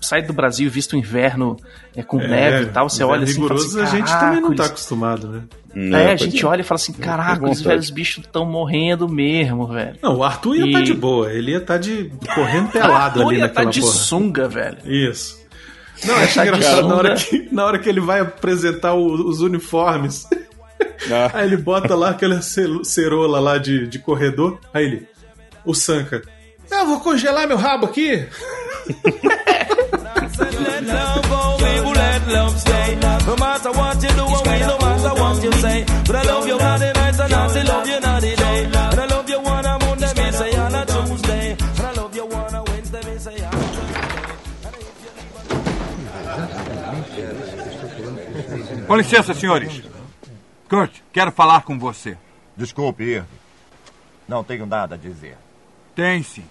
Saído 0.00 0.28
do 0.28 0.32
Brasil 0.32 0.66
e 0.66 0.70
visto 0.70 0.94
o 0.94 0.96
inverno 0.96 1.56
é, 1.94 2.02
com 2.02 2.16
neve 2.18 2.64
e 2.64 2.66
tal. 2.70 2.88
Você 2.88 3.04
olha 3.04 3.24
assim 3.24 3.32
e 3.32 3.34
fala 3.36 3.44
rigoroso, 3.48 3.80
assim, 3.80 3.96
a 3.96 3.98
gente 3.98 4.18
também 4.18 4.40
não 4.40 4.50
tá 4.50 4.56
"Caraca, 4.56 4.72
acostumado, 4.74 5.28
né? 5.28 5.42
Não, 5.74 5.98
É, 5.98 6.12
a 6.12 6.16
gente 6.16 6.42
é. 6.44 6.46
olha 6.48 6.60
e 6.62 6.64
fala 6.64 6.76
assim: 6.80 6.92
caraca, 6.92 7.48
os 7.48 7.60
velhos 7.60 7.90
bichos 7.90 8.24
estão 8.24 8.44
morrendo 8.44 9.08
mesmo, 9.08 9.66
velho. 9.66 9.96
Não, 10.02 10.16
o 10.16 10.24
Arthur 10.24 10.56
ia 10.56 10.64
E- 10.64 10.68
estar 10.68 10.82
de 10.82 10.94
boa, 10.94 11.32
ele 11.32 11.52
ia 11.52 11.58
estar 11.58 11.78
de 11.78 12.10
correndo 12.34 12.70
pelado 12.70 13.22
ali 13.22 13.36
ia 13.36 13.42
naquela 13.42 13.66
tá 13.66 13.70
de 13.70 13.80
porra. 13.80 13.92
sunga, 13.92 14.48
velho. 14.48 14.78
Isso. 14.84 15.38
Não, 16.04 16.14
acho 16.16 16.34
Tá 16.34 16.42
engraçado 16.46 16.88
na 16.88 16.94
hora, 16.96 17.14
que, 17.14 17.48
na 17.52 17.64
hora 17.66 17.78
que 17.78 17.88
ele 17.88 18.00
vai 18.00 18.20
apresentar 18.20 18.94
o- 18.94 19.28
os 19.28 19.42
uniformes. 19.42 20.26
Ah, 21.12 21.30
Aí 21.34 21.46
ele 21.46 21.58
bota 21.58 21.94
lá 21.94 22.08
aquela 22.10 22.40
cerola 22.40 23.38
lá 23.38 23.58
de, 23.58 23.86
de 23.86 23.98
corredor. 23.98 24.58
Aí 24.72 24.84
ele, 24.86 25.06
o 25.64 25.74
Sanka. 25.74 26.22
Eu 26.70 26.86
vou 26.86 27.00
congelar 27.00 27.46
meu 27.46 27.56
rabo 27.58 27.84
aqui. 27.86 28.24
let 30.86 30.94
love 30.94 31.28
go, 31.28 31.58
baby, 31.58 31.92
let 31.94 32.28
love 32.28 32.60
stay. 32.60 32.94
No 33.26 33.36
matter 33.36 33.72
what 33.72 34.02
you 34.02 34.08
do, 34.10 34.24
and 34.26 34.46
we 34.46 34.58
no 34.66 34.78
matter 34.78 35.14
what 35.20 35.42
you 35.44 35.52
say. 35.52 35.84
But 36.06 36.16
I 36.16 36.22
love 36.22 36.46
you 36.46 36.58
on 36.58 36.80
the 36.80 36.92
night 36.92 37.20
and 37.20 37.32
I 37.32 37.62
love 37.62 37.86
you 37.88 37.94
on 37.94 38.20
the 38.20 38.36
day. 38.36 38.64
And 38.64 38.76
I 38.76 39.06
love 39.06 39.28
you 39.28 39.38
on 39.38 39.64
a 39.66 39.78
Monday, 39.78 40.12
me 40.14 40.32
say 40.32 40.56
on 40.56 40.74
a 40.74 40.86
Tuesday. 40.86 41.56
And 41.58 41.80
I 41.80 41.92
love 41.92 42.14
you 42.16 42.24
on 42.24 42.54
a 42.54 42.62
Wednesday, 42.64 43.02
me 43.04 43.18
say 43.18 43.44
on 43.44 43.54
a 43.54 43.58
Thursday. 43.58 44.10
Com 48.86 48.96
licença, 48.96 49.34
senhores. 49.34 49.82
Kurt, 50.68 50.92
quero 51.12 51.30
falar 51.32 51.62
com 51.62 51.78
você. 51.78 52.16
Desculpe. 52.56 53.22
Não 54.28 54.42
tenho 54.44 54.66
nada 54.66 54.94
a 54.94 54.98
dizer. 54.98 55.36
Tem 55.94 56.22
sim. 56.22 56.44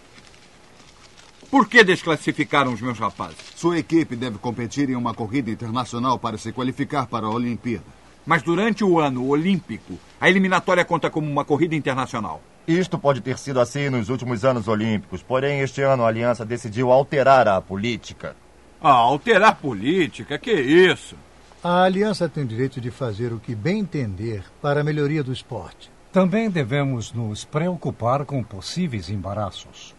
Por 1.49 1.67
que 1.67 1.83
desclassificaram 1.83 2.71
os 2.71 2.79
meus 2.79 2.99
rapazes? 2.99 3.37
Sua 3.55 3.79
equipe 3.79 4.15
deve 4.15 4.37
competir 4.37 4.87
em 4.87 4.95
uma 4.95 5.15
corrida 5.15 5.49
internacional 5.49 6.19
para 6.19 6.37
se 6.37 6.51
qualificar 6.51 7.07
para 7.07 7.25
a 7.25 7.29
Olimpíada. 7.31 7.85
Mas 8.23 8.43
durante 8.43 8.83
o 8.83 8.99
ano 8.99 9.27
olímpico, 9.27 9.97
a 10.21 10.29
eliminatória 10.29 10.85
conta 10.85 11.09
como 11.09 11.27
uma 11.29 11.43
corrida 11.43 11.73
internacional. 11.73 12.39
Isto 12.67 12.99
pode 12.99 13.21
ter 13.21 13.39
sido 13.39 13.59
assim 13.59 13.89
nos 13.89 14.09
últimos 14.09 14.45
anos 14.45 14.67
olímpicos, 14.67 15.23
porém 15.23 15.61
este 15.61 15.81
ano 15.81 16.03
a 16.03 16.07
aliança 16.07 16.45
decidiu 16.45 16.91
alterar 16.91 17.47
a 17.47 17.59
política. 17.59 18.35
Ah, 18.79 18.91
alterar 18.91 19.55
política? 19.55 20.37
Que 20.37 20.53
isso? 20.53 21.15
A 21.63 21.81
aliança 21.81 22.29
tem 22.29 22.43
o 22.43 22.47
direito 22.47 22.79
de 22.79 22.91
fazer 22.91 23.33
o 23.33 23.39
que 23.39 23.55
bem 23.55 23.79
entender 23.79 24.43
para 24.61 24.81
a 24.81 24.83
melhoria 24.83 25.23
do 25.23 25.33
esporte. 25.33 25.89
Também 26.13 26.47
devemos 26.47 27.11
nos 27.11 27.43
preocupar 27.43 28.23
com 28.23 28.43
possíveis 28.43 29.09
embaraços. 29.09 29.97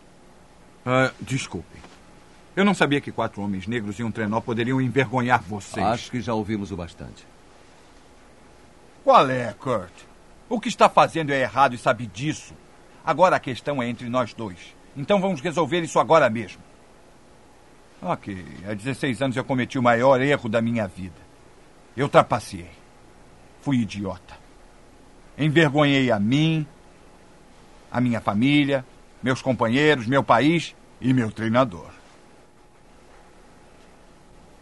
Ah, 0.85 1.13
desculpe. 1.21 1.79
Eu 2.57 2.65
não 2.65 2.75
sabia 2.75 3.01
que 3.01 3.13
quatro 3.13 3.43
homens 3.43 3.67
negros 3.67 3.99
em 4.01 4.03
um 4.03 4.11
trenó 4.11 4.41
poderiam 4.41 4.81
envergonhar 4.81 5.41
vocês. 5.43 5.85
Acho 5.85 6.11
que 6.11 6.21
já 6.21 6.35
ouvimos 6.35 6.73
o 6.73 6.77
bastante. 6.77 7.27
Qual 9.05 9.31
é, 9.31 9.53
Kurt? 9.59 9.93
O 10.49 10.61
que 10.61 10.69
está 10.69 10.89
fazendo 10.89 11.31
é 11.31 11.41
errado 11.41 11.75
e 11.75 11.79
sabe 11.79 12.07
disso. 12.07 12.55
Agora 13.05 13.37
a 13.37 13.41
questão 13.41 13.83
é 13.83 13.89
entre 13.89 14.09
nós 14.09 14.35
dois. 14.35 14.75
Então 14.97 15.21
vamos 15.21 15.41
resolver 15.41 15.81
isso 15.81 15.99
agora 15.99 16.29
mesmo. 16.29 16.63
Ok, 18.03 18.45
há 18.69 18.75
16 18.75 19.23
anos 19.23 19.37
eu 19.37 19.45
cometi 19.45 19.79
o 19.79 19.83
maior 19.83 20.21
erro 20.21 20.49
da 20.49 20.61
minha 20.61 20.87
vida. 20.87 21.21
Eu 21.97 22.09
trapaceei. 22.09 22.71
Fui 23.61 23.79
idiota. 23.79 24.35
Envergonhei 25.39 26.11
a 26.11 26.19
mim, 26.19 26.67
a 27.93 28.01
minha 28.01 28.21
família, 28.21 28.85
meus 29.23 29.43
companheiros, 29.43 30.07
meu 30.07 30.23
país 30.23 30.75
e 31.01 31.13
meu 31.13 31.31
treinador. 31.31 31.91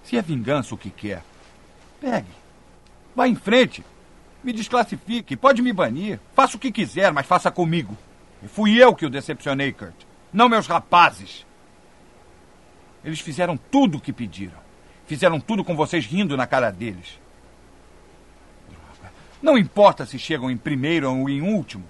Se 0.02 0.16
é 0.16 0.22
vingança 0.22 0.74
o 0.74 0.78
que 0.78 0.90
quer, 0.90 1.22
pegue. 2.00 2.32
Vá 3.14 3.28
em 3.28 3.34
frente. 3.34 3.84
Me 4.42 4.52
desclassifique, 4.52 5.36
pode 5.36 5.60
me 5.60 5.72
banir. 5.72 6.20
Faça 6.34 6.56
o 6.56 6.60
que 6.60 6.72
quiser, 6.72 7.12
mas 7.12 7.26
faça 7.26 7.50
comigo. 7.50 7.96
E 8.42 8.48
fui 8.48 8.82
eu 8.82 8.94
que 8.94 9.04
o 9.04 9.10
decepcionei, 9.10 9.72
Kurt. 9.72 9.94
Não 10.32 10.48
meus 10.48 10.66
rapazes. 10.66 11.44
Eles 13.04 13.20
fizeram 13.20 13.56
tudo 13.56 13.98
o 13.98 14.00
que 14.00 14.12
pediram. 14.12 14.58
Fizeram 15.06 15.40
tudo 15.40 15.64
com 15.64 15.74
vocês 15.74 16.06
rindo 16.06 16.36
na 16.36 16.46
cara 16.46 16.70
deles. 16.70 17.18
Não 19.40 19.56
importa 19.56 20.04
se 20.04 20.18
chegam 20.18 20.50
em 20.50 20.56
primeiro 20.56 21.10
ou 21.10 21.28
em 21.28 21.40
último. 21.40 21.84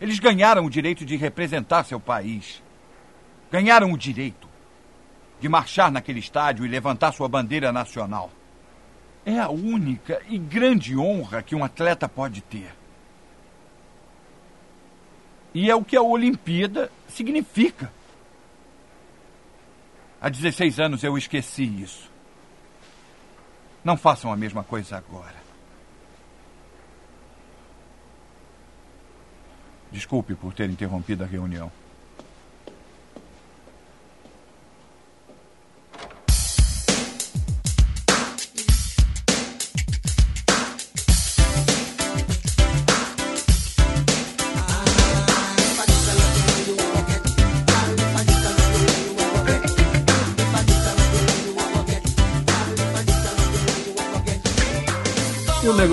Eles 0.00 0.18
ganharam 0.18 0.64
o 0.66 0.70
direito 0.70 1.04
de 1.04 1.16
representar 1.16 1.84
seu 1.84 2.00
país. 2.00 2.62
Ganharam 3.50 3.92
o 3.92 3.98
direito 3.98 4.48
de 5.40 5.48
marchar 5.48 5.90
naquele 5.90 6.20
estádio 6.20 6.64
e 6.64 6.68
levantar 6.68 7.12
sua 7.12 7.28
bandeira 7.28 7.72
nacional. 7.72 8.30
É 9.24 9.38
a 9.38 9.48
única 9.48 10.20
e 10.28 10.38
grande 10.38 10.96
honra 10.96 11.42
que 11.42 11.54
um 11.54 11.64
atleta 11.64 12.08
pode 12.08 12.40
ter. 12.42 12.74
E 15.54 15.70
é 15.70 15.74
o 15.74 15.84
que 15.84 15.96
a 15.96 16.02
Olimpíada 16.02 16.90
significa. 17.08 17.92
Há 20.20 20.28
16 20.28 20.80
anos 20.80 21.04
eu 21.04 21.16
esqueci 21.16 21.64
isso. 21.64 22.10
Não 23.84 23.96
façam 23.96 24.32
a 24.32 24.36
mesma 24.36 24.64
coisa 24.64 24.96
agora. 24.96 25.43
Desculpe 29.94 30.34
por 30.34 30.52
ter 30.52 30.68
interrompido 30.68 31.22
a 31.22 31.26
reunião. 31.26 31.70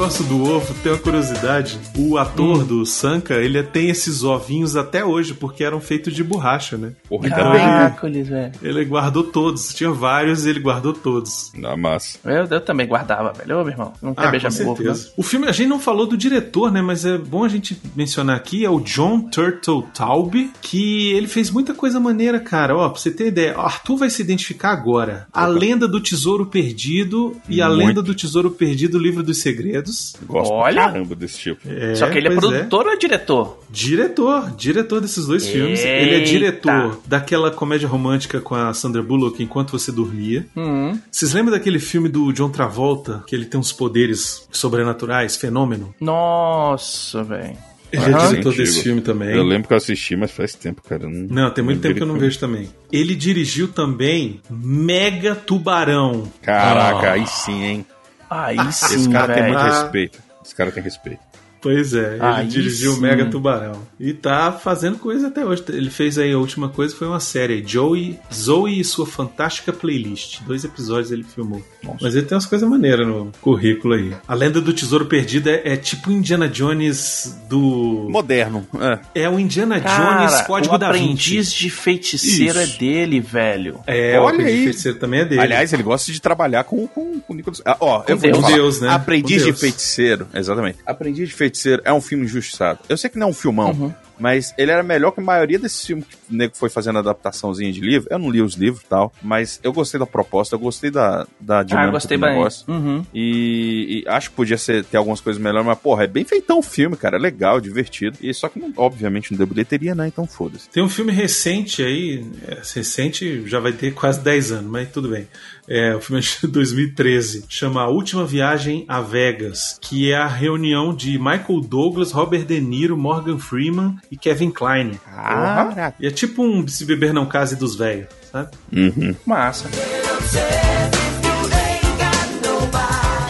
Negócio 0.02 0.24
do 0.26 0.43
ovo, 0.43 0.74
tem 0.82 0.91
uma 0.91 0.97
curiosidade. 0.97 1.78
O 1.95 2.18
ator 2.18 2.66
do 2.66 2.84
Sanka, 2.88 3.36
ele 3.36 3.62
tem 3.62 3.88
esses 3.91 4.24
ovinhos 4.24 4.76
até 4.76 5.06
hoje, 5.06 5.36
porque 5.36 5.64
eram 5.64 5.80
feitos 5.80 6.16
de 6.16 6.24
borracha, 6.24 6.76
né? 6.76 6.93
Porra, 7.08 7.28
Então 7.28 7.52
Caracoles, 7.54 8.28
velho. 8.28 8.52
ele, 8.64 8.80
ele 8.80 8.86
guardou 8.86 9.24
todos. 9.24 9.72
Tinha 9.76 9.91
vários 9.91 10.43
e 10.43 10.49
ele 10.49 10.60
guardou 10.60 10.91
todos. 10.93 11.52
Na 11.54 11.78
massa. 11.78 12.18
Eu, 12.26 12.45
eu 12.49 12.62
também 12.62 12.88
guardava, 12.88 13.32
velho. 13.32 13.60
Ô, 13.60 13.64
meu 13.64 13.74
irmão, 13.74 13.93
não 14.02 14.16
quer 14.16 14.26
Ah, 14.26 14.32
beijar 14.32 14.52
com 14.52 14.58
meu 14.58 14.70
ovo, 14.72 14.84
não. 14.84 14.95
certeza. 14.95 15.14
O 15.16 15.22
filme, 15.22 15.47
a 15.47 15.52
gente 15.52 15.68
não 15.70 15.80
falou 15.80 16.08
do 16.08 16.18
diretor, 16.18 16.72
né? 16.72 16.82
Mas 16.82 17.06
é 17.06 17.16
bom 17.20 17.43
a 17.43 17.49
gente 17.49 17.80
mencionar 17.95 18.36
aqui, 18.36 18.66
é 18.66 18.70
o 18.72 18.80
John 18.80 19.30
Turtle 19.30 19.84
Taube, 19.93 20.49
que 20.64 21.12
ele 21.12 21.28
fez 21.28 21.52
muita 21.52 21.76
coisa 21.76 21.99
maneira, 21.99 22.39
cara. 22.39 22.76
Ó, 22.76 22.89
pra 22.89 22.99
você 22.99 23.12
ter 23.12 23.28
ideia, 23.28 23.56
o 23.56 23.62
Arthur 23.62 23.97
vai 23.97 24.10
se 24.10 24.20
identificar 24.24 24.72
agora. 24.72 25.28
A 25.32 25.45
Lenda 25.45 25.88
do 25.88 26.02
Tesouro 26.02 26.47
Perdido 26.47 27.38
e 27.47 27.62
a 27.62 27.68
Muito. 27.70 27.86
Lenda 27.86 28.02
do 28.02 28.16
Tesouro 28.16 28.49
Perdido, 28.49 28.97
o 28.97 28.99
Livro 29.02 29.22
dos 29.22 29.38
Segredos. 29.38 29.91
Gosto 30.26 30.52
Olha. 30.54 30.74
pra 30.82 30.92
caramba 30.92 31.16
desse 31.16 31.38
tipo. 31.39 31.62
É, 31.70 31.96
Só 31.96 32.10
que 32.10 32.18
ele 32.18 32.28
é 32.28 32.32
pois 32.32 32.39
produtor 32.46 32.86
ou 32.88 32.92
é 32.92 32.98
diretor? 32.98 33.60
Diretor, 33.70 34.52
diretor 34.56 35.02
desses 35.02 35.26
dois 35.26 35.48
filmes. 35.48 35.80
Ele 35.80 36.12
é 36.12 36.18
Eita. 36.20 36.26
diretor 36.30 37.00
daquela 37.06 37.52
comédia 37.52 37.88
romântica 37.88 38.39
com 38.42 38.56
a 38.56 38.74
Sandra 38.74 39.02
Bullock 39.02 39.42
Enquanto 39.44 39.72
Você 39.72 39.92
Dormia. 39.92 40.46
Hum. 40.56 40.98
Vocês 41.12 41.34
lembram 41.34 41.54
daquele 41.54 41.80
filme 41.80 42.10
do 42.10 42.32
John 42.32 42.50
Travolta, 42.50 43.24
que 43.28 43.36
ele 43.36 43.46
tem 43.46 43.60
uns 43.60 43.72
poderes 43.72 44.48
sobrenaturais, 44.52 45.36
fenômeno? 45.38 45.94
Nossa, 46.00 47.24
velho. 47.24 47.58
Ele 47.92 48.04
é 48.04 48.08
diretor 48.08 48.28
Antigo. 48.50 48.52
desse 48.56 48.82
filme 48.84 49.02
também. 49.02 49.36
Eu 49.36 49.44
lembro 49.44 49.68
que 49.68 49.74
eu 49.74 49.78
assisti, 49.78 50.16
mas 50.16 50.32
faz 50.32 50.56
tempo, 50.56 50.82
cara. 50.82 51.04
eu 51.04 51.10
Não, 51.10 51.52
tem 51.52 51.62
muito 51.62 51.82
tempo 51.82 51.96
que 51.96 52.02
eu 52.02 52.08
não 52.08 52.18
vejo 52.18 52.39
também. 52.39 52.70
Ele 52.89 53.14
dirigiu 53.14 53.68
também 53.68 54.39
Mega 54.50 55.36
Tubarão. 55.36 56.24
Caraca, 56.42 57.10
Ah. 57.10 57.14
aí 57.14 57.28
sim, 57.28 57.64
hein? 57.64 57.86
Aí 58.32 58.57
Esse 58.69 58.97
sim, 58.99 59.11
cara 59.11 59.34
tem 59.34 59.43
velho. 59.43 59.53
muito 59.55 59.65
Ah. 59.71 59.82
respeito. 59.84 60.19
Esse 60.43 60.55
cara 60.55 60.71
tem 60.71 60.82
respeito. 60.82 61.19
Pois 61.62 61.93
é, 61.93 62.14
ele 62.14 62.22
Aí 62.22 62.47
dirigiu 62.47 62.93
o. 62.93 63.01
Mega 63.01 63.26
Tubarão. 63.26 63.82
E 63.99 64.14
tá 64.14 64.51
fazendo 64.51 64.97
coisa 64.97 65.28
até 65.28 65.45
hoje. 65.45 65.64
Ele 65.70 65.89
fez 65.89 66.18
aí 66.18 66.32
a 66.32 66.38
última 66.38 66.70
coisa, 66.70 66.95
foi 66.95 67.07
uma 67.07 67.20
série, 67.20 67.64
Joey, 67.66 68.20
Zoe 68.34 68.80
e 68.80 68.84
sua 68.84 69.05
fantástica 69.05 69.72
playlist. 69.72 70.41
Dois 70.41 70.64
episódios 70.64 71.12
ele 71.12 71.24
filmou. 71.24 71.64
Mas 72.01 72.16
ele 72.16 72.26
tem 72.26 72.36
umas 72.36 72.45
coisas 72.45 72.68
maneiras 72.68 73.05
no 73.07 73.32
currículo 73.41 73.93
aí. 73.93 74.12
A 74.28 74.34
Lenda 74.34 74.59
do 74.59 74.74
Tesouro 74.74 75.05
Perdido 75.05 75.49
é, 75.49 75.62
é 75.66 75.78
tipo 75.78 76.12
Indiana 76.12 76.47
Jones 76.47 77.39
do... 77.47 78.07
Moderno. 78.09 78.66
É. 79.14 79.22
É 79.24 79.30
o 79.30 79.39
Indiana 79.39 79.80
Cara, 79.80 80.26
Jones 80.28 80.41
Código 80.47 80.76
o 80.76 80.78
da 80.78 80.91
Vinci. 80.91 81.03
aprendiz 81.03 81.53
de 81.53 81.70
feiticeira 81.70 82.64
Isso. 82.64 82.76
é 82.76 82.80
dele, 82.80 83.20
velho. 83.20 83.80
É, 83.86 84.20
o 84.20 84.24
Olha 84.24 84.34
aprendiz 84.34 84.53
de 84.53 84.57
aí. 84.59 84.64
feiticeiro 84.66 84.97
também 84.99 85.20
é 85.22 85.26
dele. 85.26 85.41
Aliás, 85.41 85.74
ele 85.74 85.84
gosta 85.84 86.12
de 86.12 86.20
trabalhar 86.20 86.64
com, 86.64 86.88
com, 86.88 87.20
com 87.20 87.34
o 87.34 87.36
Nicolas. 87.36 87.62
Ah, 87.66 87.78
ó, 87.80 88.03
eu 88.07 88.18
vou 88.18 88.32
Deus. 88.32 88.41
falar. 88.41 88.55
Deus, 88.55 88.82
né? 88.82 88.89
Aprendiz 88.89 89.43
Com 89.43 89.51
de. 89.51 89.57
Feiticeiro, 89.59 90.28
exatamente. 90.34 90.80
Aprendiz 90.86 91.30
de 91.30 91.36
Feiticeiro 91.36 91.51
é 91.84 91.93
um 91.93 92.02
filme 92.02 92.26
injustiçado. 92.26 92.80
Eu 92.89 92.97
sei 92.97 93.10
que 93.10 93.18
não 93.18 93.28
é 93.28 93.30
um 93.30 93.34
filmão, 93.34 93.72
Uhum. 93.72 93.93
Mas 94.22 94.53
ele 94.57 94.72
era 94.72 94.84
melhor 94.84 95.11
que 95.11 95.19
a 95.19 95.24
maioria 95.24 95.57
desses 95.59 95.86
filmes 95.86 96.05
que 96.05 96.15
o 96.32 96.36
nego 96.38 96.55
foi 96.55 96.69
fazendo 96.69 96.99
adaptaçãozinha 96.99 97.72
de 97.74 97.82
livro. 97.82 98.07
Eu 98.11 98.19
não 98.19 98.30
li 98.30 98.41
os 98.41 98.53
livros 98.53 98.84
e 98.84 98.88
tal, 98.88 99.11
mas 99.22 99.59
eu 99.63 99.74
gostei 99.74 99.99
da 99.99 100.05
proposta, 100.05 100.55
eu 100.55 100.59
gostei 100.59 100.91
da, 100.91 101.28
da 101.39 101.63
dinâmica 101.63 101.89
Ah, 101.89 101.91
gostei 101.91 102.17
do 102.17 102.22
bem. 102.22 102.34
negócio. 102.36 102.65
Uhum. 102.72 103.03
E, 103.13 104.03
e 104.05 104.09
acho 104.09 104.30
que 104.30 104.36
podia 104.36 104.57
ser, 104.57 104.86
ter 104.86 104.97
algumas 104.97 105.19
coisas 105.19 105.41
melhores, 105.41 105.65
mas, 105.65 105.80
porra, 105.80 106.03
é 106.03 106.07
bem 106.07 106.24
feitão 106.24 106.59
o 106.59 106.63
filme, 106.63 106.95
cara. 106.95 107.17
É 107.17 107.19
legal, 107.19 107.59
divertido. 107.59 108.17
E 108.22 108.34
só 108.34 108.47
que, 108.47 108.59
não- 108.59 108.72
obviamente, 108.78 109.32
não 109.32 109.38
deu 109.38 109.47
bilheteria, 109.47 109.95
né? 109.95 110.07
Então 110.07 110.28
foda-se. 110.28 110.69
Tem 110.69 110.84
um 110.84 110.89
filme 110.89 111.11
recente 111.11 111.82
aí, 111.84 112.24
é, 112.47 112.55
recente 112.76 113.43
já 113.47 113.59
vai 113.59 113.72
ter 113.74 113.93
quase 113.93 114.19
10 114.22 114.51
anos, 114.51 114.72
mas 114.72 114.89
tudo 114.91 115.09
bem. 115.09 115.28
É, 115.67 115.95
o 115.95 116.01
filme 116.01 116.22
é 116.22 116.45
de 116.45 116.47
2013, 116.51 117.45
chama 117.49 117.82
A 117.82 117.88
Última 117.89 118.26
Viagem 118.26 118.86
a 118.88 119.01
Vegas, 119.01 119.78
que 119.82 120.11
é 120.11 120.15
a 120.17 120.28
reunião 120.28 120.93
de 120.93 121.17
Michael 121.17 121.61
Douglas, 121.61 122.11
Robert 122.11 122.45
De 122.45 122.59
Niro, 122.59 122.97
Morgan 122.97 123.38
Freeman 123.38 123.95
e 124.12 124.18
Kevin 124.18 124.51
Kline. 124.51 124.99
Caraca. 124.99 125.95
E 125.97 126.05
é 126.05 126.12
tipo 126.12 126.43
um 126.43 126.68
Se 126.68 126.84
Beber 126.86 127.14
Não 127.14 127.26
Case 127.26 127.55
dos 127.55 127.78
Velhos, 127.78 128.09
sabe? 128.30 128.51
Uhum. 128.72 129.16
Massa. 129.26 129.70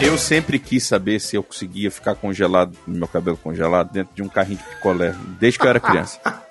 Eu 0.00 0.18
sempre 0.18 0.58
quis 0.58 0.84
saber 0.84 1.20
se 1.20 1.36
eu 1.36 1.44
conseguia 1.44 1.88
ficar 1.88 2.16
congelado, 2.16 2.76
meu 2.84 3.06
cabelo 3.06 3.36
congelado, 3.36 3.92
dentro 3.92 4.12
de 4.12 4.22
um 4.22 4.28
carrinho 4.28 4.58
de 4.58 4.64
picolé, 4.64 5.14
desde 5.38 5.60
que 5.60 5.64
eu 5.64 5.70
era 5.70 5.78
criança. 5.78 6.18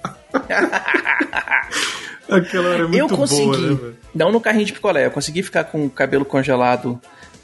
Aquela 2.29 2.69
hora 2.69 2.84
é 2.84 2.88
muito 2.88 2.97
eu 2.97 3.09
consegui. 3.09 3.43
boa, 3.43 3.91
né, 3.91 3.93
não 4.15 4.32
no 4.32 4.39
carrinho 4.39 4.65
de 4.65 4.71
picolé, 4.71 5.05
eu 5.05 5.11
consegui 5.11 5.43
ficar 5.43 5.65
com 5.65 5.86
o 5.86 5.89
cabelo 5.89 6.23
congelado 6.23 6.97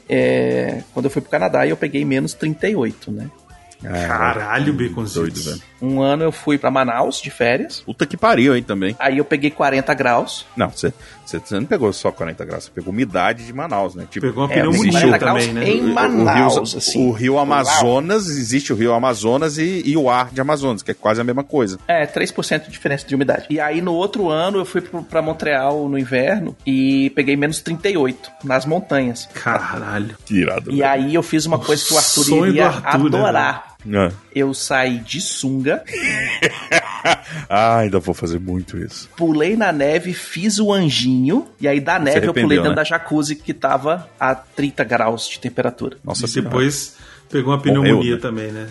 é, 0.08 0.82
quando 0.94 1.04
eu 1.04 1.10
fui 1.10 1.20
pro 1.20 1.30
Canadá 1.30 1.66
eu 1.66 1.76
peguei 1.76 2.02
menos 2.06 2.32
38, 2.32 3.12
né? 3.12 3.30
Caralho, 3.82 4.72
Baconzitos. 4.72 5.14
Doido, 5.14 5.42
velho. 5.42 5.62
Um 5.80 6.00
ano 6.02 6.24
eu 6.24 6.32
fui 6.32 6.58
pra 6.58 6.70
Manaus 6.70 7.20
de 7.20 7.30
férias. 7.30 7.80
Puta 7.80 8.04
que 8.04 8.16
pariu, 8.16 8.56
hein, 8.56 8.62
também. 8.62 8.96
Aí 8.98 9.18
eu 9.18 9.24
peguei 9.24 9.50
40 9.50 9.94
graus. 9.94 10.44
Não, 10.56 10.68
você 10.68 10.92
você 11.28 11.54
não 11.60 11.64
pegou 11.66 11.92
só 11.92 12.10
40 12.10 12.44
graus, 12.44 12.64
você 12.64 12.70
pegou 12.74 12.92
umidade 12.92 13.44
de 13.44 13.52
Manaus, 13.52 13.94
né? 13.94 14.06
Tipo, 14.10 14.26
Pegou 14.28 14.44
uma 14.44 14.52
É, 14.52 14.56
pneumonia 14.56 14.92
40 14.92 15.18
graus 15.18 15.46
também, 15.46 15.54
né? 15.54 15.70
em 15.70 15.80
o- 15.82 15.90
o 15.90 15.94
Manaus, 15.94 16.54
rio, 16.72 16.78
assim. 16.78 17.06
o 17.08 17.10
rio 17.12 17.38
Amazonas, 17.38 18.28
existe 18.28 18.72
o 18.72 18.76
rio 18.76 18.92
Amazonas 18.94 19.58
e, 19.58 19.82
e 19.84 19.96
o 19.96 20.08
ar 20.08 20.30
de 20.30 20.40
Amazonas, 20.40 20.82
que 20.82 20.90
é 20.90 20.94
quase 20.94 21.20
a 21.20 21.24
mesma 21.24 21.44
coisa. 21.44 21.78
É, 21.86 22.06
3% 22.06 22.64
de 22.64 22.70
diferença 22.70 23.06
de 23.06 23.14
umidade. 23.14 23.46
E 23.50 23.60
aí 23.60 23.80
no 23.80 23.92
outro 23.92 24.28
ano 24.30 24.58
eu 24.58 24.64
fui 24.64 24.80
pra 24.80 25.20
Montreal 25.20 25.88
no 25.88 25.98
inverno 25.98 26.56
e 26.66 27.10
peguei 27.10 27.36
menos 27.36 27.60
38 27.60 28.30
nas 28.44 28.64
montanhas. 28.64 29.28
Caralho. 29.34 30.16
Que 30.24 30.40
irado. 30.40 30.72
E 30.72 30.82
aí 30.82 31.14
eu 31.14 31.22
fiz 31.22 31.44
uma 31.46 31.58
coisa 31.58 31.84
que 31.84 31.92
o 31.94 31.98
Arthur 31.98 32.48
iria 32.48 32.66
Arthur, 32.68 33.10
né, 33.10 33.18
adorar. 33.18 33.68
Ah. 33.94 34.10
Eu 34.34 34.52
saí 34.52 34.98
de 34.98 35.20
sunga, 35.20 35.82
Ah, 37.48 37.78
ainda 37.78 37.98
vou 37.98 38.14
fazer 38.14 38.38
muito 38.38 38.76
isso. 38.76 39.08
pulei 39.16 39.56
na 39.56 39.72
neve, 39.72 40.12
fiz 40.12 40.58
o 40.58 40.72
anjinho, 40.72 41.46
e 41.60 41.66
aí 41.66 41.80
da 41.80 41.98
neve 41.98 42.26
eu 42.26 42.34
pulei 42.34 42.58
dentro 42.58 42.70
né? 42.70 42.76
da 42.76 42.84
jacuzzi 42.84 43.36
que 43.36 43.54
tava 43.54 44.08
a 44.18 44.34
30 44.34 44.84
graus 44.84 45.28
de 45.28 45.38
temperatura. 45.38 45.96
Nossa 46.04 46.26
E 46.26 46.42
depois 46.42 46.96
pegou 47.30 47.52
uma 47.52 47.58
Morreu, 47.58 47.82
pneumonia 47.82 48.14
né? 48.16 48.20
também, 48.20 48.52
né? 48.52 48.68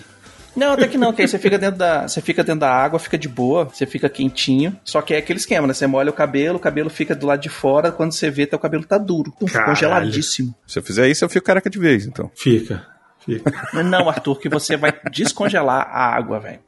Não, 0.55 0.73
até 0.73 0.87
que 0.87 0.97
não, 0.97 1.13
que 1.13 1.21
aí 1.21 1.27
você 1.27 1.37
fica 1.37 1.57
dentro 1.57 1.77
da, 1.77 2.03
você 2.09 2.19
fica 2.19 2.43
dentro 2.43 2.61
da 2.61 2.71
água, 2.71 2.97
fica 2.97 3.15
de 3.17 3.29
boa, 3.29 3.65
você 3.65 3.85
fica 3.85 4.09
quentinho. 4.09 4.75
Só 4.83 5.01
que 5.03 5.13
é 5.13 5.17
aquele 5.17 5.37
esquema, 5.37 5.67
né? 5.67 5.73
Você 5.73 5.85
molha 5.85 6.09
o 6.09 6.13
cabelo, 6.13 6.57
o 6.57 6.59
cabelo 6.59 6.89
fica 6.89 7.13
do 7.15 7.27
lado 7.27 7.41
de 7.41 7.49
fora, 7.49 7.91
quando 7.91 8.11
você 8.11 8.31
vê, 8.31 8.47
teu 8.47 8.57
cabelo 8.57 8.83
tá 8.83 8.97
duro, 8.97 9.31
Caralho. 9.45 9.67
congeladíssimo. 9.73 10.55
Se 10.65 10.79
eu 10.79 10.83
fizer 10.83 11.07
isso, 11.07 11.23
eu 11.23 11.29
fico 11.29 11.45
careca 11.45 11.69
de 11.69 11.77
vez, 11.77 12.07
então. 12.07 12.31
Fica. 12.35 12.83
Fica. 13.23 13.51
Não, 13.83 14.09
Arthur, 14.09 14.39
que 14.39 14.49
você 14.49 14.75
vai 14.75 14.91
descongelar 15.11 15.87
a 15.91 16.15
água, 16.15 16.39
velho. 16.39 16.59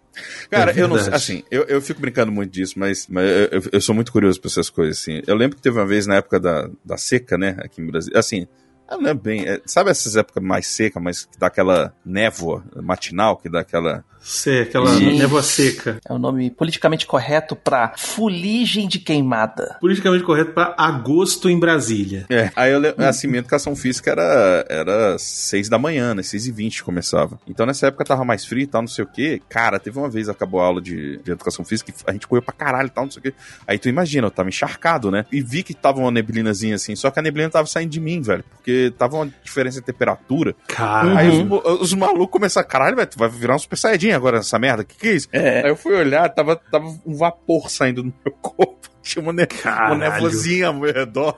Cara, 0.50 0.72
É 0.72 0.82
eu 0.82 0.88
não 0.88 0.98
sei, 1.00 1.14
assim, 1.14 1.44
eu, 1.52 1.64
eu 1.64 1.82
fico 1.82 2.02
brincando 2.02 2.32
muito 2.32 2.52
disso, 2.52 2.74
mas, 2.78 3.08
mas 3.08 3.26
eu, 3.52 3.62
eu- 3.74 3.82
sou 3.82 3.94
muito 3.96 4.12
curioso 4.12 4.40
por 4.42 4.48
essas 4.48 4.70
coisas, 4.70 5.00
assim. 5.00 5.22
Eu 5.28 5.36
lembro 5.36 5.56
que 5.58 5.62
teve 5.62 5.78
uma 5.78 5.86
vez 5.86 6.08
na 6.08 6.16
época 6.16 6.40
da, 6.40 6.70
da 6.84 6.98
seca, 6.98 7.38
né, 7.38 7.56
aqui 7.60 7.82
no 7.82 7.92
Brasil, 7.92 8.12
assim, 8.16 8.48
eu 8.90 8.98
não 8.98 9.04
lembro 9.04 9.24
bem, 9.24 9.48
é, 9.48 9.62
sabe 9.66 9.92
essas 9.92 10.16
épocas 10.16 10.44
mais 10.44 10.66
secas, 10.68 11.02
mas 11.02 11.26
que 11.26 11.38
dá 11.38 11.48
aquela 11.48 11.94
névoa 12.04 12.64
matinal, 12.82 13.38
que 13.38 13.48
dá 13.50 13.60
aquela... 13.60 14.04
Sei, 14.22 14.62
aquela 14.62 14.88
Sim. 14.96 15.18
névoa 15.18 15.42
seca. 15.42 16.00
É 16.08 16.14
o 16.14 16.20
nome 16.20 16.50
politicamente 16.50 17.06
correto 17.06 17.56
pra 17.56 17.94
fuligem 17.98 18.88
de 18.88 19.00
queimada. 19.00 19.78
Politicamente 19.80 20.24
correto 20.24 20.52
pra 20.52 20.76
agosto 20.78 21.50
em 21.50 21.60
Brasília. 21.60 22.26
É, 22.30 22.52
aí 22.56 22.72
eu 22.72 22.80
lembro, 22.80 23.04
assim, 23.06 23.28
minha 23.28 23.40
educação 23.40 23.76
física 23.76 24.12
era, 24.12 24.66
era 24.70 25.18
6 25.18 25.70
da 25.70 25.80
manhã, 25.80 26.14
né, 26.14 26.22
6 26.22 26.48
e 26.48 26.52
20 26.52 26.84
começava. 26.84 27.40
Então 27.48 27.66
nessa 27.66 27.88
época 27.88 28.06
tava 28.06 28.26
mais 28.26 28.46
frio 28.46 28.64
e 28.64 28.68
tal, 28.68 28.82
não 28.82 28.88
sei 28.88 29.04
o 29.04 29.08
quê. 29.08 29.42
Cara, 29.50 29.80
teve 29.80 29.98
uma 29.98 30.10
vez, 30.10 30.28
acabou 30.30 30.62
a 30.62 30.66
aula 30.66 30.82
de, 30.82 31.18
de 31.18 31.32
educação 31.32 31.64
física, 31.64 31.92
e 31.92 31.94
a 32.06 32.12
gente 32.14 32.28
correu 32.28 32.42
pra 32.42 32.54
caralho 32.54 32.88
e 32.88 32.92
tal, 32.92 33.06
não 33.06 33.12
sei 33.12 33.20
o 33.20 33.24
quê. 33.24 33.34
Aí 33.66 33.80
tu 33.80 33.90
imagina, 33.90 34.28
eu 34.28 34.32
tava 34.32 34.50
encharcado, 34.50 35.10
né, 35.10 35.26
e 35.32 35.42
vi 35.42 35.64
que 35.64 35.74
tava 35.74 36.00
uma 36.00 36.12
neblinazinha 36.12 36.76
assim, 36.76 36.96
só 36.96 37.10
que 37.10 37.20
a 37.20 37.22
neblina 37.22 37.50
tava 37.50 37.68
saindo 37.68 37.90
de 37.90 38.00
mim, 38.00 38.22
velho, 38.22 38.44
porque 38.52 38.94
tava 38.98 39.16
uma 39.16 39.34
diferença 39.44 39.80
de 39.80 39.86
temperatura. 39.86 40.56
Caralho. 40.68 41.18
Aí 41.18 41.30
os, 41.30 41.82
os 41.82 41.94
malucos 41.94 42.32
começaram, 42.32 42.68
caralho, 42.68 42.96
velho, 42.96 43.08
tu 43.08 43.18
vai 43.18 43.30
virar 43.30 43.56
um 43.56 43.60
super 43.60 43.78
saiyajin 43.78 44.09
agora 44.14 44.38
nessa 44.38 44.58
merda, 44.60 44.84
que 44.84 44.96
que 44.96 45.08
é 45.08 45.14
isso? 45.14 45.28
É. 45.32 45.64
Aí 45.64 45.70
eu 45.70 45.76
fui 45.76 45.94
olhar, 45.96 46.28
tava, 46.30 46.56
tava 46.56 46.86
um 47.06 47.16
vapor 47.16 47.70
saindo 47.70 48.04
do 48.04 48.14
meu 48.26 48.34
corpo, 48.42 48.90
tinha 49.02 49.22
uma, 49.22 49.32
ne 49.34 49.42
uma 49.42 49.48
Caralho. 49.48 49.96
nevoazinha 50.00 50.68
ao 50.68 50.74
meu 50.74 50.94
redor. 50.94 51.38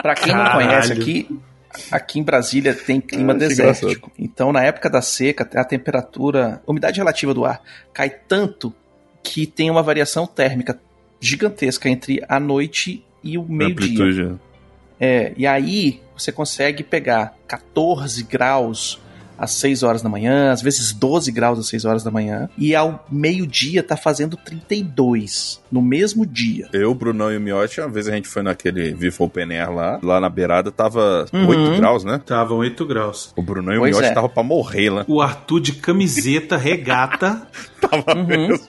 Pra 0.00 0.14
quem 0.14 0.32
não 0.34 0.44
Caralho. 0.44 0.66
conhece 0.66 0.92
aqui, 0.92 1.40
aqui 1.90 2.18
em 2.18 2.22
Brasília 2.22 2.74
tem 2.74 3.00
clima 3.00 3.32
Ah, 3.32 3.38
que 3.38 3.46
desértico. 3.48 4.10
Então, 4.18 4.52
na 4.52 4.62
época 4.64 4.88
da 4.88 5.02
seca, 5.02 5.48
a 5.58 5.64
temperatura, 5.64 6.62
umidade 6.66 6.98
relativa 6.98 7.34
do 7.34 7.44
ar 7.44 7.60
cai 7.92 8.08
tanto 8.10 8.74
que 9.22 9.46
tem 9.46 9.70
uma 9.70 9.82
variação 9.82 10.26
térmica 10.26 10.78
gigantesca 11.20 11.88
entre 11.88 12.20
a 12.28 12.40
noite 12.40 13.04
e 13.22 13.38
o 13.38 13.44
meio-dia. 13.44 13.86
Amplitude. 14.04 14.40
É, 14.98 15.32
e 15.36 15.46
aí 15.46 16.00
você 16.16 16.32
consegue 16.32 16.82
pegar 16.82 17.34
14 17.46 18.22
graus 18.24 19.00
às 19.42 19.50
6 19.54 19.82
horas 19.82 20.02
da 20.02 20.08
manhã, 20.08 20.52
às 20.52 20.62
vezes 20.62 20.92
12 20.92 21.32
graus 21.32 21.58
às 21.58 21.66
6 21.66 21.84
horas 21.84 22.04
da 22.04 22.10
manhã, 22.10 22.48
e 22.56 22.74
ao 22.76 23.04
meio-dia 23.10 23.82
tá 23.82 23.96
fazendo 23.96 24.36
32 24.36 25.60
no 25.70 25.82
mesmo 25.82 26.24
dia. 26.24 26.68
Eu, 26.72 26.90
o 26.90 26.94
Brunão 26.94 27.32
e 27.32 27.36
o 27.36 27.40
Miotti, 27.40 27.80
uma 27.80 27.88
vez 27.88 28.06
a 28.08 28.12
gente 28.12 28.28
foi 28.28 28.42
naquele 28.42 28.92
Vivo 28.94 29.24
Open 29.24 29.50
Air 29.52 29.70
lá, 29.72 29.98
lá 30.02 30.20
na 30.20 30.28
beirada 30.28 30.70
tava 30.70 31.26
Uhum. 31.32 31.48
8 31.48 31.76
graus, 31.76 32.04
né? 32.04 32.20
Tava 32.24 32.54
8 32.54 32.84
graus. 32.86 33.32
O 33.36 33.42
Brunão 33.42 33.74
e 33.74 33.78
Pois 33.78 33.96
o 33.96 33.98
Miotti 33.98 34.12
é. 34.12 34.14
tava 34.14 34.28
pra 34.28 34.42
morrer 34.42 34.90
lá. 34.90 35.04
O 35.08 35.20
Arthur 35.20 35.60
de 35.60 35.72
camiseta, 35.72 36.56
regata. 36.56 37.42
Tava 37.82 38.16
Uhum. 38.16 38.26
mesmo. 38.26 38.68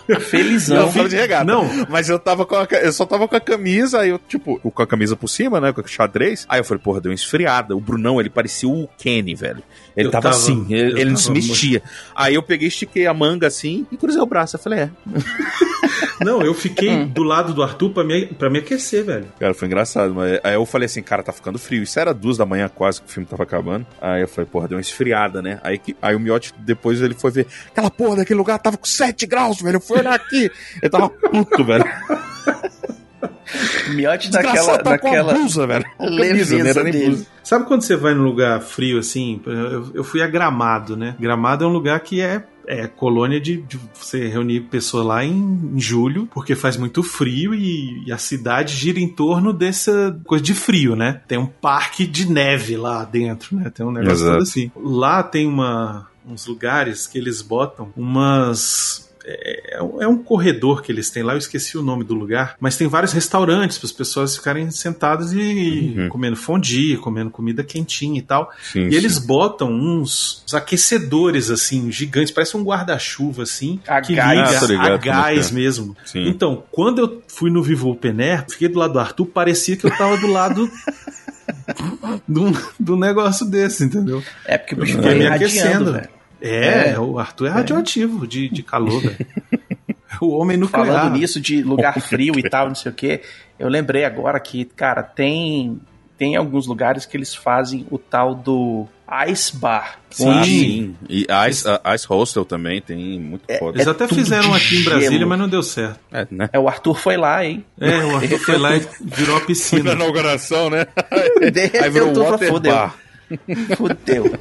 Felizão. 0.20 0.86
Não, 0.86 0.92
tava 0.92 1.08
de 1.08 1.16
regata. 1.16 1.44
Não. 1.44 1.68
Mas 1.88 2.08
eu 2.08 2.18
tava 2.18 2.44
com 2.46 2.56
a, 2.56 2.66
eu 2.82 2.92
só 2.92 3.04
tava 3.04 3.26
com 3.28 3.36
a 3.36 3.40
camisa, 3.40 4.00
aí 4.00 4.10
eu, 4.10 4.18
tipo, 4.28 4.58
com 4.58 4.82
a 4.82 4.86
camisa 4.86 5.16
por 5.16 5.28
cima, 5.28 5.60
né? 5.60 5.72
Com 5.72 5.80
a 5.80 5.86
xadrez. 5.86 6.44
Aí 6.48 6.60
eu 6.60 6.64
falei, 6.64 6.82
porra, 6.82 7.00
deu 7.00 7.10
uma 7.10 7.14
esfriada. 7.14 7.76
O 7.76 7.80
Brunão, 7.80 8.20
ele 8.20 8.30
parecia 8.30 8.68
o 8.68 8.88
Kenny, 8.98 9.34
velho. 9.34 9.62
Ele 9.96 10.08
tava, 10.10 10.30
tava- 10.30 10.36
assim, 10.36 10.66
ele, 10.70 11.00
ele 11.00 11.10
não 11.10 11.16
se 11.16 11.24
tava 11.28 11.34
mexia. 11.34 11.82
Aí 12.14 12.34
eu 12.34 12.42
peguei, 12.42 12.68
estiquei 12.68 13.06
a 13.06 13.12
manga 13.14 13.46
assim 13.46 13.86
e 13.92 13.96
cruzei 13.96 14.20
o 14.20 14.26
braço. 14.26 14.56
Eu 14.56 14.60
falei, 14.60 14.80
é. 14.80 14.90
Não, 16.20 16.42
eu 16.42 16.54
fiquei 16.54 17.04
do 17.04 17.22
lado 17.22 17.52
do 17.52 17.62
Arthur 17.62 17.90
pra 17.90 18.04
me, 18.04 18.26
pra 18.26 18.50
me 18.50 18.58
aquecer, 18.58 19.04
velho. 19.04 19.26
Cara, 19.38 19.54
foi 19.54 19.66
engraçado, 19.66 20.14
mas 20.14 20.40
aí 20.42 20.54
eu 20.54 20.66
falei 20.66 20.86
assim, 20.86 21.02
cara, 21.02 21.22
tá 21.22 21.32
ficando 21.32 21.58
frio. 21.58 21.82
Isso 21.82 21.98
era 21.98 22.12
duas 22.12 22.36
da 22.36 22.46
manhã 22.46 22.68
quase 22.68 23.00
que 23.00 23.08
o 23.08 23.10
filme 23.10 23.26
tava 23.26 23.42
acabando. 23.42 23.86
Aí 24.00 24.22
eu 24.22 24.28
falei, 24.28 24.48
porra, 24.50 24.68
deu 24.68 24.76
uma 24.76 24.82
esfriada, 24.82 25.42
né? 25.42 25.60
Aí, 25.62 25.78
que, 25.78 25.96
aí 26.00 26.14
o 26.14 26.20
Miotti 26.20 26.54
depois 26.58 27.00
ele 27.00 27.14
foi 27.14 27.30
ver, 27.30 27.46
aquela 27.68 27.90
porra 27.90 28.16
daquele 28.16 28.38
lugar 28.38 28.58
tava 28.58 28.76
com 28.76 28.86
7 28.86 29.26
graus, 29.26 29.60
velho. 29.60 29.76
Eu 29.76 29.80
fui 29.80 29.98
olhar 29.98 30.14
aqui. 30.14 30.50
Ele 30.80 30.90
tava 30.90 31.08
puto, 31.08 31.64
velho. 31.64 31.84
Miote 33.94 34.30
naquela, 34.30 34.78
tá 34.78 34.98
com 34.98 35.08
a 35.08 35.10
naquela 35.10 35.34
blusa, 35.34 35.66
velho. 35.66 35.84
Camisa, 35.98 36.74
dele. 36.84 37.06
blusa. 37.06 37.26
Sabe 37.42 37.66
quando 37.66 37.82
você 37.82 37.96
vai 37.96 38.14
num 38.14 38.24
lugar 38.24 38.60
frio 38.60 38.98
assim? 38.98 39.40
Eu, 39.46 39.90
eu 39.94 40.04
fui 40.04 40.22
a 40.22 40.26
Gramado, 40.26 40.96
né? 40.96 41.16
Gramado 41.18 41.64
é 41.64 41.66
um 41.66 41.72
lugar 41.72 41.98
que 42.00 42.20
é, 42.20 42.44
é 42.66 42.86
colônia 42.86 43.40
de, 43.40 43.56
de 43.62 43.78
você 43.94 44.28
reunir 44.28 44.62
pessoas 44.62 45.06
lá 45.06 45.24
em, 45.24 45.72
em 45.74 45.80
julho, 45.80 46.28
porque 46.32 46.54
faz 46.54 46.76
muito 46.76 47.02
frio 47.02 47.54
e, 47.54 48.04
e 48.06 48.12
a 48.12 48.18
cidade 48.18 48.74
gira 48.74 49.00
em 49.00 49.08
torno 49.08 49.52
dessa 49.52 50.18
coisa 50.24 50.42
de 50.42 50.54
frio, 50.54 50.94
né? 50.94 51.20
Tem 51.26 51.38
um 51.38 51.46
parque 51.46 52.06
de 52.06 52.30
neve 52.30 52.76
lá 52.76 53.04
dentro, 53.04 53.56
né? 53.56 53.70
Tem 53.70 53.84
um 53.84 53.92
negócio 53.92 54.14
Exato. 54.14 54.32
todo 54.32 54.42
assim. 54.42 54.70
Lá 54.76 55.22
tem 55.22 55.46
uma, 55.46 56.08
uns 56.26 56.46
lugares 56.46 57.06
que 57.06 57.18
eles 57.18 57.42
botam 57.42 57.92
umas 57.96 59.11
é, 59.24 59.78
é 60.00 60.06
um 60.08 60.18
corredor 60.18 60.82
que 60.82 60.90
eles 60.90 61.10
têm 61.10 61.22
lá, 61.22 61.34
eu 61.34 61.38
esqueci 61.38 61.76
o 61.78 61.82
nome 61.82 62.04
do 62.04 62.14
lugar, 62.14 62.56
mas 62.60 62.76
tem 62.76 62.86
vários 62.88 63.12
restaurantes 63.12 63.78
para 63.78 63.86
as 63.86 63.92
pessoas 63.92 64.36
ficarem 64.36 64.70
sentadas 64.70 65.32
e 65.32 65.94
Uhum. 65.96 66.08
comendo 66.08 66.36
fondue, 66.36 66.96
comendo 66.96 67.30
comida 67.30 67.62
quentinha 67.62 68.18
e 68.18 68.22
tal. 68.22 68.50
Sim, 68.62 68.88
e 68.88 68.94
eles 68.94 69.14
sim. 69.14 69.26
botam 69.26 69.70
uns, 69.70 70.42
uns 70.46 70.54
aquecedores 70.54 71.50
assim, 71.50 71.90
gigantes, 71.90 72.30
parece 72.32 72.56
um 72.56 72.62
guarda-chuva 72.62 73.42
assim, 73.44 73.80
A 73.86 74.00
que 74.00 74.14
gás. 74.14 74.30
liga 74.30 74.58
Ah, 74.58 74.66
ligado 74.66 74.90
a 74.90 74.94
é 74.94 74.98
gás 74.98 75.50
é. 75.50 75.54
mesmo. 75.54 75.96
Sim. 76.04 76.26
Então, 76.28 76.64
quando 76.70 76.98
eu 77.00 77.22
fui 77.28 77.50
no 77.50 77.62
Vivo 77.62 77.90
Open 77.90 78.20
Air, 78.20 78.44
fiquei 78.48 78.68
do 78.68 78.78
lado 78.78 78.94
do 78.94 78.98
Arthur, 78.98 79.26
parecia 79.26 79.76
que 79.76 79.84
eu 79.86 79.96
tava 79.96 80.16
do 80.16 80.26
lado 80.26 80.70
de 82.28 82.38
um, 82.38 82.52
de 82.80 82.92
um 82.92 82.96
negócio 82.98 83.46
desse, 83.46 83.84
entendeu? 83.84 84.22
É 84.44 84.58
porque 84.58 84.74
o 84.74 84.78
bicho 84.78 84.94
Fiquei 84.96 85.08
vai 85.10 85.18
me 85.18 85.26
aquecendo. 85.26 85.92
velho. 85.92 86.08
É, 86.42 86.90
É. 86.90 86.98
o 86.98 87.18
Arthur 87.18 87.46
é 87.46 87.50
radioativo 87.50 88.26
de, 88.26 88.48
de 88.48 88.62
calor, 88.62 89.00
velho. 89.00 89.16
O 90.20 90.28
homem 90.38 90.56
nuclear. 90.56 90.86
Falando 90.86 91.18
nisso 91.18 91.40
de 91.40 91.62
lugar 91.62 91.98
frio 92.00 92.38
e 92.38 92.42
tal, 92.48 92.68
não 92.68 92.74
sei 92.76 92.92
o 92.92 92.94
que, 92.94 93.22
eu 93.58 93.68
lembrei 93.68 94.04
agora 94.04 94.38
que, 94.38 94.64
cara, 94.66 95.02
tem 95.02 95.80
tem 96.16 96.36
alguns 96.36 96.66
lugares 96.68 97.04
que 97.04 97.16
eles 97.16 97.34
fazem 97.34 97.84
o 97.90 97.98
tal 97.98 98.32
do 98.32 98.86
Ice 99.28 99.56
Bar. 99.56 99.98
Sim. 100.10 100.44
sim. 100.44 100.96
E 101.08 101.26
Ice, 101.50 101.64
a 101.82 101.94
Ice 101.96 102.06
Hostel 102.06 102.44
também 102.44 102.80
tem 102.80 103.18
muito 103.18 103.42
foda. 103.58 103.78
Eles 103.78 103.88
até 103.88 104.06
tudo 104.06 104.18
fizeram 104.18 104.54
aqui 104.54 104.76
em 104.76 104.84
Brasília, 104.84 105.18
gelo. 105.18 105.28
mas 105.30 105.38
não 105.40 105.48
deu 105.48 105.62
certo. 105.62 105.98
É, 106.12 106.26
né? 106.30 106.48
É, 106.52 106.58
o 106.60 106.68
Arthur 106.68 106.94
foi 107.00 107.16
lá, 107.16 107.44
hein? 107.44 107.64
É, 107.80 108.04
o 108.04 108.14
Arthur 108.16 108.38
foi 108.38 108.58
lá 108.58 108.76
e 108.76 108.86
virou 109.00 109.34
a 109.36 109.40
Na 109.40 109.46
piscina. 109.46 109.92
inauguração, 109.92 110.70
né? 110.70 110.86
Aí 111.82 111.90
virou 111.90 112.10
um 112.10 112.14
water 112.30 112.48
fudeu. 112.48 112.72
bar. 112.72 112.94
Fudeu. 113.76 114.38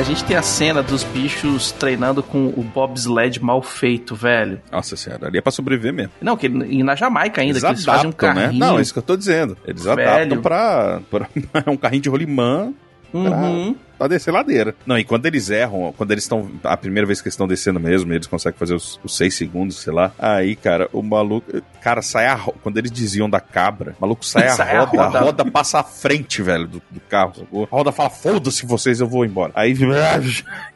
A 0.00 0.02
gente 0.02 0.24
tem 0.24 0.34
a 0.34 0.40
cena 0.40 0.82
dos 0.82 1.04
bichos 1.04 1.72
treinando 1.72 2.22
com 2.22 2.46
o 2.46 2.62
bobsled 2.62 3.38
mal 3.44 3.60
feito, 3.60 4.14
velho. 4.16 4.58
Nossa 4.72 4.96
senhora, 4.96 5.26
ali 5.26 5.36
é 5.36 5.42
pra 5.42 5.52
sobreviver 5.52 5.92
mesmo. 5.92 6.10
Não, 6.22 6.38
que 6.38 6.46
e 6.46 6.82
na 6.82 6.94
Jamaica 6.94 7.42
ainda, 7.42 7.52
Eles 7.58 7.62
que 7.62 7.68
eles 7.68 7.84
fazem 7.84 8.06
um 8.06 8.08
adaptam, 8.08 8.32
né? 8.34 8.42
carrinho. 8.46 8.60
Não, 8.60 8.78
é 8.78 8.80
isso 8.80 8.94
que 8.94 8.98
eu 8.98 9.02
tô 9.02 9.14
dizendo. 9.14 9.58
Eles 9.62 9.84
Velho. 9.84 10.00
adaptam 10.00 10.40
pra, 10.40 11.00
pra 11.10 11.28
um 11.70 11.76
carrinho 11.76 12.00
de 12.00 12.08
rolimã 12.08 12.72
Uhum. 13.12 13.74
Pra 13.98 14.08
descer 14.08 14.32
ladeira. 14.32 14.74
Não, 14.86 14.98
e 14.98 15.04
quando 15.04 15.26
eles 15.26 15.50
erram, 15.50 15.92
quando 15.96 16.10
eles 16.12 16.24
estão. 16.24 16.50
A 16.64 16.74
primeira 16.76 17.06
vez 17.06 17.20
que 17.20 17.26
eles 17.28 17.34
estão 17.34 17.46
descendo 17.46 17.78
mesmo, 17.78 18.10
eles 18.14 18.26
conseguem 18.26 18.58
fazer 18.58 18.74
os, 18.74 18.98
os 19.04 19.14
seis 19.14 19.34
segundos, 19.34 19.76
sei 19.82 19.92
lá. 19.92 20.10
Aí, 20.18 20.56
cara, 20.56 20.88
o 20.92 21.02
maluco. 21.02 21.52
Cara, 21.82 22.00
sai 22.00 22.26
a 22.26 22.34
ro- 22.34 22.54
Quando 22.62 22.78
eles 22.78 22.90
desviam 22.90 23.28
da 23.28 23.40
cabra, 23.40 23.94
o 23.98 24.00
maluco 24.00 24.24
sai 24.24 24.46
a 24.48 24.52
Sai 24.52 24.74
a 24.76 24.84
roda, 24.84 25.02
a 25.02 25.06
roda. 25.06 25.20
roda 25.20 25.44
passa 25.50 25.80
à 25.80 25.82
frente, 25.82 26.40
velho, 26.40 26.66
do, 26.66 26.82
do 26.90 27.00
carro. 27.10 27.34
sacou? 27.36 27.68
A 27.70 27.76
roda 27.76 27.92
fala, 27.92 28.08
foda-se 28.08 28.64
vocês, 28.64 29.00
eu 29.00 29.06
vou 29.08 29.24
embora. 29.24 29.52
Aí. 29.54 29.74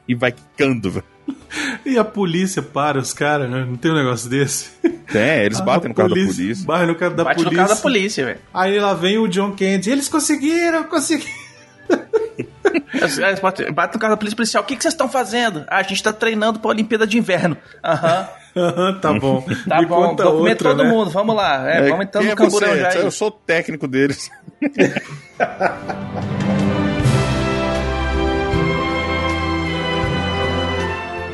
E 0.07 0.15
vai 0.15 0.33
quicando, 0.33 0.91
velho. 0.91 1.05
E 1.87 1.97
a 1.97 2.05
polícia 2.05 2.61
para 2.61 2.99
os 2.99 3.15
caras, 3.15 3.49
né? 3.51 3.65
Não 3.67 3.77
tem 3.77 3.91
um 3.91 3.95
negócio 3.95 4.29
desse. 4.29 4.71
É, 5.15 5.47
eles 5.47 5.61
A 5.61 5.65
batem 5.65 5.89
no 5.89 5.95
carro 5.95 6.11
da 6.11 6.15
polícia. 6.17 6.67
Bate 6.67 6.87
no 6.87 6.95
carro 6.95 7.15
da 7.15 7.25
Bate 7.25 7.37
polícia. 7.37 7.51
no 7.63 7.67
carro 7.67 7.75
da 7.77 7.83
polícia, 7.83 8.25
velho. 8.27 8.39
Aí 8.53 8.79
lá 8.79 8.93
vem 8.93 9.17
o 9.17 9.27
John 9.29 9.53
Candy. 9.53 9.91
Eles 9.91 10.07
conseguiram, 10.09 10.85
conseguiram. 10.85 11.33
Eles- 12.95 13.19
eles 13.19 13.41
Bate 13.41 13.71
bate 13.71 13.95
no 13.95 14.01
carro 14.01 14.13
da 14.15 14.17
polícia 14.17 14.37
policial. 14.37 14.63
O 14.63 14.67
que, 14.67 14.75
que 14.77 14.83
vocês 14.83 14.95
estão 14.95 15.09
fazendo? 15.09 15.65
Ah, 15.69 15.79
a 15.79 15.83
gente 15.83 16.03
tá 16.03 16.13
treinando 16.13 16.59
pra 16.59 16.71
Olimpíada 16.71 17.07
de 17.07 17.19
Inverno. 17.19 17.57
Aham. 17.85 18.29
tá 19.01 19.13
bom. 19.15 19.45
Tá 19.69 19.81
Me 19.81 19.87
bom, 19.87 20.09
conta 20.09 20.23
documento 20.25 20.67
outra, 20.67 20.69
todo 20.71 20.85
né? 20.85 20.91
mundo. 20.91 21.11
Vamos 21.11 21.35
lá. 21.37 21.69
É, 21.71 21.89
vamos 21.89 22.07
então 22.07 22.23
no 22.23 22.31
é 22.31 22.35
camburão 22.35 22.77
já. 22.77 22.95
Eu 22.95 23.11
sou 23.11 23.29
o 23.29 23.31
técnico 23.33 23.87
deles. 23.87 24.31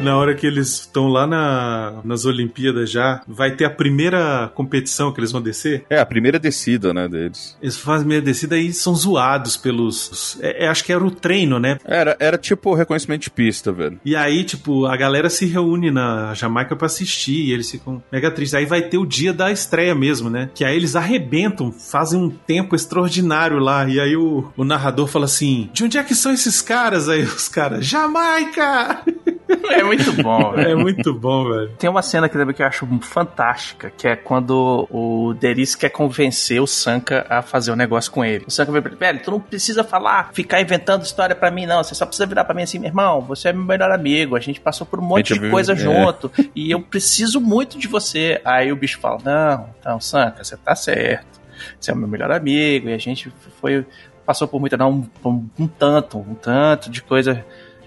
Na 0.02 0.16
hora 0.16 0.34
que 0.34 0.46
eles 0.46 0.80
estão 0.80 1.08
lá 1.08 1.26
na, 1.26 2.00
nas 2.02 2.24
Olimpíadas 2.24 2.90
já, 2.90 3.22
vai 3.28 3.50
ter 3.50 3.66
a 3.66 3.70
primeira 3.70 4.50
competição 4.54 5.12
que 5.12 5.20
eles 5.20 5.30
vão 5.30 5.42
descer. 5.42 5.84
É, 5.90 5.98
a 5.98 6.06
primeira 6.06 6.38
descida, 6.38 6.94
né, 6.94 7.06
deles. 7.06 7.56
Eles 7.60 7.76
fazem 7.76 8.06
meia 8.06 8.22
descida 8.22 8.56
e 8.56 8.72
são 8.72 8.94
zoados 8.94 9.58
pelos. 9.58 10.38
é, 10.40 10.64
é, 10.64 10.68
acho 10.68 10.84
que 10.84 10.92
era 10.92 11.04
o 11.04 11.10
treino, 11.10 11.58
né? 11.58 11.78
Era, 11.84 12.16
era 12.18 12.38
tipo 12.38 12.74
reconhecimento 12.74 13.22
de 13.22 13.30
pista, 13.30 13.70
velho. 13.70 14.00
E 14.04 14.16
aí, 14.16 14.42
tipo, 14.42 14.86
a 14.86 14.96
galera 14.96 15.28
se 15.28 15.44
reúne 15.44 15.90
na 15.90 16.32
Jamaica 16.32 16.74
pra 16.74 16.86
assistir 16.86 17.48
e 17.48 17.52
eles 17.52 17.70
ficam 17.70 18.02
mega 18.10 18.30
tristes. 18.30 18.54
Aí 18.54 18.64
vai 18.64 18.82
ter 18.82 18.96
o 18.96 19.06
dia 19.06 19.34
da 19.34 19.52
estreia 19.52 19.94
mesmo, 19.94 20.30
né? 20.30 20.50
Que 20.54 20.64
aí 20.64 20.76
eles 20.76 20.96
arrebentam, 20.96 21.70
fazem 21.70 22.18
um 22.18 22.30
tempo 22.30 22.74
extraordinário 22.74 23.58
lá. 23.58 23.86
E 23.86 24.00
aí 24.00 24.16
o, 24.16 24.50
o 24.56 24.64
narrador 24.64 25.06
fala 25.06 25.26
assim: 25.26 25.68
De 25.74 25.84
onde 25.84 25.98
é 25.98 26.02
que 26.02 26.14
são 26.14 26.32
esses 26.32 26.62
caras? 26.62 27.08
Aí 27.08 27.22
os 27.22 27.48
caras, 27.48 27.84
Jamaica! 27.84 29.02
É 29.70 29.82
muito 29.82 30.12
bom, 30.22 30.52
velho. 30.52 30.70
É 30.70 30.74
muito 30.74 31.14
bom, 31.14 31.48
velho. 31.48 31.70
Tem 31.78 31.88
uma 31.88 32.02
cena 32.02 32.28
que 32.28 32.36
também 32.36 32.54
que 32.54 32.62
eu 32.62 32.66
acho 32.66 32.86
fantástica, 33.02 33.90
que 33.90 34.06
é 34.06 34.16
quando 34.16 34.86
o 34.90 35.34
Deris 35.34 35.74
quer 35.74 35.90
convencer 35.90 36.60
o 36.60 36.66
Sanka 36.66 37.26
a 37.28 37.42
fazer 37.42 37.72
um 37.72 37.76
negócio 37.76 38.10
com 38.10 38.24
ele. 38.24 38.44
O 38.46 38.50
Sanka 38.50 38.72
vai 38.72 38.80
pra 38.80 38.90
ele, 38.90 38.98
velho, 38.98 39.22
tu 39.22 39.30
não 39.30 39.40
precisa 39.40 39.82
falar, 39.82 40.30
ficar 40.32 40.60
inventando 40.60 41.02
história 41.02 41.34
pra 41.34 41.50
mim, 41.50 41.66
não. 41.66 41.82
Você 41.82 41.94
só 41.94 42.06
precisa 42.06 42.26
virar 42.26 42.44
pra 42.44 42.54
mim 42.54 42.62
assim, 42.62 42.78
meu 42.78 42.88
irmão, 42.88 43.20
você 43.20 43.48
é 43.48 43.52
meu 43.52 43.64
melhor 43.64 43.90
amigo, 43.90 44.36
a 44.36 44.40
gente 44.40 44.60
passou 44.60 44.86
por 44.86 45.00
um 45.00 45.02
monte 45.02 45.34
de 45.34 45.50
coisa 45.50 45.72
é. 45.72 45.76
junto, 45.76 46.30
e 46.54 46.70
eu 46.70 46.80
preciso 46.80 47.40
muito 47.40 47.78
de 47.78 47.88
você. 47.88 48.40
Aí 48.44 48.72
o 48.72 48.76
bicho 48.76 48.98
fala, 48.98 49.18
não, 49.24 49.70
então, 49.78 50.00
Sanka, 50.00 50.44
você 50.44 50.56
tá 50.56 50.74
certo. 50.74 51.40
Você 51.78 51.90
é 51.90 51.94
o 51.94 51.96
meu 51.96 52.08
melhor 52.08 52.30
amigo, 52.30 52.88
e 52.88 52.94
a 52.94 52.98
gente 52.98 53.32
foi... 53.60 53.84
Passou 54.24 54.46
por 54.46 54.60
muita, 54.60 54.76
não, 54.76 55.08
um, 55.24 55.48
um 55.58 55.66
tanto, 55.66 56.18
um 56.18 56.36
tanto 56.36 56.88
de 56.88 57.02
coisa 57.02 57.44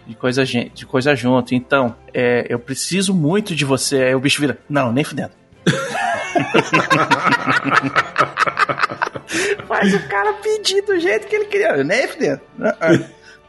de 0.07 0.15
coisa, 0.15 0.45
de 0.45 0.85
coisa 0.85 1.15
junto. 1.15 1.55
Então, 1.55 1.95
é, 2.13 2.45
eu 2.49 2.59
preciso 2.59 3.13
muito 3.13 3.55
de 3.55 3.65
você. 3.65 4.03
Aí 4.03 4.15
o 4.15 4.19
bicho 4.19 4.41
vira, 4.41 4.57
não, 4.69 4.91
nem 4.91 5.03
fudendo. 5.03 5.31
Faz 9.67 9.93
o 9.93 10.07
cara 10.07 10.33
pedir 10.33 10.81
do 10.83 10.99
jeito 10.99 11.27
que 11.27 11.35
ele 11.35 11.45
queria. 11.45 11.83
Nem 11.83 12.07
fudendo. 12.07 12.41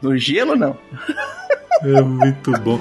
No 0.01 0.17
gelo, 0.17 0.55
não. 0.55 0.77
É 1.83 2.01
muito 2.01 2.51
bom. 2.59 2.79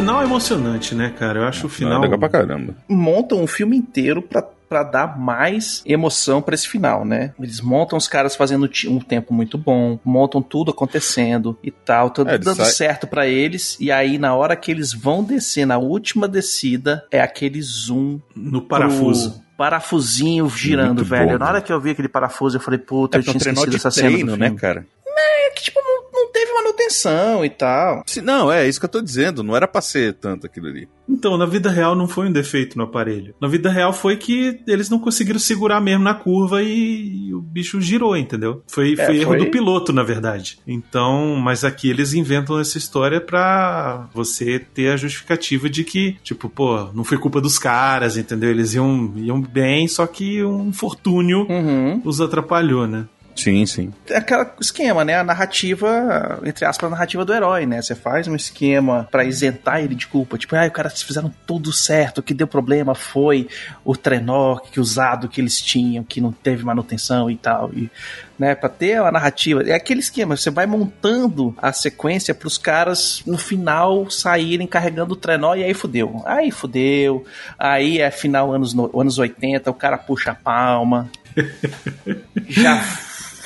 Final 0.00 0.20
é 0.22 0.24
emocionante, 0.24 0.94
né, 0.94 1.12
cara? 1.18 1.40
Eu 1.40 1.44
acho 1.44 1.66
o 1.66 1.68
final. 1.70 1.92
Não, 1.94 1.98
é 2.00 2.02
legal 2.02 2.18
pra 2.18 2.28
caramba. 2.28 2.74
Montam 2.88 3.42
um 3.42 3.46
filme 3.46 3.76
inteiro 3.76 4.20
pra, 4.22 4.42
pra 4.42 4.82
dar 4.82 5.18
mais 5.18 5.82
emoção 5.86 6.40
pra 6.42 6.54
esse 6.54 6.68
final, 6.68 7.04
né? 7.04 7.32
Eles 7.40 7.60
montam 7.60 7.96
os 7.96 8.06
caras 8.08 8.36
fazendo 8.36 8.68
um 8.88 8.98
tempo 9.00 9.32
muito 9.34 9.56
bom, 9.58 9.98
montam 10.04 10.40
tudo 10.42 10.70
acontecendo 10.70 11.56
e 11.62 11.70
tal, 11.70 12.10
tudo 12.10 12.30
É, 12.30 12.38
dando 12.38 12.56
sai- 12.56 12.66
certo 12.66 13.06
pra 13.06 13.26
eles. 13.26 13.76
E 13.80 13.90
aí, 13.90 14.18
na 14.18 14.34
hora 14.34 14.54
que 14.56 14.70
eles 14.70 14.92
vão 14.92 15.22
descer 15.24 15.66
na 15.66 15.78
última 15.78 16.28
descida, 16.28 17.04
é 17.10 17.20
aquele 17.20 17.60
zoom 17.62 18.20
No 18.36 18.62
parafuso. 18.62 19.32
pro 19.32 19.40
parafusinho 19.58 20.48
girando, 20.48 20.96
Muito 20.98 21.04
velho. 21.04 21.30
bom, 21.32 21.38
Na 21.38 21.48
hora 21.48 21.60
que 21.60 21.72
eu 21.72 21.80
vi 21.80 21.90
aquele 21.90 22.08
parafuso, 22.08 22.56
eu 22.56 22.60
falei, 22.60 22.78
puta, 22.78 23.16
É 23.16 23.20
eu 23.20 23.22
tinha 23.22 23.34
é 23.34 23.36
esquecido 23.38 23.76
essa 23.76 23.90
cena. 23.90 24.08
do 24.10 24.14
treino, 24.14 24.36
né, 24.36 24.46
filme. 24.46 24.60
cara? 24.60 24.86
É 25.20 25.50
que, 25.50 25.62
tipo, 25.64 25.80
não, 26.28 26.32
teve 26.32 26.52
manutenção 26.52 27.44
e 27.44 27.50
tal. 27.50 28.02
Se- 28.06 28.20
Não, 28.22 28.50
é 28.52 28.68
isso 28.68 28.78
que 28.78 28.84
eu 28.86 28.90
tô 28.90 29.00
dizendo. 29.00 29.42
Não 29.42 29.56
era 29.56 29.66
pra 29.66 29.80
ser 29.80 30.14
tanto 30.14 30.46
aquilo 30.46 30.66
ali. 30.66 30.88
Então, 31.08 31.38
na 31.38 31.46
vida 31.46 31.70
real 31.70 31.94
não 31.96 32.06
foi 32.06 32.28
um 32.28 32.32
defeito 32.32 32.76
no 32.76 32.84
aparelho. 32.84 33.34
Na 33.40 33.48
vida 33.48 33.70
real 33.70 33.94
foi 33.94 34.16
que 34.18 34.60
eles 34.66 34.90
não 34.90 34.98
conseguiram 34.98 35.38
segurar 35.38 35.80
mesmo 35.80 36.04
na 36.04 36.12
curva 36.12 36.62
e, 36.62 37.32
o 37.32 37.40
bicho 37.40 37.80
girou, 37.80 38.14
entendeu? 38.14 38.62
Foi, 38.66 38.92
É, 38.92 39.06
foi 39.06 39.16
erro 39.20 39.30
foi- 39.30 39.38
do 39.38 39.46
piloto, 39.50 39.90
na 39.92 40.02
verdade. 40.02 40.58
Então, 40.66 41.34
mas 41.36 41.64
aqui 41.64 41.88
eles 41.88 42.12
inventam 42.12 42.60
essa 42.60 42.76
história 42.76 43.20
pra 43.22 44.06
você 44.12 44.58
ter 44.58 44.90
a 44.92 44.96
justificativa 44.98 45.68
de 45.70 45.82
que, 45.82 46.16
tipo, 46.22 46.48
pô, 46.50 46.90
não 46.92 47.04
foi 47.04 47.16
culpa 47.16 47.40
dos 47.40 47.58
caras, 47.58 48.18
entendeu? 48.18 48.50
Eles 48.50 48.74
iam, 48.74 49.12
iam 49.16 49.40
bem, 49.40 49.88
só 49.88 50.06
que 50.06 50.44
um 50.44 50.72
fortúnio 50.72 51.46
Uhum. 51.48 52.02
os 52.04 52.20
atrapalhou, 52.20 52.86
né? 52.86 53.06
Sim, 53.38 53.64
sim. 53.66 53.92
É 54.10 54.16
aquele 54.16 54.46
esquema, 54.60 55.04
né? 55.04 55.14
A 55.14 55.22
narrativa, 55.22 56.40
entre 56.44 56.64
aspas, 56.64 56.88
a 56.88 56.90
narrativa 56.90 57.24
do 57.24 57.32
herói, 57.32 57.66
né? 57.66 57.80
Você 57.80 57.94
faz 57.94 58.26
um 58.26 58.34
esquema 58.34 59.06
pra 59.12 59.24
isentar 59.24 59.78
ele 59.80 59.94
de 59.94 60.08
culpa. 60.08 60.36
Tipo, 60.36 60.56
ah, 60.56 60.66
os 60.66 60.72
caras 60.72 61.00
fizeram 61.00 61.32
tudo 61.46 61.72
certo, 61.72 62.18
o 62.18 62.22
que 62.22 62.34
deu 62.34 62.48
problema 62.48 62.96
foi 62.96 63.46
o 63.84 63.96
trenó 63.96 64.56
que 64.58 64.80
usado 64.80 65.28
que 65.28 65.40
eles 65.40 65.60
tinham, 65.60 66.02
que 66.02 66.20
não 66.20 66.32
teve 66.32 66.64
manutenção 66.64 67.30
e 67.30 67.36
tal. 67.36 67.70
E, 67.72 67.88
né, 68.36 68.56
pra 68.56 68.68
ter 68.68 68.96
a 68.98 69.12
narrativa. 69.12 69.62
É 69.62 69.74
aquele 69.74 70.00
esquema, 70.00 70.36
você 70.36 70.50
vai 70.50 70.66
montando 70.66 71.54
a 71.62 71.72
sequência 71.72 72.34
pros 72.34 72.58
caras, 72.58 73.22
no 73.24 73.38
final, 73.38 74.10
saírem 74.10 74.66
carregando 74.66 75.12
o 75.14 75.16
trenó 75.16 75.54
e 75.54 75.62
aí 75.62 75.74
fudeu. 75.74 76.22
Aí 76.26 76.50
fudeu. 76.50 77.24
Aí 77.56 78.00
é 78.00 78.10
final 78.10 78.52
anos, 78.52 78.74
no- 78.74 78.90
anos 79.00 79.16
80, 79.16 79.70
o 79.70 79.74
cara 79.74 79.96
puxa 79.96 80.32
a 80.32 80.34
palma. 80.34 81.08
Já 82.48 82.82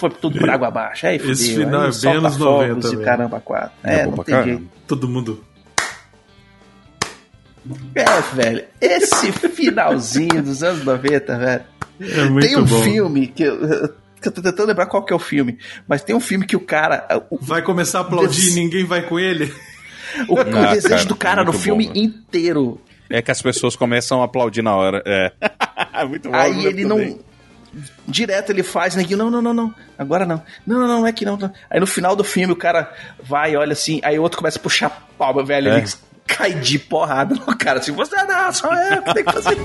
foi 0.03 0.11
tudo 0.21 0.39
por 0.39 0.51
água 0.51 0.69
abaixo. 0.69 1.07
Aí 1.07 1.19
fudeu. 1.19 1.33
Esse 1.33 1.55
final 1.55 1.81
aí 1.83 1.89
é 1.89 2.01
bem 2.01 2.13
anos 2.17 2.37
fogos 2.37 2.39
90, 2.39 2.87
e 2.87 2.91
velho. 2.91 3.03
caramba, 3.05 3.41
quatro. 3.41 3.73
É 3.85 3.95
É, 4.01 4.07
não 4.07 4.13
tem 4.13 4.25
caramba. 4.25 4.45
jeito. 4.51 4.69
Todo 4.87 5.09
mundo. 5.09 5.45
É, 7.95 8.05
velho. 8.35 8.65
Esse 8.81 9.31
finalzinho 9.33 10.43
dos 10.43 10.63
anos 10.63 10.85
90, 10.85 11.39
velho. 11.39 11.63
É 12.01 12.25
muito 12.25 12.47
tem 12.47 12.57
um 12.57 12.65
bom. 12.65 12.83
filme 12.83 13.27
que 13.29 13.45
eu, 13.45 13.59
que 14.21 14.29
eu 14.29 14.33
tô 14.33 14.43
tentando 14.43 14.67
lembrar 14.69 14.87
qual 14.87 15.05
que 15.05 15.13
é 15.13 15.17
o 15.17 15.21
filme, 15.21 15.59
mas 15.87 16.03
tem 16.03 16.17
um 16.17 16.21
filme 16.21 16.45
que 16.45 16.57
o 16.57 16.61
cara. 16.61 17.07
O, 17.31 17.39
Vai 17.41 17.63
começar 17.63 17.99
a 17.99 18.03
aplaudir 18.03 18.41
Des- 18.41 18.57
e 18.57 18.61
ninguém 18.61 18.85
vai 18.85 19.03
com 19.03 19.19
ele? 19.21 19.53
o, 20.29 20.35
o 20.35 20.41
Ah, 20.41 20.75
desejo 20.75 20.89
cara, 20.89 21.05
do 21.05 21.17
cara 21.17 21.45
no 21.45 21.53
filme 21.53 21.87
bom, 21.87 21.93
inteiro. 21.95 22.81
É 23.09 23.23
que 23.23 23.31
as 23.31 23.41
pessoas 23.43 23.77
começam 23.77 24.23
a 24.23 24.25
aplaudir 24.25 24.63
na 24.63 24.75
hora. 24.75 25.03
É. 25.07 25.31
Muito 26.09 26.31
bom. 26.31 26.35
Aí 26.37 26.67
ele 26.67 26.85
não. 26.85 26.99
Direto 28.07 28.51
ele 28.51 28.63
faz, 28.63 28.95
né? 28.95 29.05
Não, 29.11 29.31
não, 29.31 29.41
não, 29.41 29.55
não. 29.55 29.75
Agora 29.99 30.27
não. 30.27 30.43
Não, 30.67 30.79
não, 30.79 30.89
não, 30.89 31.07
é 31.07 31.13
que 31.13 31.25
não, 31.25 31.37
não. 31.37 31.53
Aí 31.71 31.81
no 31.81 31.87
final 31.87 32.15
do 32.15 32.23
filme 32.23 32.53
o 32.53 32.57
cara 32.57 32.93
vai, 33.23 33.57
olha 33.57 33.73
assim, 33.73 34.01
aí 34.03 34.19
o 34.19 34.23
outro 34.23 34.39
começa 34.39 34.59
a 34.59 34.63
puxar 34.63 34.87
a 34.87 34.91
palma, 34.91 35.43
velho. 35.43 35.71
É. 35.71 35.79
Ele 35.79 35.87
cai 36.27 36.53
de 36.55 36.79
porrada 36.79 37.35
no 37.35 37.57
cara. 37.57 37.79
Assim, 37.79 37.93
você 37.93 38.17
não, 38.25 38.53
só 38.53 38.73
eu 38.75 39.03
que 39.03 39.15
tenho 39.15 39.27
que 39.27 39.33
fazer. 39.33 39.57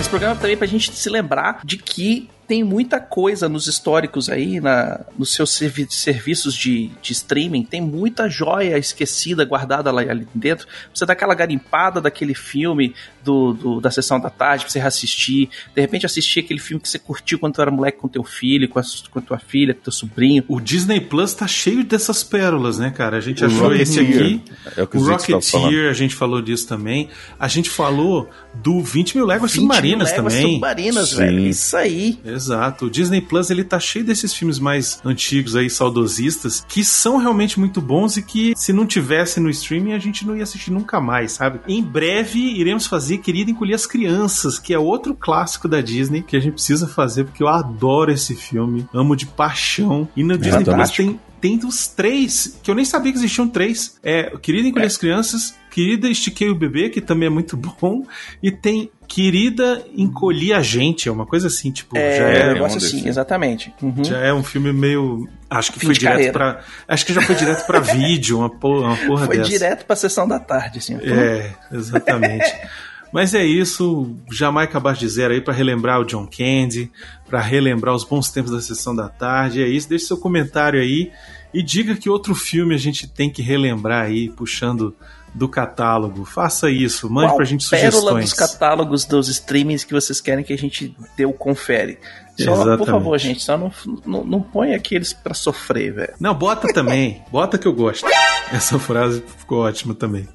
Esse 0.00 0.08
programa 0.08 0.36
também 0.36 0.52
é 0.52 0.56
pra 0.56 0.66
gente 0.66 0.92
se 0.92 1.10
lembrar 1.10 1.60
de 1.64 1.76
que 1.76 2.30
tem 2.48 2.64
muita 2.64 2.98
coisa 2.98 3.46
nos 3.48 3.66
históricos 3.66 4.30
aí, 4.30 4.58
na, 4.58 5.00
nos 5.18 5.34
seus 5.34 5.50
servi 5.50 5.86
serviços 5.90 6.54
de, 6.54 6.90
de 7.02 7.12
streaming, 7.12 7.62
tem 7.62 7.80
muita 7.82 8.26
joia 8.28 8.78
esquecida, 8.78 9.44
guardada 9.44 9.92
lá 9.92 10.00
ali 10.00 10.26
dentro. 10.34 10.66
Você 10.94 11.04
dá 11.04 11.12
aquela 11.12 11.34
garimpada 11.34 12.00
daquele 12.00 12.34
filme 12.34 12.94
do, 13.22 13.52
do- 13.52 13.80
da 13.82 13.90
sessão 13.90 14.18
da 14.18 14.30
tarde 14.30 14.64
pra 14.64 14.72
você 14.72 14.78
reassistir. 14.78 15.50
De 15.74 15.80
repente 15.82 16.06
assistir 16.06 16.40
aquele 16.40 16.58
filme 16.58 16.80
que 16.80 16.88
você 16.88 16.98
curtiu 16.98 17.38
quando 17.38 17.52
tu 17.54 17.60
era 17.62 17.70
moleque 17.70 17.98
com 17.98 18.08
teu 18.08 18.24
filho, 18.24 18.66
com 18.66 18.78
a, 18.78 18.82
com 19.10 19.18
a 19.18 19.22
tua 19.22 19.38
filha, 19.38 19.74
com 19.74 19.82
teu 19.82 19.92
sobrinho. 19.92 20.42
O 20.48 20.58
Disney 20.58 21.00
Plus 21.02 21.34
tá 21.34 21.46
cheio 21.46 21.84
dessas 21.84 22.24
pérolas, 22.24 22.78
né, 22.78 22.90
cara? 22.90 23.18
A 23.18 23.20
gente 23.20 23.44
O 23.44 23.46
achou 23.46 23.74
esse 23.74 24.00
aqui. 24.00 24.40
É 24.74 24.82
o 24.82 24.86
que 24.86 24.96
o 24.96 25.00
falando. 25.00 25.20
Rocketeer, 25.66 25.90
a 25.90 25.92
gente 25.92 26.14
falou 26.14 26.40
disso 26.40 26.66
também. 26.66 27.10
A 27.38 27.46
20 27.46 27.58
gente 27.58 27.68
falou 27.70 28.30
do 28.54 28.80
20 28.80 29.16
mil 29.16 29.26
léguas 29.26 29.52
mil 29.52 29.62
submarinas 29.62 30.10
léguas 30.12 30.32
também. 30.32 30.46
submarinas, 30.52 31.08
Sim. 31.10 31.16
velho. 31.16 31.40
Isso 31.46 31.76
aí. 31.76 32.18
Exato. 32.24 32.37
O 32.86 32.90
Disney 32.90 33.20
Plus 33.20 33.50
ele 33.50 33.64
tá 33.64 33.78
cheio 33.78 34.04
desses 34.04 34.32
filmes 34.32 34.58
mais 34.58 35.00
antigos 35.04 35.56
aí, 35.56 35.68
saudosistas, 35.68 36.64
que 36.68 36.84
são 36.84 37.18
realmente 37.18 37.58
muito 37.58 37.80
bons 37.80 38.16
e 38.16 38.22
que 38.22 38.52
se 38.56 38.72
não 38.72 38.86
tivesse 38.86 39.40
no 39.40 39.50
streaming 39.50 39.92
a 39.92 39.98
gente 39.98 40.26
não 40.26 40.36
ia 40.36 40.42
assistir 40.42 40.70
nunca 40.70 41.00
mais, 41.00 41.32
sabe? 41.32 41.60
Em 41.66 41.82
breve 41.82 42.38
iremos 42.38 42.86
fazer 42.86 43.18
Querida 43.18 43.50
Encolher 43.50 43.74
as 43.74 43.86
Crianças, 43.86 44.58
que 44.58 44.72
é 44.72 44.78
outro 44.78 45.14
clássico 45.14 45.68
da 45.68 45.80
Disney 45.80 46.22
que 46.22 46.36
a 46.36 46.40
gente 46.40 46.54
precisa 46.54 46.86
fazer 46.86 47.24
porque 47.24 47.42
eu 47.42 47.48
adoro 47.48 48.12
esse 48.12 48.34
filme, 48.34 48.88
amo 48.92 49.16
de 49.16 49.26
paixão. 49.26 50.08
E 50.16 50.22
no 50.22 50.36
Disney 50.38 50.64
Plus 50.64 50.90
tem 50.90 51.20
tem 51.40 51.58
os 51.64 51.86
três, 51.88 52.58
que 52.62 52.70
eu 52.70 52.74
nem 52.74 52.84
sabia 52.84 53.12
que 53.12 53.18
existiam 53.18 53.48
três. 53.48 53.98
É, 54.02 54.36
Querida 54.38 54.68
Encolher 54.68 54.86
as 54.86 54.96
Crianças, 54.96 55.54
Querida 55.70 56.08
Estiquei 56.08 56.48
o 56.48 56.54
Bebê, 56.54 56.88
que 56.88 57.00
também 57.00 57.26
é 57.26 57.30
muito 57.30 57.56
bom, 57.80 58.04
e 58.42 58.50
tem 58.50 58.90
Querida 59.06 59.84
Encolhi 59.96 60.52
a 60.52 60.60
Gente, 60.60 61.08
é 61.08 61.12
uma 61.12 61.24
coisa 61.24 61.46
assim, 61.46 61.70
tipo, 61.70 61.96
É, 61.96 62.18
já 62.18 62.24
é 62.28 62.50
um 62.50 62.52
negócio 62.54 62.76
assim, 62.78 63.08
exatamente. 63.08 63.72
Uhum. 63.82 64.04
já 64.04 64.18
é 64.18 64.32
um 64.34 64.44
filme 64.44 64.72
meio. 64.72 65.26
Acho 65.48 65.72
que 65.72 65.78
Fim 65.80 65.86
foi 65.86 65.94
direto 65.94 66.32
pra. 66.32 66.60
Acho 66.86 67.06
que 67.06 67.14
já 67.14 67.22
foi 67.22 67.34
direto 67.34 67.66
pra 67.66 67.80
vídeo, 67.80 68.38
uma 68.38 68.50
porra, 68.50 68.88
uma 68.88 68.96
porra 68.98 69.26
Foi 69.26 69.38
dessa. 69.38 69.48
direto 69.50 69.86
pra 69.86 69.96
sessão 69.96 70.28
da 70.28 70.38
tarde, 70.38 70.78
assim. 70.78 70.96
É, 71.02 71.52
exatamente. 71.72 72.44
Mas 73.12 73.34
é 73.34 73.44
isso, 73.44 74.14
Jamaica 74.30 74.78
abaixo 74.78 75.00
de 75.00 75.08
zero 75.08 75.32
aí 75.34 75.40
pra 75.40 75.54
relembrar 75.54 76.00
o 76.00 76.04
John 76.04 76.26
Candy, 76.26 76.90
pra 77.28 77.40
relembrar 77.40 77.94
os 77.94 78.04
bons 78.04 78.30
tempos 78.30 78.52
da 78.52 78.60
sessão 78.60 78.94
da 78.94 79.08
tarde. 79.08 79.62
É 79.62 79.68
isso, 79.68 79.88
deixe 79.88 80.06
seu 80.06 80.16
comentário 80.18 80.80
aí 80.80 81.10
e 81.52 81.62
diga 81.62 81.96
que 81.96 82.10
outro 82.10 82.34
filme 82.34 82.74
a 82.74 82.78
gente 82.78 83.06
tem 83.08 83.30
que 83.30 83.40
relembrar 83.40 84.04
aí, 84.06 84.28
puxando 84.28 84.94
do 85.34 85.48
catálogo. 85.48 86.24
Faça 86.24 86.70
isso, 86.70 87.08
mande 87.10 87.28
Qual 87.28 87.36
pra 87.36 87.44
gente 87.46 87.68
pérola 87.68 87.92
sugestões. 87.92 88.24
dos 88.24 88.34
catálogos 88.34 89.04
dos 89.04 89.28
streamings 89.28 89.84
que 89.84 89.92
vocês 89.92 90.20
querem 90.20 90.44
que 90.44 90.52
a 90.52 90.58
gente 90.58 90.94
dê 91.16 91.24
o 91.24 91.32
confere. 91.32 91.98
Só, 92.38 92.52
por 92.52 92.60
Exatamente. 92.62 92.90
favor, 92.90 93.18
gente, 93.18 93.42
só 93.42 93.56
não, 93.58 93.72
não, 94.06 94.24
não 94.24 94.40
põe 94.40 94.74
aqueles 94.74 95.12
pra 95.12 95.34
sofrer, 95.34 95.92
velho. 95.92 96.14
Não, 96.20 96.34
bota 96.34 96.68
também. 96.72 97.22
bota 97.32 97.58
que 97.58 97.66
eu 97.66 97.72
gosto. 97.72 98.06
Essa 98.52 98.78
frase 98.78 99.22
ficou 99.38 99.60
ótima 99.60 99.94
também. 99.94 100.26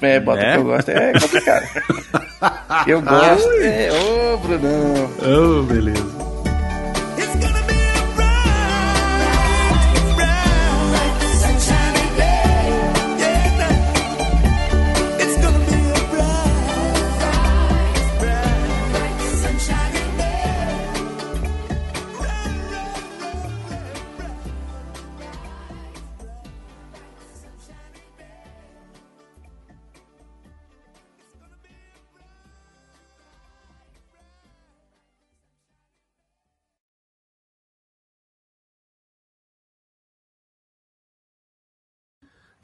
É, 0.00 0.20
bota 0.20 0.40
Né? 0.42 0.52
que 0.52 0.58
eu 0.58 0.64
gosto. 0.64 0.88
É 0.90 1.12
complicado. 1.12 1.66
eu 2.86 3.02
gosto. 3.02 3.50
É, 3.62 3.90
ô, 3.92 4.36
Brunão. 4.38 5.10
Oh, 5.22 5.62
beleza. 5.62 6.15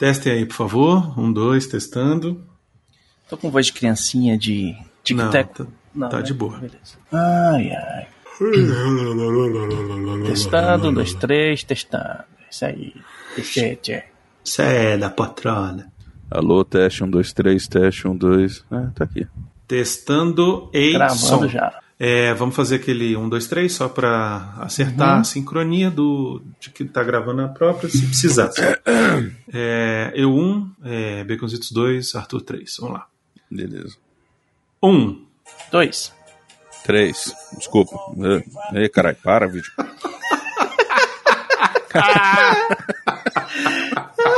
Testem 0.03 0.32
aí, 0.32 0.44
por 0.44 0.55
favor. 0.57 1.16
Um, 1.16 1.32
dois, 1.32 1.68
testando. 1.68 2.44
Tô 3.30 3.36
com 3.36 3.53
voz 3.53 3.66
de 3.66 3.72
criancinha 3.72 4.36
de 4.36 4.74
Não, 5.12 5.30
tic-tac. 5.30 5.55
tá, 5.55 5.66
Não, 5.94 6.09
tá 6.09 6.16
né? 6.16 6.22
de 6.24 6.34
boa. 6.34 6.59
Beleza. 6.59 6.98
Ai, 7.12 7.70
ai. 7.70 8.09
Testando, 10.26 10.88
um, 10.88 10.92
dois, 10.92 11.14
três, 11.14 11.62
testando. 11.62 12.24
Isso 12.50 12.64
aí. 12.64 12.92
Teste. 13.36 14.03
Isso 14.44 14.61
é 14.62 14.98
da 14.98 15.09
patrona. 15.09 15.92
Alô, 16.28 16.64
teste 16.64 17.05
1, 17.05 17.09
2, 17.09 17.32
3, 17.32 17.68
teste 17.68 18.09
1, 18.09 18.16
2. 18.16 18.64
É, 18.72 18.86
tá 18.96 19.05
aqui. 19.05 19.24
Testando 19.68 20.68
e 20.74 20.94
Gravando 20.94 21.16
som. 21.16 21.46
já. 21.46 21.80
É, 22.05 22.34
vamos 22.34 22.57
fazer 22.57 22.74
aquele 22.76 23.16
1, 23.16 23.28
2, 23.28 23.46
3 23.46 23.72
só 23.72 23.88
pra 23.88 24.55
acertar 24.59 25.14
Uhum. 25.14 25.20
a 25.20 25.24
sincronia 25.24 25.88
do, 25.88 26.42
de 26.59 26.68
que 26.70 26.84
tá 26.84 27.00
gravando 27.05 27.42
a 27.42 27.48
própria, 27.48 27.88
se 27.88 28.05
precisar. 28.07 28.50
É, 29.55 30.11
eu 30.16 30.34
1, 30.34 30.70
é, 30.84 31.22
Baconzitos 31.24 31.70
2, 31.70 32.14
Arthur 32.16 32.40
3. 32.42 32.76
Vamos 32.80 32.94
lá. 32.96 33.07
Beleza. 33.48 33.96
1. 34.82 35.24
Dois. 35.70 36.12
3. 36.84 37.32
Desculpa. 37.57 37.94
Ei, 38.74 38.88
caralho, 38.88 39.16
para, 39.22 39.46
vídeo. 39.46 39.70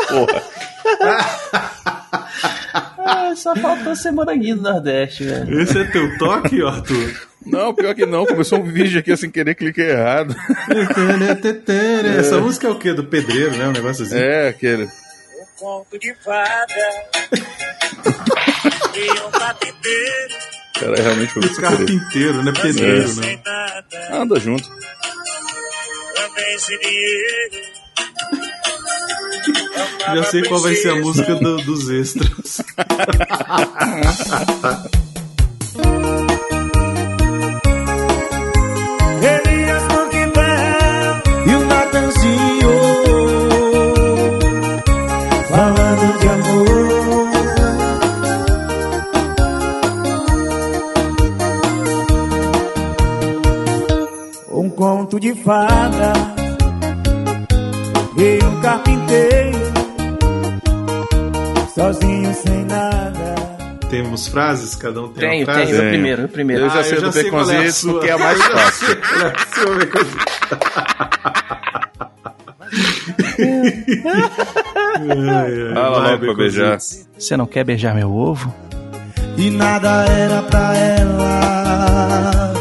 Porra. 0.09 0.43
Ah, 3.07 3.33
só 3.37 3.55
faltou 3.57 3.95
ser 3.97 4.11
moranguinho 4.13 4.57
do 4.57 4.63
Nordeste, 4.63 5.25
velho. 5.25 5.61
Esse 5.61 5.79
é 5.79 5.85
teu 5.85 6.19
toque, 6.19 6.63
Arthur? 6.63 7.13
Não, 7.47 7.75
pior 7.75 7.95
que 7.95 8.07
não. 8.07 8.25
Começou 8.27 8.59
um 8.61 8.65
vídeo 8.65 8.99
aqui 8.99 9.17
sem 9.17 9.31
querer, 9.31 9.55
cliquei 9.55 9.91
errado. 9.91 10.35
Essa 12.19 12.39
música 12.41 12.67
é 12.69 12.71
o 12.71 12.79
quê? 12.79 12.93
Do 12.95 13.05
pedreiro, 13.05 13.57
né? 13.57 13.69
Um 13.69 13.73
negócio 13.73 14.05
assim. 14.05 14.17
É, 14.17 14.49
aquele. 14.49 14.89
Conto 15.59 15.99
de 15.99 16.15
fada 16.25 16.75
e 18.97 19.11
um 19.25 19.31
carpinteiro 19.31 20.35
Cara, 20.81 20.97
realmente 21.01 21.33
foi 21.33 21.43
querer. 21.43 21.61
Carpinteiro, 21.61 22.43
né? 22.43 22.53
Pedreiro, 22.61 23.11
É. 23.11 23.15
né? 23.27 23.41
Anda 24.11 24.41
junto. 24.41 24.69
também 26.15 26.59
sem 26.59 26.79
dinheiro. 26.81 27.75
Já 30.07 30.25
sei 30.25 30.43
qual 30.45 30.61
vai 30.61 30.75
ser 30.75 30.91
a 30.91 30.97
música 30.97 31.35
do- 31.37 31.57
dos 31.59 31.89
extras. 31.91 32.61
fada 55.45 56.13
e 58.17 58.45
um 58.45 58.61
carpinteiro 58.61 59.59
sozinho 61.75 62.35
sem 62.35 62.65
nada. 62.65 63.35
Temos 63.91 64.27
frases, 64.27 64.75
cada 64.75 65.03
um 65.03 65.09
tem 65.09 65.29
Tenho, 65.31 65.45
uma 65.47 65.53
frase. 65.55 65.71
tenho. 65.73 65.83
Eu 65.85 65.89
primeiro, 65.91 66.23
eu 66.23 66.29
primeiro. 66.29 66.65
Eu 66.65 66.71
já 66.71 66.81
Ah, 66.81 66.85
sei 66.85 67.01
do 67.01 67.07
é 67.09 67.13
porque 67.93 68.09
é 68.09 68.13
a 68.13 68.19
mais 68.19 68.39
Eu 68.41 68.45
já 68.45 68.59
fácil. 68.59 68.87
sei 68.87 68.97
qual 68.97 69.75
é 69.81 69.87
a. 69.87 71.15
Ai, 75.11 75.69
ai, 75.69 75.75
Fala 75.75 76.11
logo 76.11 76.25
pra 76.25 76.35
beijar. 76.35 76.79
Você 76.79 77.37
não 77.37 77.47
quer 77.47 77.65
beijar 77.65 77.95
meu 77.95 78.11
ovo? 78.13 78.53
E 79.37 79.51
nada 79.51 80.05
era 80.07 80.43
pra 80.43 80.77
ela. 80.77 82.55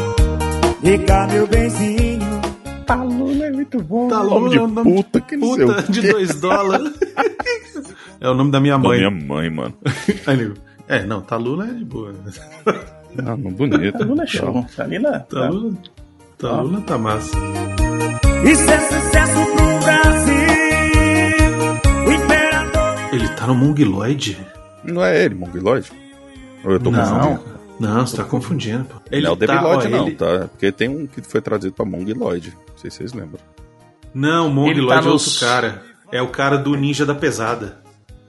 E 0.82 0.98
cá, 0.98 1.26
meu 1.30 1.46
benzinho. 1.46 2.03
Talula 3.78 3.80
muito 3.80 3.86
bom. 3.88 4.08
Tá 4.08 4.22
Nome 4.22 4.50
de 4.50 4.58
louco, 4.58 4.74
nome 4.74 4.94
puta 4.96 5.20
que 5.20 5.36
não 5.36 5.48
puta 5.56 5.82
de 5.92 6.00
quê. 6.00 6.12
2 6.12 6.40
dólares. 6.40 6.92
É 8.20 8.28
o 8.28 8.32
nome 8.34 8.50
da 8.50 8.58
minha 8.60 8.78
Da 8.78 8.88
mãe. 8.88 8.98
minha 8.98 9.10
mãe, 9.10 9.50
mano. 9.50 9.74
Aí, 10.26 10.36
nego, 10.36 10.54
É, 10.88 11.04
não, 11.04 11.20
Talula 11.20 11.66
é 11.68 11.72
de 11.72 11.84
boa. 11.84 12.14
Ah, 12.66 13.36
não, 13.36 13.52
bonito. 13.52 13.98
Talula 13.98 14.22
é 14.22 14.26
show. 14.26 14.64
Talila. 14.74 15.20
Talula, 15.28 15.72
Talula 16.38 16.80
tá 16.82 16.96
massa. 16.96 17.36
Isso 18.50 18.70
é 18.70 18.78
sucesso 18.80 19.46
pro 19.54 19.84
Brasil. 19.84 20.34
O 22.06 22.12
imperador. 22.12 22.94
Ele 23.12 23.28
tá 23.28 23.46
no 23.46 23.54
Mongoloid? 23.54 24.38
Não 24.84 25.04
é 25.04 25.24
ele, 25.24 25.34
Mongoloid? 25.34 25.92
Ou 26.64 26.72
eu 26.72 26.80
tô 26.80 26.90
Não. 26.90 27.00
confundindo? 27.04 27.54
Não, 27.78 28.06
você 28.06 28.16
tá 28.16 28.24
confundindo, 28.24 28.84
pô. 28.84 28.94
Ele 29.10 29.22
não 29.22 29.30
é 29.30 29.32
o 29.32 29.36
Debiloid, 29.36 29.86
ó, 29.86 29.90
não, 29.90 30.06
ele- 30.06 30.16
tá? 30.16 30.48
Porque 30.48 30.72
tem 30.72 30.88
um 30.88 31.06
que 31.06 31.20
foi 31.20 31.42
traduzido 31.42 31.74
pra 31.74 31.84
Mongoloid. 31.84 32.56
Não 32.70 32.78
sei 32.78 32.90
se 32.90 32.98
vocês 32.98 33.12
lembram. 33.12 33.40
Não, 34.14 34.44
o 34.46 34.66
Ele 34.68 34.80
Mongoloid 34.80 35.02
tá 35.02 35.08
é 35.08 35.12
outro 35.12 35.40
cara. 35.40 35.82
É 36.12 36.22
o 36.22 36.28
cara 36.28 36.56
do 36.56 36.74
Ninja 36.76 37.04
da 37.04 37.14
Pesada. 37.14 37.78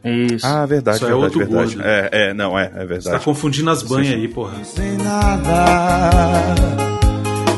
Isso. 0.03 0.45
Ah, 0.45 0.65
verdade, 0.65 0.99
Só 0.99 1.05
é 1.05 1.09
verdade, 1.09 1.25
outro 1.25 1.39
verdade. 1.39 1.75
gordo. 1.75 1.87
É, 1.89 2.09
é, 2.11 2.33
não, 2.33 2.57
é, 2.57 2.65
é 2.65 2.69
Você 2.69 2.77
tá 2.77 2.83
verdade. 2.85 3.23
confundindo 3.25 3.69
as 3.69 3.81
banhas 3.83 4.13
aí, 4.13 4.27
porra. 4.27 4.63
Sem 4.63 4.97
nada. 4.97 6.55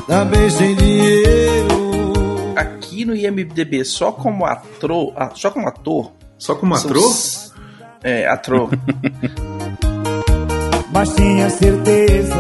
Também 0.08 0.50
sem 0.50 0.76
dinheiro. 0.76 2.54
Aqui 2.56 3.04
no 3.06 3.16
IMDB, 3.16 3.84
só 3.86 4.12
como 4.12 4.46
ator, 4.46 5.14
ah, 5.16 5.32
só 5.36 5.50
como 5.52 5.68
ator. 5.68 6.12
Só 6.38 6.56
como 6.56 6.74
ator? 6.76 6.98
s- 6.98 7.52
É, 8.04 8.28
ator. 8.28 8.70
Mas 10.92 11.14
tinha 11.16 11.50
certeza 11.50 12.36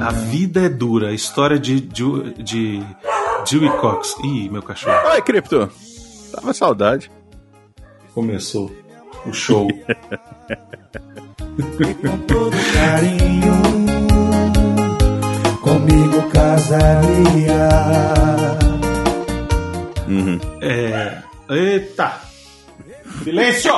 A 0.00 0.10
vida 0.10 0.62
é 0.62 0.68
dura. 0.68 1.08
A 1.08 1.12
história 1.12 1.58
de, 1.58 1.80
de, 1.80 2.34
de 2.42 2.82
Dewey 3.50 3.70
Cox. 3.80 4.16
Ih, 4.24 4.48
meu 4.48 4.62
cachorro. 4.62 5.08
Oi, 5.10 5.22
Cripto. 5.22 5.70
Tava 6.32 6.52
saudade. 6.52 7.10
Começou 8.14 8.70
o 9.26 9.32
show. 9.32 9.68
Com 11.56 12.18
todo 12.26 12.56
carinho, 12.72 13.54
comigo 15.60 16.28
casaria. 16.30 17.68
Uhum. 20.08 20.40
É. 20.60 21.22
Eita! 21.48 22.20
Silêncio! 23.22 23.72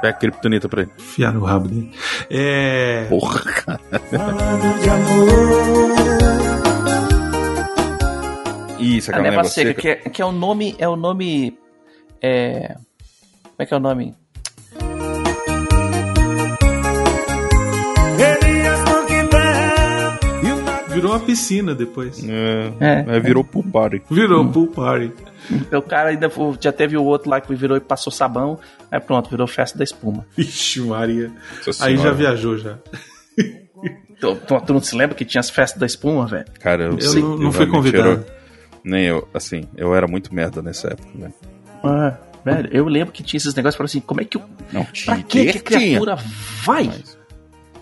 Pega 0.00 0.10
a 0.10 0.12
Kryptonita 0.12 0.68
pra 0.68 0.82
ele. 0.82 0.92
Fiar 0.96 1.32
no 1.32 1.44
rabo 1.44 1.66
dele. 1.68 1.92
É. 2.30 3.06
Porra, 3.08 3.40
cara. 3.40 3.80
Falando 4.10 4.80
de 4.80 4.90
amor. 4.90 6.67
Isso, 8.78 9.10
A 9.10 9.14
aquela 9.14 9.22
Neva 9.30 9.36
névoa 9.42 9.50
Seca, 9.50 9.68
seca. 9.68 9.80
que 9.80 9.88
é, 9.88 9.96
que 10.10 10.22
é 10.22 10.24
o 10.24 10.32
nome. 10.32 10.74
É 10.78 10.88
o 10.88 10.96
nome. 10.96 11.58
É. 12.22 12.74
Como 13.42 13.54
é 13.58 13.66
que 13.66 13.74
é 13.74 13.76
o 13.76 13.80
nome? 13.80 14.14
Virou 20.88 21.12
uma 21.12 21.20
piscina 21.20 21.74
depois. 21.74 22.24
É, 22.28 22.72
É. 22.80 23.16
é, 23.16 23.20
virou 23.20 23.44
pool 23.44 23.62
party. 23.62 24.02
Virou 24.10 24.44
pool 24.50 24.66
party. 24.68 25.12
O 25.72 25.82
cara 25.82 26.08
ainda 26.10 26.30
já 26.60 26.72
teve 26.72 26.96
o 26.96 27.04
outro 27.04 27.30
lá 27.30 27.40
que 27.40 27.54
virou 27.54 27.76
e 27.76 27.80
passou 27.80 28.12
sabão. 28.12 28.58
Aí 28.90 28.98
pronto, 28.98 29.30
virou 29.30 29.46
festa 29.46 29.78
da 29.78 29.84
espuma. 29.84 30.26
Vixe, 30.36 30.80
Maria. 30.80 31.30
Aí 31.80 31.96
já 31.96 32.10
viajou 32.10 32.58
já. 32.58 32.78
Tu, 34.20 34.34
tu, 34.34 34.60
tu 34.60 34.72
não 34.74 34.80
se 34.80 34.96
lembra 34.96 35.14
que 35.14 35.24
tinha 35.24 35.38
as 35.40 35.48
festas 35.50 35.78
da 35.78 35.86
espuma, 35.86 36.26
velho? 36.26 36.46
Cara, 36.58 36.84
eu, 36.86 36.98
Eu 36.98 37.14
não- 37.22 37.38
não 37.38 37.52
fui 37.52 37.66
convidado. 37.68 38.08
era- 38.10 38.37
nem 38.88 39.04
eu, 39.04 39.28
assim, 39.34 39.64
eu 39.76 39.94
era 39.94 40.06
muito 40.08 40.34
merda 40.34 40.60
nessa 40.62 40.88
época, 40.88 41.08
velho. 41.14 41.34
Ah, 41.84 42.16
velho, 42.44 42.68
eu 42.72 42.86
lembro 42.86 43.12
que 43.12 43.22
tinha 43.22 43.38
esses 43.38 43.54
negócios 43.54 43.76
falando 43.76 43.88
assim, 43.90 44.00
como 44.00 44.20
é 44.20 44.24
que 44.24 44.36
o. 44.36 44.42
Não, 44.72 44.84
Pra 45.04 45.16
que, 45.22 45.22
que 45.22 45.74
a 45.74 45.78
tinha. 45.78 45.98
criatura 45.98 46.16
vai 46.64 46.90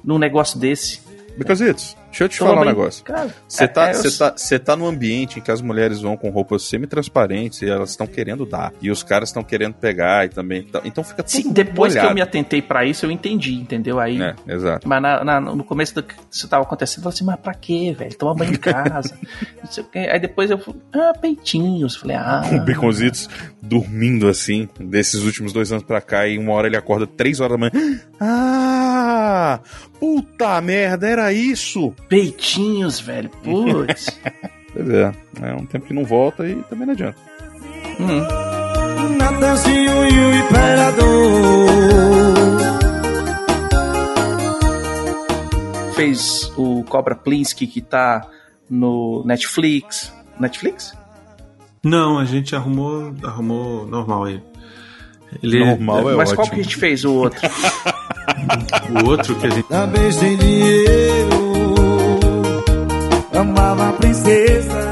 num 0.04 0.18
negócio 0.18 0.58
desse? 0.58 1.00
Because 1.38 1.62
it's, 1.64 1.96
deixa 2.18 2.24
eu 2.24 2.28
te 2.28 2.38
Toma 2.38 2.50
falar 2.50 2.62
um 2.62 2.64
negócio. 2.64 3.04
Você 3.48 3.64
é- 3.64 3.66
tá, 3.68 3.88
é, 3.88 3.90
eu- 3.90 3.94
você 4.02 4.58
tá, 4.58 4.72
tá 4.72 4.76
num 4.76 4.86
ambiente 4.86 5.38
em 5.38 5.42
que 5.42 5.50
as 5.50 5.60
mulheres 5.60 6.00
vão 6.00 6.16
com 6.16 6.30
roupas 6.30 6.62
semi-transparentes 6.64 7.62
e 7.62 7.68
elas 7.68 7.90
estão 7.90 8.06
querendo 8.06 8.46
dar. 8.46 8.72
E 8.80 8.90
os 8.90 9.02
caras 9.02 9.28
estão 9.28 9.42
querendo 9.42 9.74
pegar 9.74 10.24
e 10.24 10.28
também. 10.28 10.62
tá- 10.62 10.80
Então 10.84 11.04
fica 11.04 11.22
tudo 11.22 11.30
Sim, 11.32 11.52
depois 11.52 11.92
que 11.92 11.98
eu 11.98 12.02
molhado. 12.02 12.14
me 12.14 12.20
atentei 12.22 12.62
pra 12.62 12.84
isso, 12.84 13.04
eu 13.06 13.10
entendi, 13.10 13.54
entendeu? 13.54 14.00
Aí. 14.00 14.20
É, 14.20 14.34
exato. 14.48 14.88
Mas 14.88 15.02
na- 15.02 15.24
na- 15.24 15.40
no 15.40 15.64
começo 15.64 15.94
do 15.94 16.02
que 16.02 16.14
isso 16.30 16.48
tava 16.48 16.62
acontecendo, 16.64 16.98
eu 16.98 17.02
falei 17.04 17.14
assim, 17.14 17.24
mas 17.24 17.36
pra 17.40 17.54
quê, 17.54 17.94
velho? 17.96 18.14
Toma 18.16 18.34
banho 18.34 18.52
em 18.52 18.56
casa. 18.56 19.16
não 19.62 19.70
sei 19.70 19.84
o 19.84 19.86
quê. 19.86 19.98
Aí 20.10 20.18
depois 20.20 20.50
eu 20.50 20.58
falei, 20.58 20.80
ah, 20.94 21.12
peitinhos. 21.20 21.96
Falei, 21.96 22.16
ah. 22.16 22.42
Com 22.48 22.58
baconzitos 22.64 23.28
dormindo 23.60 24.28
assim, 24.28 24.68
desses 24.80 25.22
últimos 25.22 25.52
dois 25.52 25.72
anos 25.72 25.84
pra 25.84 26.00
cá, 26.00 26.26
e 26.26 26.38
uma 26.38 26.52
hora 26.52 26.66
ele 26.68 26.76
acorda 26.76 27.06
três 27.06 27.40
horas 27.40 27.58
da 27.58 27.70
manhã. 27.70 28.00
Ah! 28.18 29.60
Puta 29.98 30.60
merda, 30.60 31.08
era 31.08 31.32
isso! 31.32 31.92
Peitinhos, 32.08 33.00
velho. 33.00 33.30
Putz. 33.42 34.06
Pois 34.76 34.90
é, 34.90 35.10
é 35.40 35.54
um 35.54 35.64
tempo 35.64 35.86
que 35.86 35.94
não 35.94 36.04
volta 36.04 36.46
e 36.46 36.54
também 36.64 36.84
não 36.86 36.92
adianta. 36.92 37.16
E 39.66 39.88
o 39.88 40.34
Imperador. 40.34 41.66
Fez 45.94 46.52
o 46.58 46.84
Cobra 46.84 47.14
Plinsky, 47.14 47.66
que 47.66 47.80
tá 47.80 48.28
no 48.68 49.22
Netflix. 49.24 50.12
Netflix? 50.38 50.92
Não, 51.82 52.18
a 52.18 52.26
gente 52.26 52.54
arrumou, 52.54 53.14
arrumou 53.22 53.86
normal 53.86 54.24
aí. 54.24 54.42
Ele 55.42 55.64
Normal 55.64 56.10
é 56.10 56.16
Mas 56.16 56.30
ótimo. 56.30 56.36
qual 56.44 56.54
que 56.54 56.60
a 56.60 56.62
gente 56.62 56.76
fez 56.76 57.04
o 57.04 57.14
outro? 57.14 57.40
O 59.04 59.08
outro 59.08 59.34
que 59.36 59.46
a 59.46 59.50
gente. 59.50 59.68
Também 59.68 60.10
sem 60.12 60.36
dinheiro. 60.36 61.56
Amava 63.38 63.88
a 63.90 63.92
princesa. 63.92 64.90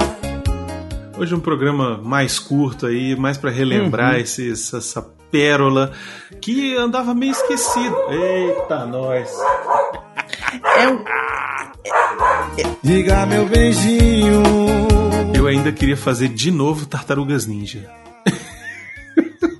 Hoje 1.16 1.32
é 1.32 1.36
um 1.36 1.40
programa 1.40 1.98
mais 2.02 2.38
curto 2.38 2.86
aí, 2.86 3.16
mais 3.16 3.36
pra 3.38 3.50
relembrar 3.50 4.14
Uhum. 4.14 4.20
esses, 4.20 4.72
essa 4.74 5.00
pérola 5.30 5.92
que 6.40 6.76
andava 6.76 7.14
meio 7.14 7.32
esquecido. 7.32 7.96
Eita, 8.10 8.84
nós. 8.86 9.30
É 10.78 10.88
um. 10.88 11.04
Diga 12.82 13.24
meu 13.26 13.46
beijinho. 13.46 14.42
Eu 15.34 15.46
ainda 15.46 15.72
queria 15.72 15.96
fazer 15.96 16.28
de 16.28 16.50
novo 16.50 16.86
Tartarugas 16.86 17.46
Ninja. 17.46 17.88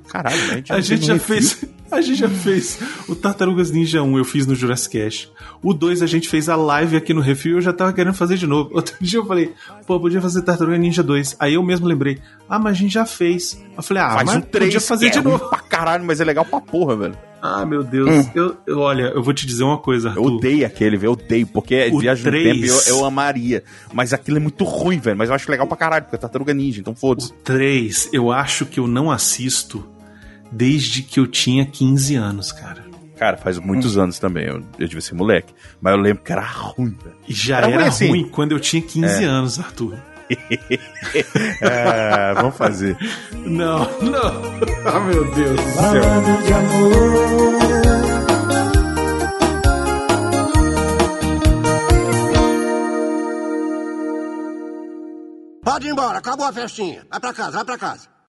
Caralho, 0.08 0.36
a 0.36 0.54
gente, 0.56 0.72
A 0.72 0.80
gente 0.80 1.06
já 1.06 1.18
fez. 1.18 1.64
A 1.94 2.00
gente 2.00 2.18
já 2.18 2.28
fez 2.28 2.78
o 3.08 3.14
Tartarugas 3.14 3.70
Ninja 3.70 4.02
1, 4.02 4.18
eu 4.18 4.24
fiz 4.24 4.46
no 4.46 4.54
Jurassic 4.54 4.98
Cast. 4.98 5.32
O 5.62 5.72
2 5.72 6.02
a 6.02 6.06
gente 6.06 6.28
fez 6.28 6.48
a 6.48 6.56
live 6.56 6.96
aqui 6.96 7.14
no 7.14 7.20
Refil 7.20 7.52
e 7.52 7.54
eu 7.56 7.60
já 7.62 7.72
tava 7.72 7.92
querendo 7.92 8.14
fazer 8.14 8.36
de 8.36 8.46
novo. 8.46 8.70
Outro 8.74 8.94
dia 9.00 9.18
eu 9.20 9.26
falei, 9.26 9.52
pô, 9.86 9.98
podia 10.00 10.20
fazer 10.20 10.42
Tartaruga 10.42 10.76
Ninja 10.76 11.02
2. 11.02 11.36
Aí 11.38 11.54
eu 11.54 11.62
mesmo 11.62 11.86
lembrei, 11.86 12.18
ah, 12.48 12.58
mas 12.58 12.72
a 12.72 12.74
gente 12.80 12.92
já 12.94 13.06
fez. 13.06 13.62
Eu 13.76 13.82
falei, 13.82 14.02
ah, 14.02 14.10
Faz 14.10 14.26
mas 14.26 14.36
um 14.36 14.40
3 14.40 14.64
podia 14.66 14.80
fazer 14.80 15.06
que 15.06 15.12
de 15.12 15.18
é 15.18 15.20
ruim 15.22 15.32
novo. 15.32 15.48
pra 15.48 15.58
caralho, 15.60 16.04
mas 16.04 16.20
é 16.20 16.24
legal 16.24 16.44
pra 16.44 16.60
porra, 16.60 16.96
velho. 16.96 17.16
Ah, 17.40 17.64
meu 17.66 17.84
Deus. 17.84 18.08
Hum. 18.08 18.30
Eu, 18.34 18.56
eu- 18.66 18.78
olha, 18.78 19.12
eu 19.14 19.22
vou 19.22 19.34
te 19.34 19.46
dizer 19.46 19.64
uma 19.64 19.76
coisa, 19.76 20.08
Eu 20.08 20.22
Arthur. 20.24 20.32
odeio 20.36 20.66
aquele, 20.66 20.96
velho. 20.96 21.08
Eu 21.08 21.12
odeio, 21.12 21.46
porque 21.46 21.74
é 21.74 21.90
O 21.92 21.98
viagem 21.98 22.24
no 22.24 22.30
tempo 22.32 22.64
eu, 22.66 22.80
eu 22.88 23.04
amaria. 23.04 23.62
Mas 23.92 24.12
aquilo 24.14 24.38
é 24.38 24.40
muito 24.40 24.64
ruim, 24.64 24.98
velho. 24.98 25.16
Mas 25.16 25.28
eu 25.28 25.34
acho 25.34 25.50
legal 25.50 25.66
pra 25.66 25.76
caralho, 25.76 26.04
porque 26.04 26.16
é 26.16 26.18
tartaruga 26.18 26.54
ninja, 26.54 26.80
então 26.80 26.94
foda-se. 26.94 27.32
3, 27.44 28.08
eu 28.14 28.32
acho 28.32 28.64
que 28.64 28.80
eu 28.80 28.86
não 28.86 29.10
assisto 29.10 29.86
desde 30.54 31.02
que 31.02 31.18
eu 31.20 31.26
tinha 31.26 31.66
15 31.66 32.14
anos, 32.14 32.52
cara. 32.52 32.84
Cara, 33.18 33.36
faz 33.36 33.58
muitos 33.58 33.96
anos 33.96 34.18
também. 34.18 34.44
Eu, 34.46 34.56
eu 34.78 34.86
devia 34.88 35.00
ser 35.00 35.14
moleque. 35.14 35.52
Mas 35.80 35.94
eu 35.94 36.00
lembro 36.00 36.22
que 36.24 36.32
era 36.32 36.42
ruim, 36.42 36.96
velho. 37.02 37.16
E 37.28 37.32
já 37.32 37.58
Era 37.58 37.66
era, 37.68 37.76
ruim 37.76 37.88
assim. 37.88 38.08
ruim 38.08 38.28
quando 38.28 38.52
eu 38.52 38.60
tinha 38.60 38.82
15 38.82 39.22
É. 39.22 39.26
anos, 39.26 39.58
Arthur. 39.58 39.96
É, 41.60 42.32
vamos 42.34 42.56
fazer. 42.56 42.96
Não, 43.32 43.78
não. 44.00 44.54
Ah, 44.86 45.00
meu 45.00 45.24
Deus 45.34 45.50
do 45.60 45.70
céu. 45.72 46.02
Falando 46.02 46.44
de 46.46 46.52
amor. 46.52 48.14
Pode 55.62 55.86
ir 55.86 55.90
embora, 55.90 56.18
acabou 56.18 56.46
a 56.46 56.52
festinha. 56.52 57.04
Vai 57.10 57.20
pra 57.20 57.32
casa, 57.32 57.52
vai 57.52 57.64
pra 57.64 57.78
casa. 57.78 58.08